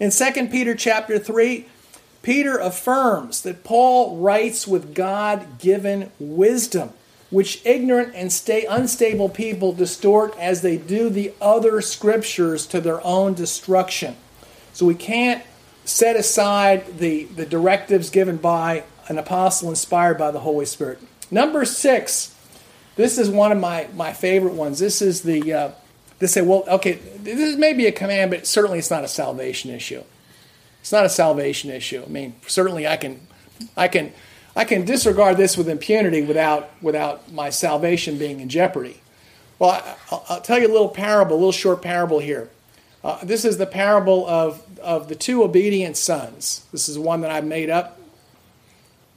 In 0.00 0.10
2 0.10 0.48
Peter 0.48 0.74
chapter 0.74 1.18
3, 1.18 1.66
Peter 2.22 2.58
affirms 2.58 3.42
that 3.42 3.64
Paul 3.64 4.18
writes 4.18 4.66
with 4.66 4.94
God 4.94 5.58
given 5.58 6.12
wisdom, 6.20 6.90
which 7.30 7.64
ignorant 7.64 8.14
and 8.14 8.32
stay 8.32 8.64
unstable 8.64 9.28
people 9.28 9.72
distort 9.72 10.36
as 10.38 10.62
they 10.62 10.76
do 10.76 11.10
the 11.10 11.32
other 11.40 11.80
scriptures 11.80 12.66
to 12.66 12.80
their 12.80 13.04
own 13.04 13.34
destruction. 13.34 14.16
So 14.72 14.86
we 14.86 14.94
can't 14.94 15.42
set 15.84 16.16
aside 16.16 16.98
the, 16.98 17.24
the 17.24 17.46
directives 17.46 18.10
given 18.10 18.36
by 18.36 18.84
an 19.08 19.18
apostle 19.18 19.70
inspired 19.70 20.18
by 20.18 20.30
the 20.30 20.40
Holy 20.40 20.66
Spirit. 20.66 21.00
Number 21.30 21.64
six, 21.64 22.34
this 22.96 23.18
is 23.18 23.30
one 23.30 23.52
of 23.52 23.58
my, 23.58 23.88
my 23.94 24.12
favorite 24.12 24.54
ones. 24.54 24.78
This 24.78 25.02
is 25.02 25.22
the, 25.22 25.52
uh, 25.52 25.70
they 26.18 26.26
say, 26.26 26.42
well, 26.42 26.64
okay, 26.66 26.98
this 27.18 27.56
may 27.56 27.72
be 27.72 27.86
a 27.86 27.92
command, 27.92 28.30
but 28.30 28.46
certainly 28.46 28.78
it's 28.78 28.90
not 28.90 29.04
a 29.04 29.08
salvation 29.08 29.70
issue. 29.70 30.02
It's 30.80 30.92
not 30.92 31.04
a 31.04 31.08
salvation 31.08 31.70
issue. 31.70 32.02
I 32.04 32.08
mean, 32.08 32.34
certainly 32.46 32.86
I 32.86 32.96
can, 32.96 33.20
I 33.76 33.88
can, 33.88 34.12
I 34.56 34.64
can 34.64 34.84
disregard 34.84 35.36
this 35.36 35.56
with 35.56 35.68
impunity 35.68 36.22
without 36.22 36.70
without 36.82 37.32
my 37.32 37.50
salvation 37.50 38.18
being 38.18 38.40
in 38.40 38.48
jeopardy. 38.48 39.00
Well, 39.58 39.70
I, 39.70 40.34
will 40.34 40.40
tell 40.40 40.58
you 40.58 40.66
a 40.66 40.72
little 40.72 40.88
parable, 40.88 41.34
a 41.34 41.38
little 41.38 41.52
short 41.52 41.82
parable 41.82 42.18
here. 42.18 42.50
Uh, 43.04 43.24
this 43.24 43.44
is 43.44 43.58
the 43.58 43.66
parable 43.66 44.26
of 44.26 44.62
of 44.80 45.08
the 45.08 45.14
two 45.14 45.44
obedient 45.44 45.96
sons. 45.96 46.64
This 46.72 46.88
is 46.88 46.98
one 46.98 47.20
that 47.20 47.30
I've 47.30 47.44
made 47.44 47.70
up. 47.70 47.97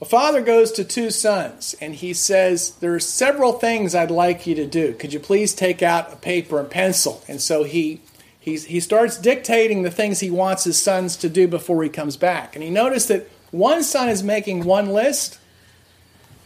A 0.01 0.05
father 0.05 0.41
goes 0.41 0.71
to 0.73 0.83
two 0.83 1.11
sons 1.11 1.75
and 1.79 1.93
he 1.93 2.13
says, 2.13 2.71
There 2.79 2.95
are 2.95 2.99
several 2.99 3.53
things 3.53 3.93
I'd 3.93 4.09
like 4.09 4.47
you 4.47 4.55
to 4.55 4.65
do. 4.65 4.93
Could 4.93 5.13
you 5.13 5.19
please 5.19 5.53
take 5.53 5.83
out 5.83 6.11
a 6.11 6.15
paper 6.15 6.59
and 6.59 6.69
pencil? 6.69 7.23
And 7.27 7.39
so 7.39 7.63
he 7.63 8.01
He's, 8.41 8.65
he 8.65 8.79
starts 8.79 9.19
dictating 9.19 9.83
the 9.83 9.91
things 9.91 10.19
he 10.19 10.31
wants 10.31 10.63
his 10.63 10.81
sons 10.81 11.15
to 11.17 11.29
do 11.29 11.47
before 11.47 11.83
he 11.83 11.89
comes 11.89 12.17
back. 12.17 12.55
And 12.55 12.63
he 12.63 12.71
noticed 12.71 13.07
that 13.09 13.29
one 13.51 13.83
son 13.83 14.09
is 14.09 14.23
making 14.23 14.63
one 14.63 14.89
list, 14.89 15.37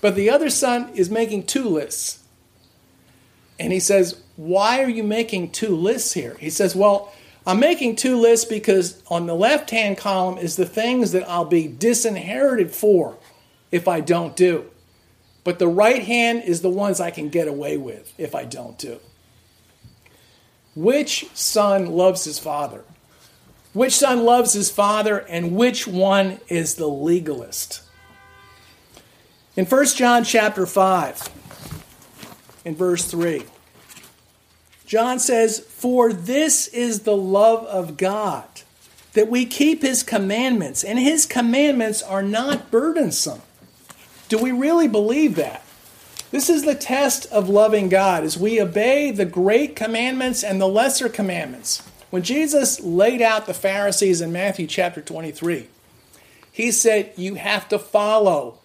but 0.01 0.14
the 0.14 0.30
other 0.30 0.49
son 0.49 0.89
is 0.93 1.10
making 1.10 1.45
two 1.45 1.64
lists. 1.64 2.20
And 3.58 3.72
he 3.72 3.80
says, 3.80 4.22
Why 4.36 4.84
are 4.84 4.89
you 4.89 5.03
making 5.03 5.51
two 5.51 5.74
lists 5.74 6.12
here? 6.12 6.36
He 6.41 6.49
says, 6.49 6.76
Well, 6.76 7.14
I'm 7.47 7.62
making 7.62 7.95
two 7.95 8.20
lists 8.20 8.45
because 8.45 9.01
on 9.08 9.26
the 9.26 9.36
left 9.36 9.70
hand 9.70 9.97
column 9.97 10.38
is 10.38 10.58
the 10.58 10.66
things 10.66 11.14
that 11.14 11.30
I'll 11.30 11.45
be 11.45 11.66
disinherited 11.66 12.72
for 12.72 13.18
if 13.72 13.88
I 13.88 13.99
don't 13.99 14.36
do. 14.36 14.66
But 15.43 15.59
the 15.59 15.68
right 15.68 16.03
hand 16.03 16.43
is 16.43 16.61
the 16.61 16.70
ones 16.70 16.99
I 16.99 17.11
can 17.11 17.30
get 17.30 17.47
away 17.47 17.78
with 17.78 18.13
if 18.18 18.34
I 18.34 18.45
don't 18.45 18.78
do. 18.78 18.99
Which 20.76 21.28
son 21.34 21.91
loves 21.91 22.26
his 22.26 22.39
father? 22.39 22.84
Which 23.74 23.93
son 23.95 24.24
loves 24.24 24.53
his 24.53 24.72
father, 24.72 25.20
and 25.20 25.55
which 25.55 25.86
one 25.86 26.39
is 26.47 26.76
the 26.76 26.88
legalist? 26.88 27.82
In 29.55 29.66
1 29.66 29.86
John 29.88 30.24
chapter 30.24 30.66
5, 30.66 31.30
in 32.66 32.76
verse 32.76 33.05
3, 33.05 33.43
John 34.86 35.20
says, 35.20 35.59
For 35.59 36.11
this 36.11 36.68
is 36.68 37.01
the 37.01 37.18
love 37.18 37.66
of 37.66 37.97
God, 37.97 38.45
that 39.13 39.30
we 39.30 39.45
keep 39.45 39.82
his 39.82 40.03
commandments, 40.03 40.84
and 40.84 40.99
his 40.99 41.26
commandments 41.26 42.01
are 42.01 42.24
not 42.24 42.72
burdensome. 42.72 43.41
Do 44.28 44.38
we 44.39 44.51
really 44.51 44.88
believe 44.88 45.36
that? 45.36 45.63
This 46.32 46.49
is 46.49 46.63
the 46.63 46.76
test 46.76 47.32
of 47.32 47.47
loving 47.47 47.89
God 47.89 48.23
as 48.23 48.38
we 48.38 48.61
obey 48.61 49.11
the 49.11 49.26
great 49.26 49.76
commandments 49.76 50.43
and 50.43 50.59
the 50.59 50.67
lesser 50.67 51.07
commandments. 51.07 51.82
When 52.09 52.23
Jesus 52.23 52.82
laid 52.82 53.21
out 53.21 53.45
the 53.45 53.53
Pharisees 53.53 54.21
in 54.21 54.32
Matthew 54.32 54.67
chapter 54.67 55.01
23, 55.01 55.67
he 56.51 56.71
said, 56.71 57.13
You 57.15 57.36
have 57.36 57.69
to 57.69 57.80
follow 57.80 58.59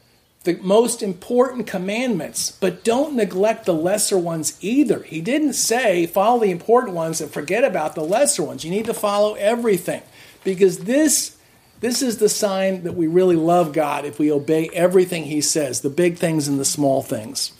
the 0.44 0.56
most 0.62 1.02
important 1.02 1.66
commandments, 1.66 2.50
but 2.50 2.82
don't 2.82 3.14
neglect 3.14 3.66
the 3.66 3.74
lesser 3.74 4.16
ones 4.16 4.56
either. 4.60 5.02
He 5.02 5.20
didn't 5.20 5.52
say 5.52 6.06
follow 6.06 6.40
the 6.40 6.50
important 6.50 6.94
ones 6.94 7.20
and 7.20 7.30
forget 7.30 7.62
about 7.62 7.94
the 7.94 8.02
lesser 8.02 8.42
ones. 8.42 8.64
You 8.64 8.70
need 8.70 8.86
to 8.86 8.94
follow 8.94 9.34
everything 9.34 10.02
because 10.42 10.78
this 10.78 11.36
this 11.80 12.02
is 12.02 12.18
the 12.18 12.28
sign 12.28 12.82
that 12.82 12.94
we 12.94 13.06
really 13.06 13.36
love 13.36 13.72
God 13.72 14.04
if 14.04 14.18
we 14.18 14.30
obey 14.30 14.68
everything 14.72 15.24
he 15.24 15.40
says, 15.40 15.80
the 15.80 15.90
big 15.90 16.18
things 16.18 16.46
and 16.46 16.60
the 16.60 16.64
small 16.64 17.02
things. 17.02 17.52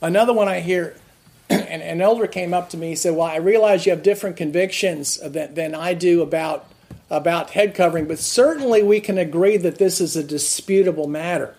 Another 0.00 0.32
one 0.32 0.48
I 0.48 0.60
hear, 0.60 0.96
and 1.50 1.82
an 1.82 2.00
elder 2.00 2.26
came 2.26 2.54
up 2.54 2.70
to 2.70 2.76
me 2.76 2.88
and 2.88 2.98
said, 2.98 3.14
Well, 3.14 3.26
I 3.26 3.36
realize 3.36 3.86
you 3.86 3.90
have 3.92 4.02
different 4.02 4.36
convictions 4.36 5.18
than, 5.18 5.54
than 5.54 5.74
I 5.74 5.92
do 5.94 6.22
about, 6.22 6.66
about 7.10 7.50
head 7.50 7.74
covering, 7.74 8.08
but 8.08 8.18
certainly 8.18 8.82
we 8.82 9.00
can 9.00 9.18
agree 9.18 9.58
that 9.58 9.76
this 9.76 10.00
is 10.00 10.16
a 10.16 10.24
disputable 10.24 11.06
matter, 11.06 11.54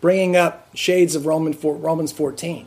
bringing 0.00 0.36
up 0.36 0.68
shades 0.74 1.14
of 1.16 1.26
Roman, 1.26 1.58
Romans 1.62 2.12
14. 2.12 2.66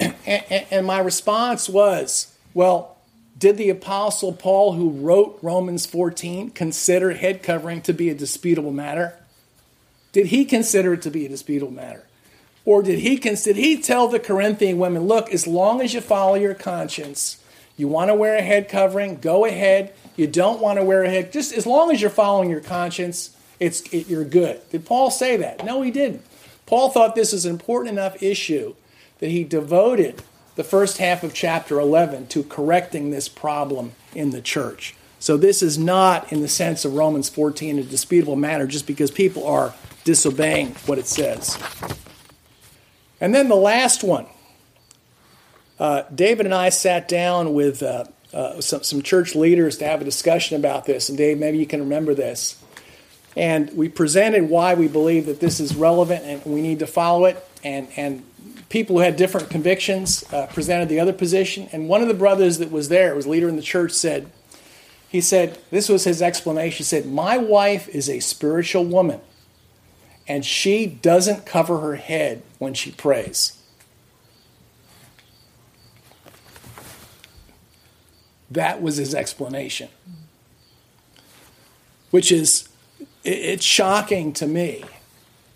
And, 0.26 0.86
my 0.86 0.98
response 0.98 1.68
was, 1.68 2.36
Well, 2.52 2.97
did 3.38 3.56
the 3.56 3.70
Apostle 3.70 4.32
Paul, 4.32 4.72
who 4.72 4.90
wrote 4.90 5.38
Romans 5.42 5.86
14, 5.86 6.50
consider 6.50 7.12
head 7.14 7.42
covering 7.42 7.82
to 7.82 7.92
be 7.92 8.10
a 8.10 8.14
disputable 8.14 8.72
matter? 8.72 9.14
Did 10.12 10.26
he 10.26 10.44
consider 10.44 10.94
it 10.94 11.02
to 11.02 11.10
be 11.10 11.26
a 11.26 11.28
disputable 11.28 11.72
matter? 11.72 12.04
Or 12.64 12.82
did 12.82 12.98
he, 12.98 13.16
did 13.16 13.56
he 13.56 13.80
tell 13.80 14.08
the 14.08 14.18
Corinthian 14.18 14.78
women, 14.78 15.04
look, 15.04 15.32
as 15.32 15.46
long 15.46 15.80
as 15.80 15.94
you 15.94 16.00
follow 16.00 16.34
your 16.34 16.54
conscience, 16.54 17.42
you 17.76 17.86
want 17.86 18.08
to 18.08 18.14
wear 18.14 18.36
a 18.36 18.42
head 18.42 18.68
covering, 18.68 19.16
go 19.16 19.44
ahead. 19.44 19.94
You 20.16 20.26
don't 20.26 20.60
want 20.60 20.78
to 20.78 20.84
wear 20.84 21.04
a 21.04 21.08
head, 21.10 21.32
just 21.32 21.52
as 21.52 21.66
long 21.66 21.92
as 21.92 22.00
you're 22.00 22.10
following 22.10 22.50
your 22.50 22.60
conscience, 22.60 23.36
it's, 23.60 23.82
it, 23.92 24.08
you're 24.08 24.24
good. 24.24 24.60
Did 24.70 24.84
Paul 24.84 25.10
say 25.10 25.36
that? 25.36 25.64
No, 25.64 25.82
he 25.82 25.90
didn't. 25.90 26.22
Paul 26.66 26.90
thought 26.90 27.14
this 27.14 27.32
is 27.32 27.44
an 27.44 27.52
important 27.52 27.92
enough 27.92 28.22
issue 28.22 28.74
that 29.20 29.30
he 29.30 29.44
devoted 29.44 30.22
the 30.58 30.64
first 30.64 30.98
half 30.98 31.22
of 31.22 31.32
chapter 31.32 31.78
11 31.78 32.26
to 32.26 32.42
correcting 32.42 33.12
this 33.12 33.28
problem 33.28 33.92
in 34.12 34.30
the 34.30 34.40
church. 34.40 34.96
So 35.20 35.36
this 35.36 35.62
is 35.62 35.78
not, 35.78 36.32
in 36.32 36.40
the 36.40 36.48
sense 36.48 36.84
of 36.84 36.94
Romans 36.94 37.28
14, 37.28 37.78
a 37.78 37.84
disputable 37.84 38.34
matter 38.34 38.66
just 38.66 38.84
because 38.84 39.12
people 39.12 39.46
are 39.46 39.72
disobeying 40.02 40.74
what 40.86 40.98
it 40.98 41.06
says. 41.06 41.56
And 43.20 43.32
then 43.32 43.48
the 43.48 43.54
last 43.54 44.02
one. 44.02 44.26
Uh, 45.78 46.02
David 46.12 46.44
and 46.44 46.54
I 46.54 46.70
sat 46.70 47.06
down 47.06 47.54
with 47.54 47.80
uh, 47.80 48.06
uh, 48.32 48.60
some, 48.60 48.82
some 48.82 49.00
church 49.02 49.36
leaders 49.36 49.78
to 49.78 49.84
have 49.84 50.00
a 50.00 50.04
discussion 50.04 50.56
about 50.56 50.86
this. 50.86 51.08
And 51.08 51.16
Dave, 51.16 51.38
maybe 51.38 51.58
you 51.58 51.66
can 51.66 51.78
remember 51.78 52.14
this. 52.14 52.60
And 53.36 53.70
we 53.76 53.88
presented 53.88 54.50
why 54.50 54.74
we 54.74 54.88
believe 54.88 55.26
that 55.26 55.38
this 55.38 55.60
is 55.60 55.76
relevant 55.76 56.24
and 56.24 56.44
we 56.52 56.62
need 56.62 56.80
to 56.80 56.86
follow 56.88 57.26
it. 57.26 57.48
And, 57.62 57.86
and 57.96 58.24
people 58.68 58.96
who 58.96 59.02
had 59.02 59.16
different 59.16 59.50
convictions 59.50 60.24
uh, 60.32 60.46
presented 60.46 60.88
the 60.88 61.00
other 61.00 61.12
position. 61.12 61.68
And 61.72 61.88
one 61.88 62.02
of 62.02 62.08
the 62.08 62.14
brothers 62.14 62.58
that 62.58 62.70
was 62.70 62.88
there, 62.88 63.14
was 63.14 63.26
leader 63.26 63.48
in 63.48 63.56
the 63.56 63.62
church, 63.62 63.92
said, 63.92 64.30
he 65.08 65.20
said, 65.20 65.58
this 65.70 65.88
was 65.88 66.04
his 66.04 66.20
explanation. 66.20 66.78
He 66.78 66.84
said, 66.84 67.06
My 67.06 67.38
wife 67.38 67.88
is 67.88 68.10
a 68.10 68.20
spiritual 68.20 68.84
woman 68.84 69.20
and 70.28 70.44
she 70.44 70.84
doesn't 70.86 71.46
cover 71.46 71.80
her 71.80 71.96
head 71.96 72.42
when 72.58 72.74
she 72.74 72.92
prays. 72.92 73.54
That 78.50 78.82
was 78.82 78.96
his 78.96 79.14
explanation. 79.14 79.88
Which 82.10 82.30
is, 82.30 82.68
it's 83.24 83.64
shocking 83.64 84.32
to 84.34 84.46
me 84.46 84.84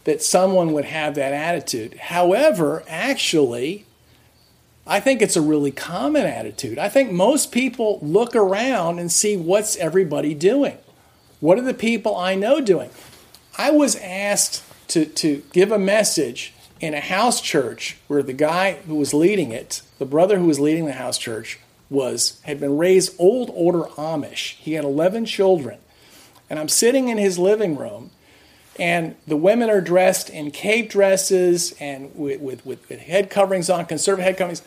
that 0.05 0.23
someone 0.23 0.73
would 0.73 0.85
have 0.85 1.15
that 1.15 1.33
attitude. 1.33 1.95
However, 1.95 2.83
actually, 2.89 3.87
I 4.87 5.01
think 5.01 5.23
it's 5.23 5.37
a 5.37 5.43
really 5.43 5.71
common 5.71 6.27
attitude. 6.27 6.79
I 6.79 6.89
think 6.89 7.13
most 7.13 7.53
people 7.53 7.99
look 8.03 8.35
around 8.35 8.99
and 8.99 9.13
see 9.13 9.37
what's 9.37 9.77
everybody 9.77 10.35
doing. 10.35 10.79
What 11.41 11.59
are 11.59 11.63
the 11.63 11.75
people 11.75 12.17
I 12.17 12.35
know 12.35 12.61
doing? 12.61 12.91
I 13.57 13.71
was 13.71 13.97
asked 13.97 14.63
to, 14.89 15.05
to 15.05 15.43
give 15.53 15.71
a 15.71 15.79
message 15.79 16.53
in 16.81 16.95
a 16.95 17.01
house 17.01 17.41
church 17.41 17.97
where 18.09 18.23
the 18.23 18.33
guy 18.33 18.75
who 18.87 18.97
was 18.97 19.15
leading 19.15 19.53
it, 19.53 19.83
the 19.99 20.07
brother 20.07 20.39
who 20.39 20.47
was 20.47 20.59
leading 20.59 20.87
the 20.87 20.93
house 20.93 21.17
church, 21.17 21.61
was 21.89 22.41
had 22.43 22.59
been 22.59 22.77
raised 22.77 23.15
old 23.19 23.51
order 23.55 23.85
Amish. 23.97 24.57
He 24.57 24.73
had 24.73 24.85
11 24.85 25.27
children. 25.27 25.79
And 26.51 26.59
I'm 26.59 26.69
sitting 26.69 27.09
in 27.09 27.19
his 27.19 27.39
living 27.39 27.77
room, 27.77 28.11
and 28.79 29.17
the 29.27 29.37
women 29.37 29.69
are 29.69 29.81
dressed 29.81 30.31
in 30.31 30.51
cape 30.51 30.91
dresses 30.91 31.75
and 31.79 32.15
with, 32.15 32.41
with, 32.41 32.65
with 32.65 32.89
head 32.91 33.29
coverings 33.29 33.69
on, 33.69 33.85
conservative 33.87 34.25
head 34.25 34.39
coverings. 34.39 34.63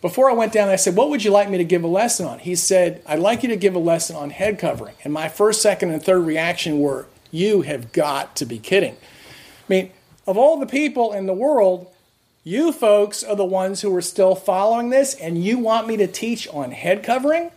Before 0.00 0.30
I 0.30 0.34
went 0.34 0.52
down, 0.52 0.68
I 0.68 0.76
said, 0.76 0.96
What 0.96 1.10
would 1.10 1.24
you 1.24 1.30
like 1.30 1.50
me 1.50 1.58
to 1.58 1.64
give 1.64 1.84
a 1.84 1.88
lesson 1.88 2.26
on? 2.26 2.38
He 2.38 2.54
said, 2.54 3.02
I'd 3.06 3.18
like 3.18 3.42
you 3.42 3.48
to 3.50 3.56
give 3.56 3.74
a 3.74 3.80
lesson 3.80 4.16
on 4.16 4.30
head 4.30 4.58
covering. 4.58 4.94
And 5.04 5.12
my 5.12 5.28
first, 5.28 5.60
second, 5.60 5.90
and 5.90 6.02
third 6.02 6.20
reaction 6.20 6.78
were, 6.78 7.06
You 7.30 7.62
have 7.62 7.92
got 7.92 8.36
to 8.36 8.46
be 8.46 8.58
kidding. 8.58 8.94
I 8.94 9.64
mean, 9.68 9.90
of 10.26 10.38
all 10.38 10.58
the 10.58 10.66
people 10.66 11.12
in 11.12 11.26
the 11.26 11.34
world, 11.34 11.90
you 12.44 12.72
folks 12.72 13.22
are 13.22 13.36
the 13.36 13.44
ones 13.44 13.82
who 13.82 13.94
are 13.94 14.00
still 14.00 14.34
following 14.34 14.90
this, 14.90 15.14
and 15.14 15.44
you 15.44 15.58
want 15.58 15.86
me 15.86 15.96
to 15.98 16.06
teach 16.06 16.48
on 16.48 16.70
head 16.70 17.02
covering? 17.02 17.50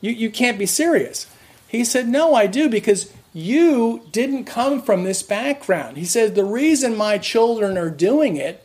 You, 0.00 0.12
you 0.12 0.30
can't 0.30 0.58
be 0.58 0.66
serious. 0.66 1.26
He 1.66 1.84
said, 1.84 2.06
No, 2.06 2.34
I 2.34 2.46
do, 2.46 2.68
because 2.68 3.12
you 3.32 4.02
didn't 4.12 4.44
come 4.44 4.82
from 4.82 5.04
this 5.04 5.22
background. 5.22 5.96
He 5.96 6.04
says, 6.04 6.32
The 6.32 6.44
reason 6.44 6.96
my 6.96 7.18
children 7.18 7.78
are 7.78 7.90
doing 7.90 8.36
it, 8.36 8.64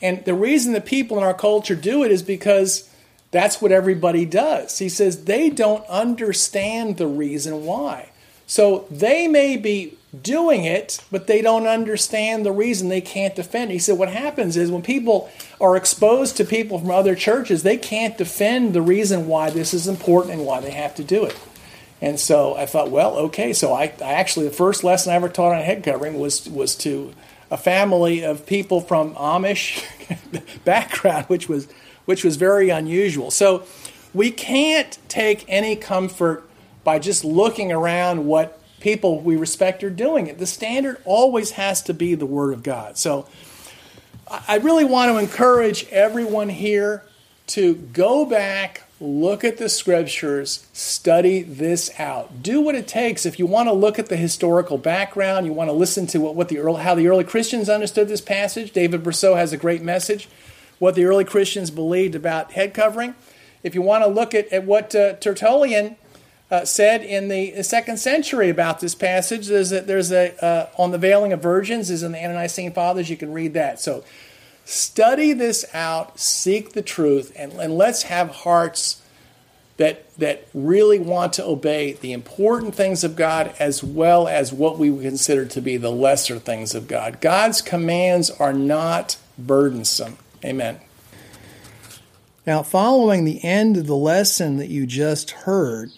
and 0.00 0.24
the 0.24 0.34
reason 0.34 0.72
the 0.72 0.80
people 0.80 1.18
in 1.18 1.24
our 1.24 1.34
culture 1.34 1.74
do 1.74 2.02
it, 2.02 2.10
is 2.10 2.22
because 2.22 2.88
that's 3.30 3.60
what 3.60 3.72
everybody 3.72 4.24
does. 4.24 4.78
He 4.78 4.88
says, 4.88 5.24
They 5.24 5.50
don't 5.50 5.86
understand 5.86 6.96
the 6.96 7.06
reason 7.06 7.64
why. 7.64 8.10
So 8.46 8.86
they 8.90 9.28
may 9.28 9.58
be 9.58 9.98
doing 10.22 10.64
it, 10.64 11.04
but 11.10 11.26
they 11.26 11.42
don't 11.42 11.66
understand 11.66 12.46
the 12.46 12.52
reason 12.52 12.88
they 12.88 13.02
can't 13.02 13.36
defend. 13.36 13.70
He 13.70 13.78
said 13.78 13.98
what 13.98 14.08
happens 14.08 14.56
is 14.56 14.70
when 14.70 14.80
people 14.80 15.30
are 15.60 15.76
exposed 15.76 16.38
to 16.38 16.46
people 16.46 16.78
from 16.78 16.90
other 16.90 17.14
churches, 17.14 17.62
they 17.62 17.76
can't 17.76 18.16
defend 18.16 18.72
the 18.72 18.80
reason 18.80 19.26
why 19.26 19.50
this 19.50 19.74
is 19.74 19.86
important 19.86 20.34
and 20.34 20.46
why 20.46 20.60
they 20.60 20.70
have 20.70 20.94
to 20.94 21.04
do 21.04 21.26
it. 21.26 21.38
And 22.00 22.18
so 22.18 22.56
I 22.56 22.66
thought, 22.66 22.90
well, 22.90 23.16
okay. 23.16 23.52
So 23.52 23.72
I, 23.72 23.92
I 24.02 24.12
actually 24.12 24.46
the 24.46 24.54
first 24.54 24.84
lesson 24.84 25.12
I 25.12 25.16
ever 25.16 25.28
taught 25.28 25.54
on 25.54 25.62
head 25.62 25.82
covering 25.82 26.18
was 26.18 26.48
was 26.48 26.74
to 26.76 27.12
a 27.50 27.56
family 27.56 28.22
of 28.22 28.46
people 28.46 28.80
from 28.80 29.14
Amish 29.14 29.84
background, 30.64 31.26
which 31.26 31.48
was 31.48 31.68
which 32.04 32.24
was 32.24 32.36
very 32.36 32.70
unusual. 32.70 33.30
So 33.30 33.64
we 34.14 34.30
can't 34.30 34.98
take 35.08 35.44
any 35.48 35.76
comfort 35.76 36.48
by 36.84 36.98
just 36.98 37.24
looking 37.24 37.70
around 37.70 38.26
what 38.26 38.60
people 38.80 39.20
we 39.20 39.36
respect 39.36 39.82
are 39.84 39.90
doing. 39.90 40.34
The 40.36 40.46
standard 40.46 40.98
always 41.04 41.52
has 41.52 41.82
to 41.82 41.94
be 41.94 42.14
the 42.14 42.26
Word 42.26 42.52
of 42.52 42.62
God. 42.62 42.96
So 42.96 43.26
I 44.46 44.56
really 44.58 44.84
want 44.84 45.10
to 45.10 45.18
encourage 45.18 45.86
everyone 45.90 46.48
here 46.48 47.02
to 47.48 47.74
go 47.74 48.24
back, 48.24 48.87
look 49.00 49.44
at 49.44 49.58
the 49.58 49.68
scriptures, 49.68 50.66
study 50.72 51.42
this 51.42 51.90
out. 51.98 52.42
Do 52.42 52.60
what 52.60 52.74
it 52.74 52.88
takes. 52.88 53.24
If 53.24 53.38
you 53.38 53.46
want 53.46 53.68
to 53.68 53.72
look 53.72 53.98
at 53.98 54.08
the 54.08 54.16
historical 54.16 54.78
background, 54.78 55.46
you 55.46 55.52
want 55.52 55.68
to 55.68 55.74
listen 55.74 56.06
to 56.08 56.18
what, 56.18 56.34
what 56.34 56.48
the 56.48 56.58
early, 56.58 56.82
how 56.82 56.94
the 56.94 57.06
early 57.08 57.24
Christians 57.24 57.68
understood 57.68 58.08
this 58.08 58.20
passage. 58.20 58.72
David 58.72 59.04
Brousseau 59.04 59.36
has 59.36 59.52
a 59.52 59.56
great 59.56 59.82
message. 59.82 60.28
What 60.78 60.94
the 60.94 61.04
early 61.04 61.24
Christians 61.24 61.70
believed 61.70 62.14
about 62.14 62.52
head 62.52 62.74
covering. 62.74 63.14
If 63.62 63.74
you 63.74 63.82
want 63.82 64.04
to 64.04 64.08
look 64.08 64.34
at, 64.34 64.52
at 64.52 64.64
what 64.64 64.94
uh, 64.94 65.14
Tertullian 65.14 65.96
uh, 66.50 66.64
said 66.64 67.02
in 67.02 67.28
the 67.28 67.62
second 67.62 67.98
century 67.98 68.48
about 68.48 68.80
this 68.80 68.94
passage. 68.94 69.48
There's 69.48 69.72
a, 69.72 69.80
there's 69.82 70.10
a 70.10 70.44
uh, 70.44 70.68
on 70.78 70.92
the 70.92 70.98
veiling 70.98 71.32
of 71.32 71.42
virgins 71.42 71.90
is 71.90 72.02
in 72.02 72.12
the 72.12 72.18
Ante-Nicene 72.18 72.72
Fathers. 72.72 73.10
You 73.10 73.16
can 73.16 73.32
read 73.32 73.54
that. 73.54 73.80
So 73.80 74.04
study 74.68 75.32
this 75.32 75.64
out, 75.72 76.18
seek 76.18 76.72
the 76.72 76.82
truth, 76.82 77.32
and, 77.34 77.52
and 77.54 77.76
let's 77.78 78.02
have 78.04 78.28
hearts 78.30 79.02
that 79.78 80.12
that 80.16 80.46
really 80.52 80.98
want 80.98 81.32
to 81.32 81.44
obey 81.44 81.92
the 81.94 82.12
important 82.12 82.74
things 82.74 83.04
of 83.04 83.16
God 83.16 83.54
as 83.58 83.82
well 83.82 84.28
as 84.28 84.52
what 84.52 84.76
we 84.76 84.90
would 84.90 85.04
consider 85.04 85.46
to 85.46 85.60
be 85.62 85.76
the 85.76 85.90
lesser 85.90 86.38
things 86.38 86.74
of 86.74 86.86
God. 86.88 87.20
God's 87.20 87.62
commands 87.62 88.28
are 88.30 88.52
not 88.52 89.16
burdensome. 89.38 90.18
Amen. 90.44 90.80
Now, 92.44 92.62
following 92.62 93.24
the 93.24 93.42
end 93.44 93.76
of 93.76 93.86
the 93.86 93.96
lesson 93.96 94.56
that 94.56 94.68
you 94.68 94.84
just 94.84 95.30
heard, 95.30 95.90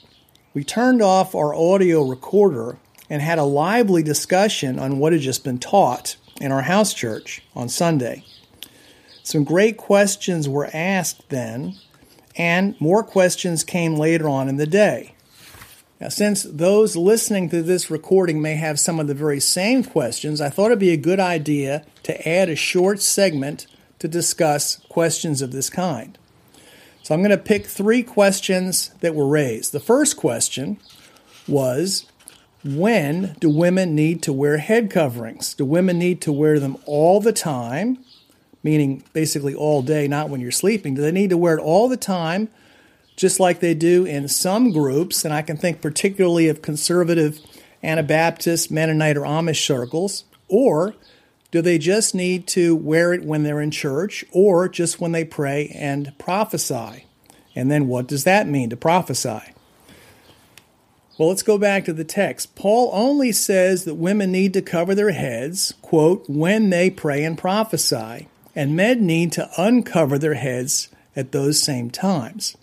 we 0.52 0.62
turned 0.62 1.00
off 1.00 1.34
our 1.34 1.54
audio 1.54 2.02
recorder 2.02 2.76
and 3.08 3.22
had 3.22 3.38
a 3.38 3.44
lively 3.44 4.02
discussion 4.02 4.78
on 4.78 4.98
what 4.98 5.12
had 5.12 5.22
just 5.22 5.42
been 5.42 5.58
taught 5.58 6.16
in 6.40 6.52
our 6.52 6.62
house 6.62 6.92
church 6.92 7.42
on 7.54 7.68
Sunday. 7.68 8.24
Some 9.30 9.44
great 9.44 9.76
questions 9.76 10.48
were 10.48 10.68
asked 10.74 11.28
then, 11.28 11.76
and 12.34 12.74
more 12.80 13.04
questions 13.04 13.62
came 13.62 13.94
later 13.94 14.28
on 14.28 14.48
in 14.48 14.56
the 14.56 14.66
day. 14.66 15.14
Now, 16.00 16.08
since 16.08 16.42
those 16.42 16.96
listening 16.96 17.48
to 17.50 17.62
this 17.62 17.92
recording 17.92 18.42
may 18.42 18.56
have 18.56 18.80
some 18.80 18.98
of 18.98 19.06
the 19.06 19.14
very 19.14 19.38
same 19.38 19.84
questions, 19.84 20.40
I 20.40 20.48
thought 20.48 20.66
it'd 20.66 20.80
be 20.80 20.90
a 20.90 20.96
good 20.96 21.20
idea 21.20 21.86
to 22.02 22.28
add 22.28 22.48
a 22.48 22.56
short 22.56 23.00
segment 23.00 23.68
to 24.00 24.08
discuss 24.08 24.78
questions 24.88 25.42
of 25.42 25.52
this 25.52 25.70
kind. 25.70 26.18
So 27.04 27.14
I'm 27.14 27.20
going 27.20 27.30
to 27.30 27.38
pick 27.38 27.66
three 27.66 28.02
questions 28.02 28.90
that 28.98 29.14
were 29.14 29.28
raised. 29.28 29.70
The 29.70 29.78
first 29.78 30.16
question 30.16 30.78
was 31.46 32.04
When 32.64 33.36
do 33.38 33.48
women 33.48 33.94
need 33.94 34.24
to 34.24 34.32
wear 34.32 34.56
head 34.56 34.90
coverings? 34.90 35.54
Do 35.54 35.64
women 35.64 36.00
need 36.00 36.20
to 36.22 36.32
wear 36.32 36.58
them 36.58 36.78
all 36.84 37.20
the 37.20 37.32
time? 37.32 38.04
Meaning 38.62 39.04
basically 39.12 39.54
all 39.54 39.82
day, 39.82 40.06
not 40.06 40.28
when 40.28 40.40
you're 40.40 40.50
sleeping. 40.50 40.94
Do 40.94 41.02
they 41.02 41.12
need 41.12 41.30
to 41.30 41.38
wear 41.38 41.56
it 41.56 41.62
all 41.62 41.88
the 41.88 41.96
time, 41.96 42.48
just 43.16 43.40
like 43.40 43.60
they 43.60 43.74
do 43.74 44.04
in 44.04 44.28
some 44.28 44.72
groups? 44.72 45.24
And 45.24 45.32
I 45.32 45.42
can 45.42 45.56
think 45.56 45.80
particularly 45.80 46.48
of 46.48 46.62
conservative 46.62 47.40
Anabaptist, 47.82 48.70
Mennonite, 48.70 49.16
or 49.16 49.22
Amish 49.22 49.64
circles. 49.64 50.24
Or 50.48 50.94
do 51.50 51.62
they 51.62 51.78
just 51.78 52.14
need 52.14 52.46
to 52.48 52.76
wear 52.76 53.12
it 53.12 53.24
when 53.24 53.42
they're 53.42 53.60
in 53.60 53.70
church 53.70 54.24
or 54.30 54.68
just 54.68 55.00
when 55.00 55.12
they 55.12 55.24
pray 55.24 55.68
and 55.74 56.16
prophesy? 56.18 57.06
And 57.56 57.70
then 57.70 57.88
what 57.88 58.06
does 58.06 58.24
that 58.24 58.46
mean 58.46 58.70
to 58.70 58.76
prophesy? 58.76 59.40
Well, 61.18 61.28
let's 61.28 61.42
go 61.42 61.58
back 61.58 61.84
to 61.84 61.92
the 61.92 62.04
text. 62.04 62.54
Paul 62.54 62.90
only 62.94 63.32
says 63.32 63.84
that 63.84 63.96
women 63.96 64.32
need 64.32 64.54
to 64.54 64.62
cover 64.62 64.94
their 64.94 65.10
heads, 65.10 65.74
quote, 65.82 66.24
when 66.28 66.70
they 66.70 66.88
pray 66.88 67.24
and 67.24 67.36
prophesy, 67.36 68.28
and 68.60 68.76
men 68.76 69.06
need 69.06 69.32
to 69.32 69.48
uncover 69.56 70.18
their 70.18 70.34
heads 70.34 70.90
at 71.16 71.32
those 71.32 71.62
same 71.62 71.90
times. 71.90 72.58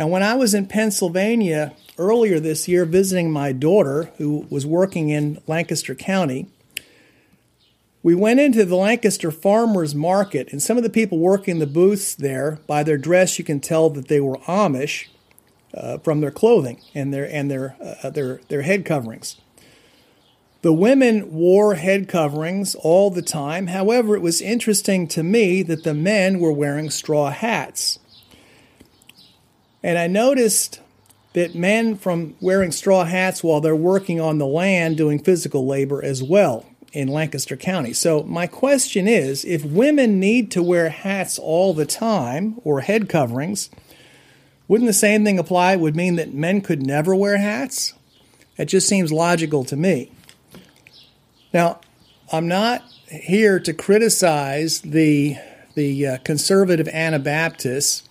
Now, 0.00 0.08
when 0.08 0.24
I 0.24 0.34
was 0.34 0.52
in 0.52 0.66
Pennsylvania 0.66 1.74
earlier 1.96 2.40
this 2.40 2.66
year 2.66 2.84
visiting 2.84 3.30
my 3.30 3.52
daughter, 3.52 4.10
who 4.18 4.48
was 4.50 4.66
working 4.66 5.08
in 5.08 5.40
Lancaster 5.46 5.94
County, 5.94 6.48
we 8.02 8.16
went 8.16 8.40
into 8.40 8.64
the 8.64 8.74
Lancaster 8.74 9.30
Farmers 9.30 9.94
Market, 9.94 10.50
and 10.50 10.60
some 10.60 10.76
of 10.76 10.82
the 10.82 10.90
people 10.90 11.18
working 11.18 11.60
the 11.60 11.68
booths 11.68 12.12
there, 12.12 12.58
by 12.66 12.82
their 12.82 12.98
dress, 12.98 13.38
you 13.38 13.44
can 13.44 13.60
tell 13.60 13.90
that 13.90 14.08
they 14.08 14.20
were 14.20 14.38
Amish 14.48 15.06
uh, 15.72 15.98
from 15.98 16.20
their 16.20 16.32
clothing 16.32 16.80
and 16.96 17.14
their 17.14 17.32
and 17.32 17.48
their 17.48 17.76
uh, 18.02 18.10
their 18.10 18.40
their 18.48 18.62
head 18.62 18.84
coverings. 18.84 19.36
The 20.62 20.72
women 20.72 21.32
wore 21.32 21.74
head 21.76 22.06
coverings 22.06 22.74
all 22.74 23.10
the 23.10 23.22
time. 23.22 23.68
However, 23.68 24.14
it 24.14 24.20
was 24.20 24.42
interesting 24.42 25.08
to 25.08 25.22
me 25.22 25.62
that 25.62 25.84
the 25.84 25.94
men 25.94 26.38
were 26.38 26.52
wearing 26.52 26.90
straw 26.90 27.30
hats. 27.30 27.98
And 29.82 29.96
I 29.96 30.06
noticed 30.06 30.80
that 31.32 31.54
men 31.54 31.96
from 31.96 32.34
wearing 32.40 32.72
straw 32.72 33.04
hats 33.04 33.42
while 33.42 33.60
they're 33.60 33.74
working 33.74 34.20
on 34.20 34.38
the 34.38 34.46
land 34.46 34.98
doing 34.98 35.18
physical 35.18 35.66
labor 35.66 36.04
as 36.04 36.22
well 36.22 36.66
in 36.92 37.08
Lancaster 37.08 37.56
County. 37.56 37.94
So, 37.94 38.24
my 38.24 38.46
question 38.46 39.06
is 39.08 39.44
if 39.44 39.64
women 39.64 40.20
need 40.20 40.50
to 40.50 40.62
wear 40.62 40.90
hats 40.90 41.38
all 41.38 41.72
the 41.72 41.86
time 41.86 42.60
or 42.64 42.80
head 42.80 43.08
coverings, 43.08 43.70
wouldn't 44.68 44.88
the 44.88 44.92
same 44.92 45.24
thing 45.24 45.38
apply? 45.38 45.76
Would 45.76 45.96
mean 45.96 46.16
that 46.16 46.34
men 46.34 46.60
could 46.60 46.84
never 46.84 47.14
wear 47.14 47.38
hats? 47.38 47.94
It 48.58 48.66
just 48.66 48.88
seems 48.88 49.12
logical 49.12 49.64
to 49.64 49.76
me. 49.76 50.10
Now, 51.52 51.80
I'm 52.32 52.46
not 52.46 52.82
here 53.08 53.58
to 53.60 53.72
criticize 53.72 54.80
the 54.80 55.36
the 55.74 56.06
uh, 56.06 56.18
conservative 56.18 56.88
Anabaptists. 56.88 58.08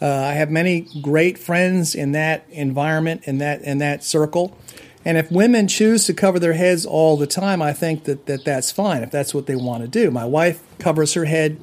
Uh, 0.00 0.06
I 0.06 0.32
have 0.32 0.50
many 0.50 0.86
great 1.02 1.38
friends 1.38 1.94
in 1.94 2.12
that 2.12 2.46
environment, 2.50 3.22
in 3.24 3.38
that 3.38 3.62
in 3.62 3.78
that 3.78 4.02
circle. 4.02 4.56
And 5.04 5.16
if 5.16 5.30
women 5.30 5.66
choose 5.66 6.04
to 6.06 6.14
cover 6.14 6.38
their 6.38 6.52
heads 6.52 6.84
all 6.84 7.16
the 7.16 7.26
time, 7.26 7.62
I 7.62 7.72
think 7.72 8.04
that, 8.04 8.26
that 8.26 8.44
that's 8.44 8.70
fine 8.70 9.02
if 9.02 9.10
that's 9.10 9.32
what 9.34 9.46
they 9.46 9.56
want 9.56 9.82
to 9.82 9.88
do. 9.88 10.10
My 10.10 10.26
wife 10.26 10.62
covers 10.78 11.14
her 11.14 11.24
head 11.24 11.58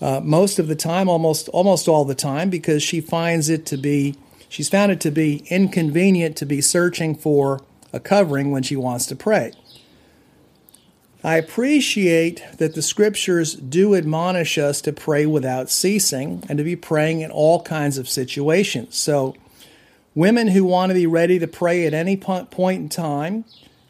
uh, 0.00 0.20
most 0.22 0.58
of 0.58 0.68
the 0.68 0.74
time, 0.76 1.08
almost 1.08 1.48
almost 1.48 1.88
all 1.88 2.04
the 2.04 2.14
time, 2.14 2.50
because 2.50 2.82
she 2.82 3.00
finds 3.00 3.48
it 3.48 3.66
to 3.66 3.76
be 3.76 4.16
she's 4.48 4.68
found 4.68 4.92
it 4.92 5.00
to 5.00 5.10
be 5.10 5.44
inconvenient 5.48 6.36
to 6.36 6.46
be 6.46 6.60
searching 6.60 7.14
for 7.14 7.60
a 7.92 8.00
covering 8.00 8.50
when 8.50 8.62
she 8.62 8.76
wants 8.76 9.06
to 9.06 9.16
pray. 9.16 9.52
I 11.24 11.36
appreciate 11.36 12.42
that 12.58 12.74
the 12.74 12.82
scriptures 12.82 13.54
do 13.54 13.94
admonish 13.94 14.58
us 14.58 14.80
to 14.82 14.92
pray 14.92 15.24
without 15.26 15.70
ceasing 15.70 16.44
and 16.48 16.58
to 16.58 16.64
be 16.64 16.76
praying 16.76 17.20
in 17.20 17.30
all 17.30 17.62
kinds 17.62 17.96
of 17.98 18.08
situations. 18.08 18.96
So 18.96 19.36
Women 20.14 20.48
who 20.48 20.64
want 20.64 20.90
to 20.90 20.94
be 20.94 21.06
ready 21.06 21.38
to 21.38 21.46
pray 21.46 21.86
at 21.86 21.94
any 21.94 22.16
point 22.16 22.80
in 22.80 22.88
time 22.90 23.44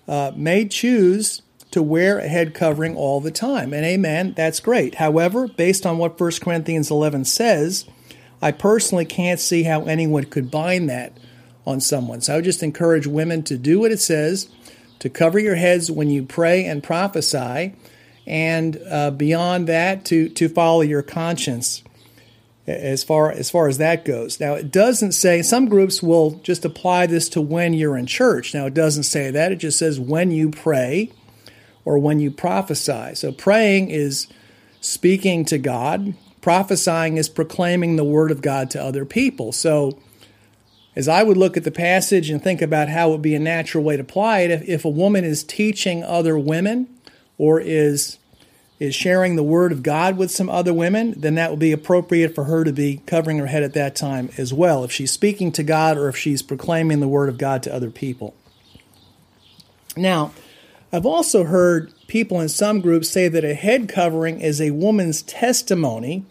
uh, 0.07 0.31
may 0.37 0.69
choose 0.69 1.43
to 1.73 1.83
wear 1.83 2.19
a 2.19 2.29
head 2.29 2.55
covering 2.55 2.95
all 2.97 3.21
the 3.21 3.31
time. 3.31 3.73
And 3.73 3.85
amen, 3.85 4.35
that's 4.37 4.61
great. 4.61 4.97
However, 4.97 5.49
based 5.49 5.85
on 5.85 5.99
what 5.99 6.21
1 6.21 6.33
Corinthians 6.41 6.91
11 6.91 7.25
says, 7.25 7.87
I 8.41 8.53
personally 8.53 9.05
can't 9.05 9.41
see 9.41 9.65
how 9.65 9.85
anyone 9.85 10.25
could 10.25 10.51
bind 10.51 10.89
that 10.91 11.17
on 11.67 11.81
someone. 11.81 12.21
So 12.21 12.35
I 12.35 12.37
would 12.37 12.45
just 12.45 12.63
encourage 12.63 13.07
women 13.07 13.43
to 13.45 13.57
do 13.57 13.81
what 13.81 13.93
it 13.93 14.01
says, 14.01 14.49
to 15.03 15.11
cover 15.11 15.37
your 15.37 15.57
heads 15.57 15.91
when 15.91 16.09
you 16.09 16.23
pray 16.23 16.65
and 16.65 16.81
prophesy, 16.81 17.75
and 18.25 18.81
uh, 18.89 19.11
beyond 19.11 19.67
that, 19.67 20.05
to, 20.05 20.29
to 20.29 20.49
follow 20.49 20.81
your 20.81 21.03
conscience 21.03 21.83
as 22.69 23.03
far 23.03 23.33
as 23.33 23.51
far 23.51 23.67
as 23.67 23.79
that 23.79 24.05
goes. 24.05 24.39
Now 24.39 24.55
it 24.55 24.71
doesn't 24.71 25.11
say 25.11 25.43
some 25.43 25.69
groups 25.69 26.05
will 26.05 26.39
just 26.45 26.65
apply 26.65 27.07
this 27.07 27.29
to 27.31 27.41
when 27.41 27.75
you're 27.75 27.97
in 27.97 28.07
church. 28.07 28.55
Now 28.55 28.67
it 28.67 28.75
doesn't 28.75 29.03
say 29.03 29.33
that. 29.33 29.51
It 29.51 29.57
just 29.57 29.81
says 29.81 29.99
when 29.99 30.31
you 30.31 30.51
pray 30.51 31.11
or 31.85 31.99
when 31.99 32.21
you 32.21 32.31
prophesy. 32.31 33.17
So 33.17 33.33
praying 33.33 33.91
is 33.91 34.29
speaking 34.81 35.45
to 35.47 35.59
God. 35.59 36.15
Prophesying 36.41 37.17
is 37.17 37.29
proclaiming 37.29 37.97
the 37.97 38.05
word 38.05 38.31
of 38.31 38.41
God 38.41 38.71
to 38.71 38.81
other 38.81 39.05
people. 39.05 39.51
So 39.51 39.99
as 40.95 41.09
I 41.09 41.23
would 41.23 41.37
look 41.37 41.57
at 41.57 41.65
the 41.65 41.71
passage 41.71 42.31
and 42.31 42.43
think 42.43 42.61
about 42.61 42.89
how 42.89 43.09
it 43.09 43.13
would 43.13 43.23
be 43.23 43.35
a 43.35 43.41
natural 43.41 43.85
way 43.85 43.97
to 43.97 44.03
apply 44.03 44.41
it, 44.41 44.51
if, 44.51 44.69
if 44.69 44.85
a 44.85 44.91
woman 44.91 45.25
is 45.25 45.43
teaching 45.45 46.03
other 46.03 46.39
women 46.39 46.89
or 47.39 47.61
is 47.61 48.19
is 48.83 48.97
sharing 48.97 49.37
the 49.37 49.45
word 49.45 49.71
of 49.71 49.85
God 49.85 50.17
with 50.17 50.29
some 50.29 50.49
other 50.49 50.75
women, 50.75 51.15
then 51.17 51.37
that 51.37 51.51
would 51.51 51.61
be 51.61 51.71
appropriate 51.71 52.35
for 52.35 52.45
her 52.45 52.65
to 52.65 52.73
be 52.73 53.01
covering 53.07 53.39
her 53.39 53.47
head 53.47 53.63
at 53.63 53.75
that 53.75 53.95
time 53.95 54.29
as 54.37 54.53
well, 54.53 54.83
if 54.83 54.91
she's 54.91 55.13
speaking 55.13 55.53
to 55.53 55.63
God 55.63 55.97
or 55.97 56.09
if 56.09 56.17
she's 56.17 56.43
proclaiming 56.43 56.99
the 56.99 57.07
word 57.07 57.29
of 57.29 57.39
God 57.39 57.63
to 57.63 57.73
other 57.73 57.93
people. 57.93 58.35
Now, 59.97 60.33
I've 60.93 61.07
also 61.07 61.45
heard 61.45 61.93
people 62.09 62.41
in 62.41 62.49
some 62.49 62.81
groups 62.81 63.09
say 63.09 63.29
that 63.29 63.45
a 63.45 63.55
head 63.55 63.89
covering 63.89 64.41
is 64.41 64.61
a 64.61 64.73
woman's 64.73 65.23
testimony. 65.23 66.25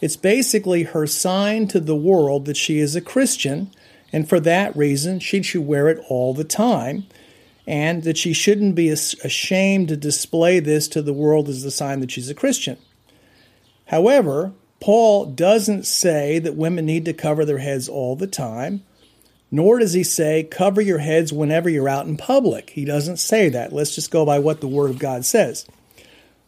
It's 0.00 0.16
basically 0.16 0.84
her 0.84 1.06
sign 1.06 1.68
to 1.68 1.80
the 1.80 1.94
world 1.94 2.46
that 2.46 2.56
she 2.56 2.78
is 2.78 2.96
a 2.96 3.02
Christian, 3.02 3.70
and 4.12 4.28
for 4.28 4.40
that 4.40 4.76
reason, 4.76 5.20
she 5.20 5.42
should 5.42 5.66
wear 5.66 5.88
it 5.88 6.04
all 6.08 6.34
the 6.34 6.44
time 6.44 7.06
and 7.66 8.02
that 8.02 8.18
she 8.18 8.32
shouldn't 8.32 8.74
be 8.74 8.88
ashamed 8.88 9.88
to 9.88 9.96
display 9.96 10.58
this 10.58 10.88
to 10.88 11.02
the 11.02 11.12
world 11.12 11.48
as 11.48 11.64
a 11.64 11.70
sign 11.70 12.00
that 12.00 12.10
she's 12.10 12.30
a 12.30 12.34
Christian. 12.34 12.76
However, 13.86 14.52
Paul 14.80 15.26
doesn't 15.26 15.84
say 15.84 16.38
that 16.38 16.56
women 16.56 16.86
need 16.86 17.04
to 17.04 17.12
cover 17.12 17.44
their 17.44 17.58
heads 17.58 17.88
all 17.88 18.16
the 18.16 18.26
time, 18.26 18.82
nor 19.50 19.78
does 19.78 19.92
he 19.92 20.02
say 20.02 20.42
cover 20.42 20.80
your 20.80 20.98
heads 20.98 21.32
whenever 21.32 21.68
you're 21.68 21.88
out 21.88 22.06
in 22.06 22.16
public. 22.16 22.70
He 22.70 22.84
doesn't 22.84 23.18
say 23.18 23.48
that. 23.50 23.72
Let's 23.72 23.94
just 23.94 24.10
go 24.10 24.24
by 24.24 24.38
what 24.38 24.60
the 24.60 24.68
Word 24.68 24.90
of 24.90 24.98
God 24.98 25.24
says. 25.24 25.66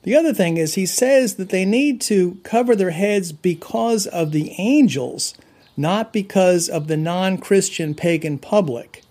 The 0.03 0.17
other 0.17 0.33
thing 0.33 0.57
is, 0.57 0.75
he 0.75 0.87
says 0.87 1.37
that 1.37 1.51
they 1.51 1.65
need 1.65 2.01
to 2.03 2.41
cover 2.43 2.75
their 2.75 2.91
heads 2.91 3.31
because 3.33 4.07
of 4.07 4.33
the 4.33 4.53
angels, 4.59 5.35
not 5.77 6.13
because 6.13 6.69
of 6.69 6.89
the 6.89 6.97
non 6.97 7.39
Christian 7.39 7.95
pagan 7.95 8.39
public. 8.39 9.03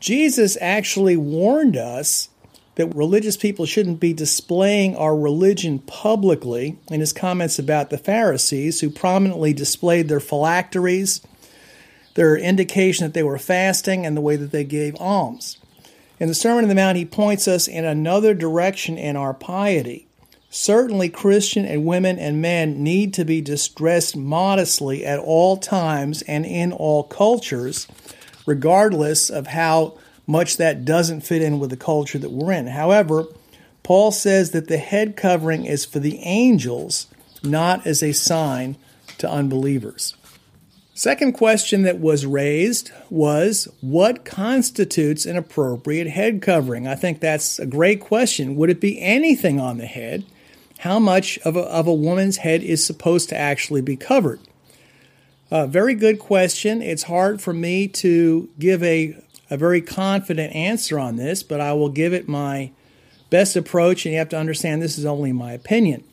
Jesus 0.00 0.56
actually 0.60 1.16
warned 1.16 1.76
us 1.76 2.28
that 2.76 2.94
religious 2.94 3.36
people 3.36 3.66
shouldn't 3.66 3.98
be 3.98 4.12
displaying 4.12 4.94
our 4.96 5.16
religion 5.16 5.80
publicly 5.80 6.78
in 6.90 7.00
his 7.00 7.12
comments 7.12 7.58
about 7.58 7.90
the 7.90 7.98
Pharisees, 7.98 8.80
who 8.80 8.90
prominently 8.90 9.52
displayed 9.52 10.08
their 10.08 10.20
phylacteries, 10.20 11.20
their 12.14 12.36
indication 12.36 13.04
that 13.04 13.14
they 13.14 13.24
were 13.24 13.38
fasting, 13.38 14.06
and 14.06 14.16
the 14.16 14.20
way 14.20 14.36
that 14.36 14.52
they 14.52 14.62
gave 14.62 14.94
alms. 15.00 15.58
In 16.20 16.28
the 16.28 16.34
Sermon 16.34 16.64
on 16.64 16.68
the 16.68 16.74
Mount, 16.74 16.96
he 16.96 17.04
points 17.04 17.46
us 17.46 17.68
in 17.68 17.84
another 17.84 18.34
direction 18.34 18.98
in 18.98 19.16
our 19.16 19.34
piety. 19.34 20.07
Certainly, 20.50 21.10
Christian 21.10 21.66
and 21.66 21.84
women 21.84 22.18
and 22.18 22.40
men 22.40 22.82
need 22.82 23.12
to 23.14 23.24
be 23.24 23.40
distressed 23.40 24.16
modestly 24.16 25.04
at 25.04 25.18
all 25.18 25.56
times 25.56 26.22
and 26.22 26.46
in 26.46 26.72
all 26.72 27.02
cultures 27.02 27.86
regardless 28.48 29.28
of 29.28 29.48
how 29.48 29.98
much 30.26 30.56
that 30.56 30.84
doesn't 30.84 31.20
fit 31.20 31.42
in 31.42 31.58
with 31.58 31.68
the 31.68 31.76
culture 31.76 32.18
that 32.18 32.32
we're 32.32 32.52
in. 32.52 32.66
However, 32.66 33.26
Paul 33.82 34.10
says 34.10 34.50
that 34.52 34.68
the 34.68 34.78
head 34.78 35.16
covering 35.16 35.66
is 35.66 35.84
for 35.84 35.98
the 35.98 36.18
angels, 36.20 37.06
not 37.42 37.86
as 37.86 38.02
a 38.02 38.12
sign 38.12 38.76
to 39.18 39.30
unbelievers. 39.30 40.16
Second 40.94 41.32
question 41.32 41.82
that 41.82 42.00
was 42.00 42.26
raised 42.26 42.90
was 43.08 43.68
what 43.80 44.24
constitutes 44.24 45.26
an 45.26 45.36
appropriate 45.36 46.08
head 46.08 46.42
covering? 46.42 46.88
I 46.88 46.94
think 46.94 47.20
that's 47.20 47.58
a 47.58 47.66
great 47.66 48.00
question. 48.00 48.56
Would 48.56 48.70
it 48.70 48.80
be 48.80 49.00
anything 49.00 49.60
on 49.60 49.78
the 49.78 49.86
head? 49.86 50.24
How 50.78 50.98
much 51.00 51.38
of 51.38 51.56
a, 51.56 51.62
of 51.62 51.86
a 51.86 51.94
woman's 51.94 52.38
head 52.38 52.62
is 52.62 52.84
supposed 52.84 53.28
to 53.30 53.36
actually 53.36 53.80
be 53.80 53.96
covered? 53.96 54.40
Uh, 55.50 55.66
very 55.66 55.94
good 55.94 56.18
question. 56.18 56.82
It's 56.82 57.04
hard 57.04 57.40
for 57.40 57.52
me 57.52 57.88
to 57.88 58.48
give 58.58 58.82
a, 58.82 59.16
a 59.50 59.56
very 59.56 59.80
confident 59.80 60.54
answer 60.54 60.98
on 60.98 61.16
this, 61.16 61.42
but 61.42 61.60
I 61.60 61.72
will 61.72 61.88
give 61.88 62.12
it 62.12 62.28
my 62.28 62.70
best 63.28 63.56
approach, 63.56 64.06
and 64.06 64.12
you 64.12 64.18
have 64.18 64.28
to 64.28 64.38
understand 64.38 64.80
this 64.80 64.98
is 64.98 65.04
only 65.04 65.32
my 65.32 65.52
opinion. 65.52 66.04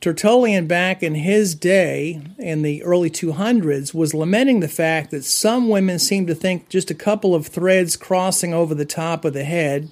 Tertullian, 0.00 0.66
back 0.66 1.00
in 1.00 1.14
his 1.14 1.54
day, 1.54 2.20
in 2.36 2.62
the 2.62 2.82
early 2.82 3.08
200s, 3.08 3.94
was 3.94 4.12
lamenting 4.12 4.58
the 4.58 4.66
fact 4.66 5.12
that 5.12 5.24
some 5.24 5.68
women 5.68 6.00
seem 6.00 6.26
to 6.26 6.34
think 6.34 6.68
just 6.68 6.90
a 6.90 6.94
couple 6.94 7.36
of 7.36 7.46
threads 7.46 7.96
crossing 7.96 8.52
over 8.52 8.74
the 8.74 8.84
top 8.84 9.24
of 9.24 9.32
the 9.32 9.44
head 9.44 9.88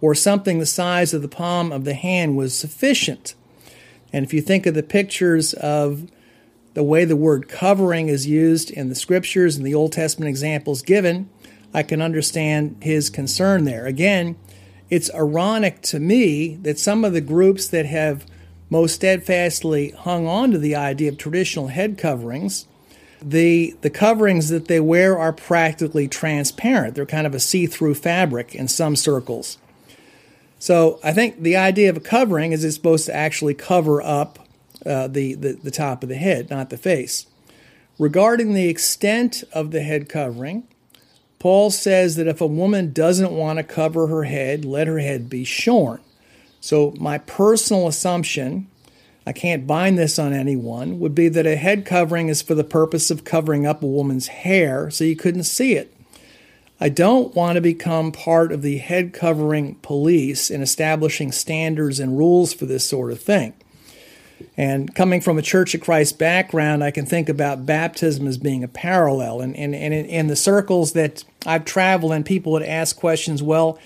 or 0.00 0.14
something 0.14 0.58
the 0.58 0.66
size 0.66 1.12
of 1.12 1.22
the 1.22 1.28
palm 1.28 1.72
of 1.72 1.84
the 1.84 1.94
hand 1.94 2.36
was 2.36 2.54
sufficient. 2.54 3.34
And 4.12 4.24
if 4.24 4.32
you 4.32 4.40
think 4.40 4.66
of 4.66 4.74
the 4.74 4.82
pictures 4.82 5.54
of 5.54 6.10
the 6.74 6.84
way 6.84 7.04
the 7.04 7.16
word 7.16 7.48
covering 7.48 8.08
is 8.08 8.26
used 8.26 8.70
in 8.70 8.88
the 8.88 8.94
scriptures 8.94 9.56
and 9.56 9.66
the 9.66 9.74
Old 9.74 9.92
Testament 9.92 10.28
examples 10.28 10.82
given, 10.82 11.28
I 11.74 11.82
can 11.82 12.00
understand 12.00 12.76
his 12.80 13.10
concern 13.10 13.64
there. 13.64 13.86
Again, 13.86 14.36
it's 14.88 15.12
ironic 15.14 15.82
to 15.82 16.00
me 16.00 16.56
that 16.62 16.78
some 16.78 17.04
of 17.04 17.12
the 17.12 17.20
groups 17.20 17.68
that 17.68 17.86
have 17.86 18.24
most 18.70 18.94
steadfastly 18.94 19.90
hung 19.90 20.26
on 20.26 20.50
to 20.52 20.58
the 20.58 20.76
idea 20.76 21.08
of 21.08 21.18
traditional 21.18 21.68
head 21.68 21.98
coverings, 21.98 22.66
the, 23.20 23.76
the 23.80 23.90
coverings 23.90 24.48
that 24.48 24.68
they 24.68 24.80
wear 24.80 25.18
are 25.18 25.32
practically 25.32 26.06
transparent. 26.08 26.94
They're 26.94 27.06
kind 27.06 27.26
of 27.26 27.34
a 27.34 27.40
see 27.40 27.66
through 27.66 27.94
fabric 27.94 28.54
in 28.54 28.68
some 28.68 28.96
circles. 28.96 29.58
So 30.58 30.98
I 31.04 31.12
think 31.12 31.42
the 31.42 31.56
idea 31.56 31.90
of 31.90 31.96
a 31.96 32.00
covering 32.00 32.52
is 32.52 32.64
it's 32.64 32.74
supposed 32.74 33.06
to 33.06 33.14
actually 33.14 33.54
cover 33.54 34.02
up 34.02 34.38
uh, 34.84 35.08
the, 35.08 35.34
the, 35.34 35.52
the 35.52 35.70
top 35.70 36.02
of 36.02 36.08
the 36.08 36.16
head, 36.16 36.50
not 36.50 36.70
the 36.70 36.76
face. 36.76 37.26
Regarding 37.98 38.54
the 38.54 38.68
extent 38.68 39.44
of 39.52 39.70
the 39.70 39.82
head 39.82 40.08
covering, 40.08 40.66
Paul 41.38 41.70
says 41.70 42.16
that 42.16 42.26
if 42.26 42.40
a 42.40 42.46
woman 42.46 42.92
doesn't 42.92 43.32
want 43.32 43.58
to 43.58 43.64
cover 43.64 44.08
her 44.08 44.24
head, 44.24 44.64
let 44.64 44.86
her 44.86 44.98
head 44.98 45.28
be 45.28 45.44
shorn. 45.44 46.00
So, 46.60 46.92
my 46.98 47.18
personal 47.18 47.86
assumption, 47.86 48.68
I 49.24 49.32
can't 49.32 49.66
bind 49.66 49.96
this 49.98 50.18
on 50.18 50.32
anyone, 50.32 50.98
would 50.98 51.14
be 51.14 51.28
that 51.28 51.46
a 51.46 51.54
head 51.54 51.86
covering 51.86 52.28
is 52.28 52.42
for 52.42 52.54
the 52.54 52.64
purpose 52.64 53.10
of 53.12 53.24
covering 53.24 53.66
up 53.66 53.82
a 53.82 53.86
woman's 53.86 54.26
hair 54.28 54.90
so 54.90 55.04
you 55.04 55.14
couldn't 55.14 55.44
see 55.44 55.74
it. 55.74 55.94
I 56.80 56.88
don't 56.88 57.34
want 57.34 57.56
to 57.56 57.60
become 57.60 58.12
part 58.12 58.52
of 58.52 58.62
the 58.62 58.78
head 58.78 59.12
covering 59.12 59.74
police 59.76 60.50
in 60.50 60.62
establishing 60.62 61.32
standards 61.32 61.98
and 61.98 62.16
rules 62.16 62.54
for 62.54 62.66
this 62.66 62.86
sort 62.86 63.10
of 63.10 63.20
thing. 63.20 63.54
And 64.56 64.94
coming 64.94 65.20
from 65.20 65.38
a 65.38 65.42
Church 65.42 65.74
of 65.74 65.80
Christ 65.80 66.18
background, 66.18 66.84
I 66.84 66.92
can 66.92 67.06
think 67.06 67.28
about 67.28 67.66
baptism 67.66 68.28
as 68.28 68.38
being 68.38 68.62
a 68.62 68.68
parallel. 68.68 69.40
And, 69.40 69.56
and, 69.56 69.74
and 69.74 69.92
in, 69.92 70.28
the 70.28 70.36
circles 70.36 70.92
that 70.92 71.24
I've 71.44 71.64
traveled 71.64 72.12
in, 72.12 72.22
people 72.22 72.52
would 72.52 72.62
ask 72.62 72.96
questions 72.96 73.42
well, 73.42 73.80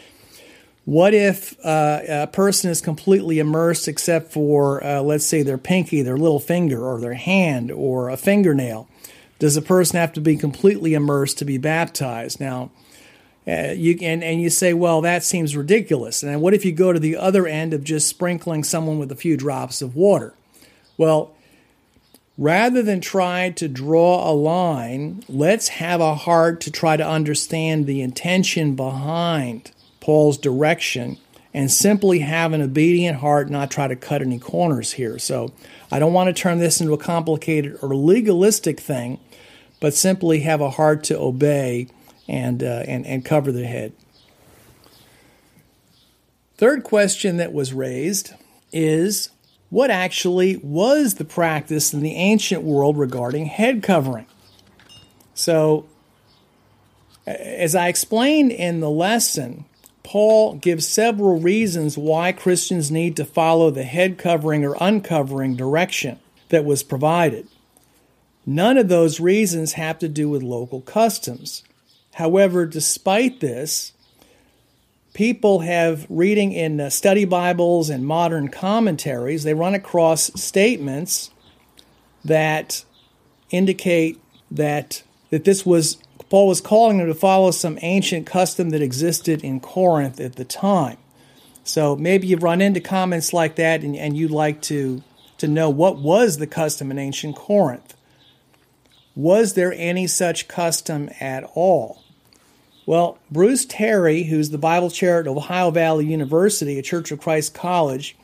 what 0.84 1.14
if 1.14 1.56
uh, 1.64 2.00
a 2.08 2.26
person 2.26 2.70
is 2.70 2.80
completely 2.80 3.38
immersed 3.38 3.86
except 3.88 4.32
for, 4.32 4.84
uh, 4.84 5.00
let's 5.00 5.24
say, 5.24 5.42
their 5.42 5.58
pinky, 5.58 6.02
their 6.02 6.18
little 6.18 6.40
finger, 6.40 6.84
or 6.84 7.00
their 7.00 7.14
hand, 7.14 7.70
or 7.70 8.10
a 8.10 8.16
fingernail? 8.16 8.88
Does 9.38 9.56
a 9.56 9.62
person 9.62 9.98
have 9.98 10.12
to 10.14 10.20
be 10.20 10.36
completely 10.36 10.94
immersed 10.94 11.38
to 11.38 11.44
be 11.44 11.56
baptized? 11.56 12.40
Now, 12.40 12.70
uh, 13.46 13.72
you 13.74 13.98
and, 14.02 14.22
and 14.22 14.40
you 14.40 14.50
say, 14.50 14.72
well, 14.72 15.00
that 15.00 15.24
seems 15.24 15.56
ridiculous. 15.56 16.22
And 16.22 16.40
what 16.40 16.54
if 16.54 16.64
you 16.64 16.72
go 16.72 16.92
to 16.92 17.00
the 17.00 17.16
other 17.16 17.46
end 17.46 17.74
of 17.74 17.82
just 17.82 18.08
sprinkling 18.08 18.62
someone 18.62 18.98
with 18.98 19.10
a 19.10 19.16
few 19.16 19.36
drops 19.36 19.82
of 19.82 19.96
water? 19.96 20.34
Well, 20.96 21.34
rather 22.38 22.82
than 22.82 23.00
try 23.00 23.50
to 23.50 23.66
draw 23.66 24.30
a 24.30 24.32
line, 24.32 25.24
let's 25.28 25.68
have 25.68 26.00
a 26.00 26.14
heart 26.14 26.60
to 26.62 26.70
try 26.70 26.96
to 26.96 27.06
understand 27.06 27.86
the 27.86 28.00
intention 28.00 28.76
behind 28.76 29.72
Paul's 30.00 30.38
direction 30.38 31.18
and 31.54 31.70
simply 31.70 32.20
have 32.20 32.52
an 32.52 32.62
obedient 32.62 33.18
heart, 33.18 33.50
not 33.50 33.70
try 33.70 33.88
to 33.88 33.96
cut 33.96 34.22
any 34.22 34.38
corners 34.38 34.92
here. 34.92 35.18
So 35.18 35.52
I 35.90 35.98
don't 35.98 36.12
want 36.12 36.34
to 36.34 36.42
turn 36.42 36.58
this 36.58 36.80
into 36.80 36.94
a 36.94 36.98
complicated 36.98 37.78
or 37.82 37.94
legalistic 37.94 38.80
thing, 38.80 39.18
but 39.80 39.94
simply 39.94 40.40
have 40.40 40.60
a 40.60 40.70
heart 40.70 41.04
to 41.04 41.18
obey 41.18 41.88
and, 42.28 42.62
uh, 42.62 42.84
and, 42.86 43.06
and 43.06 43.24
cover 43.24 43.52
the 43.52 43.66
head. 43.66 43.92
Third 46.56 46.84
question 46.84 47.38
that 47.38 47.52
was 47.52 47.72
raised 47.72 48.34
is 48.72 49.30
what 49.70 49.90
actually 49.90 50.56
was 50.58 51.14
the 51.14 51.24
practice 51.24 51.92
in 51.92 52.00
the 52.00 52.14
ancient 52.14 52.62
world 52.62 52.98
regarding 52.98 53.46
head 53.46 53.82
covering. 53.82 54.26
So, 55.34 55.86
as 57.26 57.74
I 57.74 57.88
explained 57.88 58.52
in 58.52 58.80
the 58.80 58.90
lesson, 58.90 59.64
Paul 60.02 60.54
gives 60.56 60.86
several 60.86 61.40
reasons 61.40 61.96
why 61.96 62.32
Christians 62.32 62.90
need 62.90 63.16
to 63.16 63.24
follow 63.24 63.70
the 63.70 63.84
head 63.84 64.18
covering 64.18 64.64
or 64.64 64.76
uncovering 64.80 65.56
direction 65.56 66.18
that 66.48 66.64
was 66.64 66.82
provided. 66.82 67.48
None 68.44 68.76
of 68.76 68.88
those 68.88 69.20
reasons 69.20 69.74
have 69.74 69.98
to 70.00 70.08
do 70.08 70.28
with 70.28 70.42
local 70.42 70.80
customs. 70.80 71.62
However, 72.14 72.66
despite 72.66 73.40
this, 73.40 73.92
people 75.14 75.60
have 75.60 76.06
reading 76.08 76.52
in 76.52 76.80
uh, 76.80 76.90
study 76.90 77.24
Bibles 77.24 77.90
and 77.90 78.06
modern 78.06 78.48
commentaries, 78.48 79.44
they 79.44 79.54
run 79.54 79.74
across 79.74 80.30
statements 80.40 81.30
that 82.24 82.84
indicate 83.50 84.20
that 84.50 85.02
that 85.30 85.44
this 85.44 85.64
was 85.64 85.96
Paul 86.28 86.48
was 86.48 86.60
calling 86.60 86.98
them 86.98 87.08
to 87.08 87.14
follow 87.14 87.50
some 87.50 87.78
ancient 87.82 88.26
custom 88.26 88.70
that 88.70 88.80
existed 88.80 89.44
in 89.44 89.60
Corinth 89.60 90.18
at 90.20 90.36
the 90.36 90.44
time. 90.44 90.96
So 91.64 91.94
maybe 91.94 92.26
you've 92.26 92.42
run 92.42 92.60
into 92.60 92.80
comments 92.80 93.32
like 93.32 93.56
that 93.56 93.82
and, 93.82 93.94
and 93.94 94.16
you'd 94.16 94.30
like 94.30 94.62
to, 94.62 95.02
to 95.38 95.46
know 95.46 95.70
what 95.70 95.98
was 95.98 96.38
the 96.38 96.46
custom 96.46 96.90
in 96.90 96.98
ancient 96.98 97.36
Corinth. 97.36 97.94
Was 99.14 99.54
there 99.54 99.72
any 99.74 100.06
such 100.06 100.48
custom 100.48 101.10
at 101.20 101.44
all? 101.54 102.01
Well, 102.84 103.18
Bruce 103.30 103.64
Terry, 103.64 104.24
who's 104.24 104.50
the 104.50 104.58
Bible 104.58 104.90
chair 104.90 105.20
at 105.20 105.28
Ohio 105.28 105.70
Valley 105.70 106.06
University, 106.06 106.78
a 106.78 106.82
Church 106.82 107.12
of 107.12 107.20
Christ 107.20 107.54
college, 107.54 108.16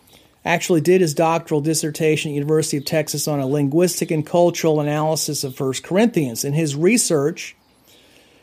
actually 0.44 0.80
did 0.80 1.00
his 1.00 1.14
doctoral 1.14 1.60
dissertation 1.60 2.30
at 2.30 2.34
University 2.34 2.76
of 2.76 2.84
Texas 2.84 3.28
on 3.28 3.38
a 3.38 3.46
linguistic 3.46 4.10
and 4.10 4.26
cultural 4.26 4.80
analysis 4.80 5.44
of 5.44 5.58
1 5.58 5.74
Corinthians. 5.84 6.44
In 6.44 6.54
his 6.54 6.74
research, 6.74 7.54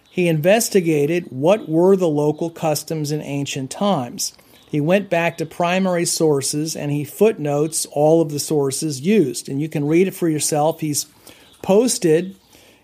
he 0.09 0.29
investigated 0.29 1.25
what 1.31 1.67
were 1.67 1.97
the 1.97 2.07
local 2.07 2.49
customs 2.49 3.11
in 3.11 3.21
ancient 3.21 3.69
times. 3.69 4.33
He 4.69 4.79
went 4.79 5.09
back 5.09 5.37
to 5.37 5.45
primary 5.45 6.05
sources 6.05 6.75
and 6.75 6.91
he 6.91 7.03
footnotes 7.03 7.85
all 7.87 8.21
of 8.21 8.29
the 8.29 8.39
sources 8.39 9.01
used. 9.01 9.49
And 9.49 9.61
you 9.61 9.67
can 9.67 9.85
read 9.87 10.07
it 10.07 10.15
for 10.15 10.29
yourself. 10.29 10.79
He's 10.79 11.07
posted 11.61 12.37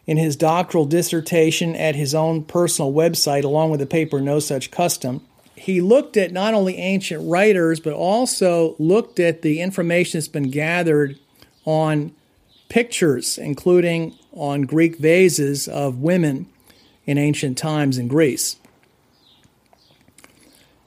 in 0.06 0.18
his 0.18 0.36
doctoral 0.36 0.86
dissertation 0.86 1.76
at 1.76 1.96
his 1.96 2.16
own 2.16 2.44
personal 2.44 2.92
website, 2.92 3.44
along 3.44 3.70
with 3.70 3.80
the 3.80 3.86
paper 3.86 4.20
No 4.20 4.40
Such 4.40 4.72
Custom. 4.72 5.26
He 5.56 5.80
looked 5.80 6.18
at 6.18 6.32
not 6.32 6.54
only 6.54 6.78
ancient 6.78 7.30
writers, 7.30 7.80
but 7.80 7.94
also 7.94 8.76
looked 8.80 9.20
at 9.20 9.42
the 9.42 9.62
information 9.62 10.20
that's 10.20 10.28
been 10.28 10.50
gathered 10.50 11.20
on 11.66 12.14
pictures, 12.70 13.38
including 13.38 14.16
on 14.34 14.64
Greek 14.64 14.98
vases 14.98 15.68
of 15.68 15.98
women 16.00 16.48
in 17.06 17.18
ancient 17.18 17.58
times 17.58 17.98
in 17.98 18.08
Greece. 18.08 18.56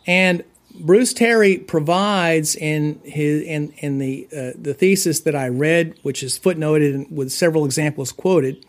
And 0.07 0.43
Bruce 0.75 1.13
Terry 1.13 1.59
provides 1.59 2.57
in 2.57 3.01
his 3.05 3.43
in 3.43 3.73
in 3.79 3.99
the 3.99 4.27
uh, 4.33 4.51
the 4.61 4.75
thesis 4.75 5.21
that 5.21 5.37
I 5.37 5.49
read, 5.49 5.95
which 6.03 6.23
is 6.23 6.39
footnoted 6.39 7.11
with 7.11 7.31
several 7.31 7.65
examples 7.65 8.11
quoted. 8.11 8.65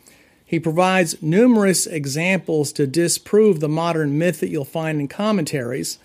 He 0.56 0.60
provides 0.62 1.22
numerous 1.22 1.86
examples 1.86 2.72
to 2.72 2.88
disprove 2.88 3.60
the 3.60 3.68
modern 3.68 4.18
myth 4.18 4.40
that 4.40 4.48
you'll 4.48 4.64
find 4.64 5.02
in 5.02 5.10
commentaries 5.10 6.00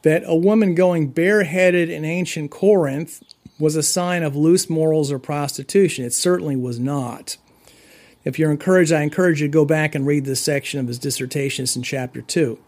that 0.00 0.22
a 0.24 0.34
woman 0.34 0.74
going 0.74 1.08
bareheaded 1.08 1.90
in 1.90 2.06
ancient 2.06 2.50
Corinth 2.50 3.22
was 3.58 3.76
a 3.76 3.82
sign 3.82 4.22
of 4.22 4.34
loose 4.34 4.70
morals 4.70 5.12
or 5.12 5.18
prostitution. 5.18 6.06
It 6.06 6.14
certainly 6.14 6.56
was 6.56 6.80
not. 6.80 7.36
If 8.24 8.38
you're 8.38 8.50
encouraged, 8.50 8.90
I 8.90 9.02
encourage 9.02 9.42
you 9.42 9.48
to 9.48 9.52
go 9.52 9.66
back 9.66 9.94
and 9.94 10.06
read 10.06 10.24
this 10.24 10.40
section 10.40 10.80
of 10.80 10.88
his 10.88 10.98
dissertation. 10.98 11.64
It's 11.64 11.76
in 11.76 11.82
chapter 11.82 12.22
2. 12.22 12.58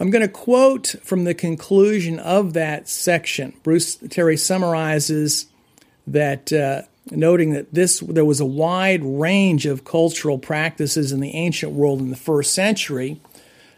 I'm 0.00 0.08
going 0.08 0.22
to 0.22 0.28
quote 0.28 0.94
from 1.02 1.24
the 1.24 1.34
conclusion 1.34 2.18
of 2.18 2.54
that 2.54 2.88
section. 2.88 3.52
Bruce 3.62 3.96
Terry 3.96 4.38
summarizes 4.38 5.48
that, 6.06 6.50
uh, 6.50 6.84
noting 7.10 7.52
that 7.52 7.72
this 7.72 8.00
there 8.00 8.24
was 8.24 8.40
a 8.40 8.46
wide 8.46 9.04
range 9.04 9.66
of 9.66 9.84
cultural 9.84 10.38
practices 10.38 11.12
in 11.12 11.20
the 11.20 11.34
ancient 11.34 11.72
world 11.72 12.00
in 12.00 12.10
the 12.10 12.16
first 12.16 12.52
century, 12.52 13.20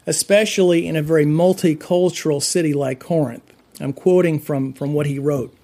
especially 0.06 0.86
in 0.86 0.96
a 0.96 1.02
very 1.02 1.26
multicultural 1.26 2.42
city 2.42 2.72
like 2.72 3.00
Corinth. 3.00 3.42
I'm 3.80 3.92
quoting 3.92 4.40
from, 4.40 4.72
from 4.72 4.94
what 4.94 5.06
he 5.06 5.18
wrote 5.18 5.54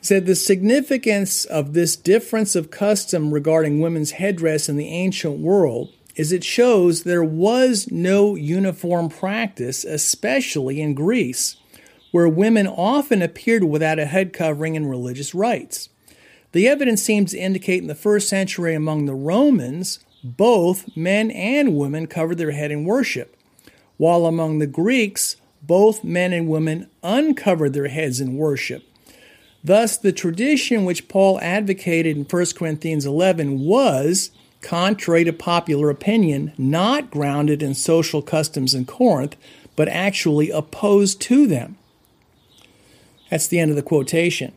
He 0.00 0.04
said 0.04 0.26
the 0.26 0.34
significance 0.34 1.44
of 1.44 1.72
this 1.72 1.96
difference 1.96 2.54
of 2.54 2.70
custom 2.70 3.32
regarding 3.32 3.80
women's 3.80 4.12
headdress 4.12 4.68
in 4.68 4.76
the 4.76 4.88
ancient 4.88 5.38
world 5.38 5.92
is 6.14 6.32
it 6.32 6.44
shows 6.44 7.02
there 7.02 7.24
was 7.24 7.90
no 7.90 8.34
uniform 8.34 9.08
practice, 9.08 9.82
especially 9.82 10.80
in 10.80 10.92
Greece, 10.92 11.56
where 12.10 12.28
women 12.28 12.66
often 12.66 13.22
appeared 13.22 13.64
without 13.64 13.98
a 13.98 14.04
head 14.04 14.34
covering 14.34 14.74
in 14.74 14.84
religious 14.84 15.34
rites. 15.34 15.88
The 16.52 16.68
evidence 16.68 17.02
seems 17.02 17.32
to 17.32 17.38
indicate 17.38 17.80
in 17.80 17.88
the 17.88 17.94
first 17.94 18.28
century 18.28 18.74
among 18.74 19.06
the 19.06 19.14
Romans, 19.14 19.98
both 20.22 20.94
men 20.96 21.30
and 21.30 21.76
women 21.76 22.06
covered 22.06 22.38
their 22.38 22.50
head 22.52 22.70
in 22.70 22.84
worship, 22.84 23.36
while 23.96 24.26
among 24.26 24.58
the 24.58 24.66
Greeks, 24.66 25.36
both 25.62 26.04
men 26.04 26.32
and 26.32 26.48
women 26.48 26.90
uncovered 27.02 27.72
their 27.72 27.88
heads 27.88 28.20
in 28.20 28.36
worship. 28.36 28.84
Thus, 29.64 29.96
the 29.96 30.12
tradition 30.12 30.84
which 30.84 31.08
Paul 31.08 31.40
advocated 31.40 32.16
in 32.16 32.24
1 32.24 32.46
Corinthians 32.56 33.06
11 33.06 33.60
was, 33.60 34.30
contrary 34.60 35.24
to 35.24 35.32
popular 35.32 35.88
opinion, 35.88 36.52
not 36.58 37.10
grounded 37.10 37.62
in 37.62 37.74
social 37.74 38.22
customs 38.22 38.74
in 38.74 38.84
Corinth, 38.84 39.36
but 39.76 39.88
actually 39.88 40.50
opposed 40.50 41.20
to 41.22 41.46
them. 41.46 41.78
That's 43.30 43.46
the 43.46 43.58
end 43.58 43.70
of 43.70 43.76
the 43.76 43.82
quotation. 43.82 44.52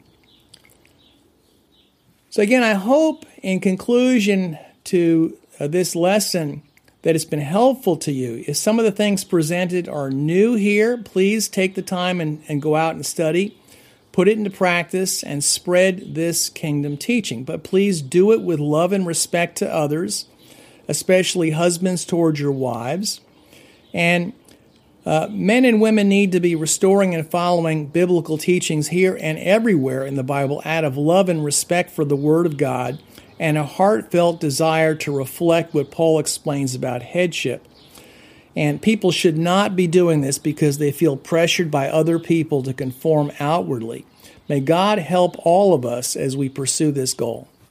So, 2.36 2.42
again, 2.42 2.64
I 2.64 2.74
hope 2.74 3.26
in 3.42 3.62
conclusion 3.62 4.60
to 4.84 5.38
uh, 5.58 5.68
this 5.68 5.96
lesson 5.96 6.64
that 7.04 7.16
it's 7.16 7.24
been 7.24 7.40
helpful 7.40 7.96
to 7.96 8.12
you. 8.12 8.44
If 8.46 8.58
some 8.58 8.78
of 8.78 8.84
the 8.84 8.92
things 8.92 9.24
presented 9.24 9.88
are 9.88 10.10
new 10.10 10.56
here, 10.56 10.98
please 10.98 11.48
take 11.48 11.76
the 11.76 11.82
time 11.82 12.20
and, 12.20 12.44
and 12.50 12.62
go 12.62 12.76
out 12.76 12.96
and 12.96 13.06
study 13.06 13.58
put 14.16 14.30
it 14.30 14.38
into 14.38 14.50
practice, 14.50 15.24
and 15.24 15.44
spread 15.44 16.16
this 16.16 16.48
kingdom 16.48 16.96
teaching. 16.96 17.44
But 17.44 17.66
please 17.66 18.02
do 18.02 18.32
it 18.32 18.42
with 18.42 18.62
love 18.62 18.94
and 18.94 19.06
respect 19.06 19.58
to 19.58 19.70
others, 19.70 20.28
especially 20.88 21.52
husbands 21.52 22.06
towards 22.06 22.40
your 22.40 22.54
wives. 22.54 23.20
And 23.94 24.32
uh, 25.06 25.28
men 25.30 25.66
and 25.66 25.80
women 25.80 26.10
need 26.10 26.32
to 26.32 26.40
be 26.40 26.56
restoring 26.56 27.14
and 27.14 27.30
following 27.30 27.86
biblical 27.88 28.38
teachings 28.38 28.88
here 28.88 29.18
and 29.22 29.38
everywhere 29.38 30.06
in 30.06 30.16
the 30.16 30.24
Bible 30.24 30.62
out 30.66 30.84
of 30.84 30.98
love 30.98 31.30
and 31.30 31.46
respect 31.46 31.92
for 31.92 32.04
the 32.04 32.16
Word 32.16 32.46
of 32.46 32.58
God 32.58 33.00
and 33.40 33.58
a 33.58 33.66
heartfelt 33.66 34.40
desire 34.40 34.96
to 34.96 35.16
reflect 35.16 35.74
what 35.74 35.92
Paul 35.92 36.20
explains 36.20 36.74
about 36.74 37.04
headship. 37.04 37.68
And 38.56 38.82
people 38.82 39.12
should 39.12 39.38
not 39.38 39.76
be 39.76 39.86
doing 39.86 40.22
this 40.22 40.40
because 40.40 40.78
they 40.78 40.92
feel 40.92 41.18
pressured 41.18 41.70
by 41.70 41.90
other 41.90 42.18
people 42.18 42.64
to 42.64 42.74
conform 42.74 43.32
outwardly. 43.40 44.06
May 44.48 44.62
God 44.62 45.00
help 45.00 45.36
all 45.46 45.74
of 45.74 45.86
us 45.86 46.16
as 46.16 46.38
we 46.38 46.50
pursue 46.50 46.92
this 46.92 47.14
goal. 47.14 47.50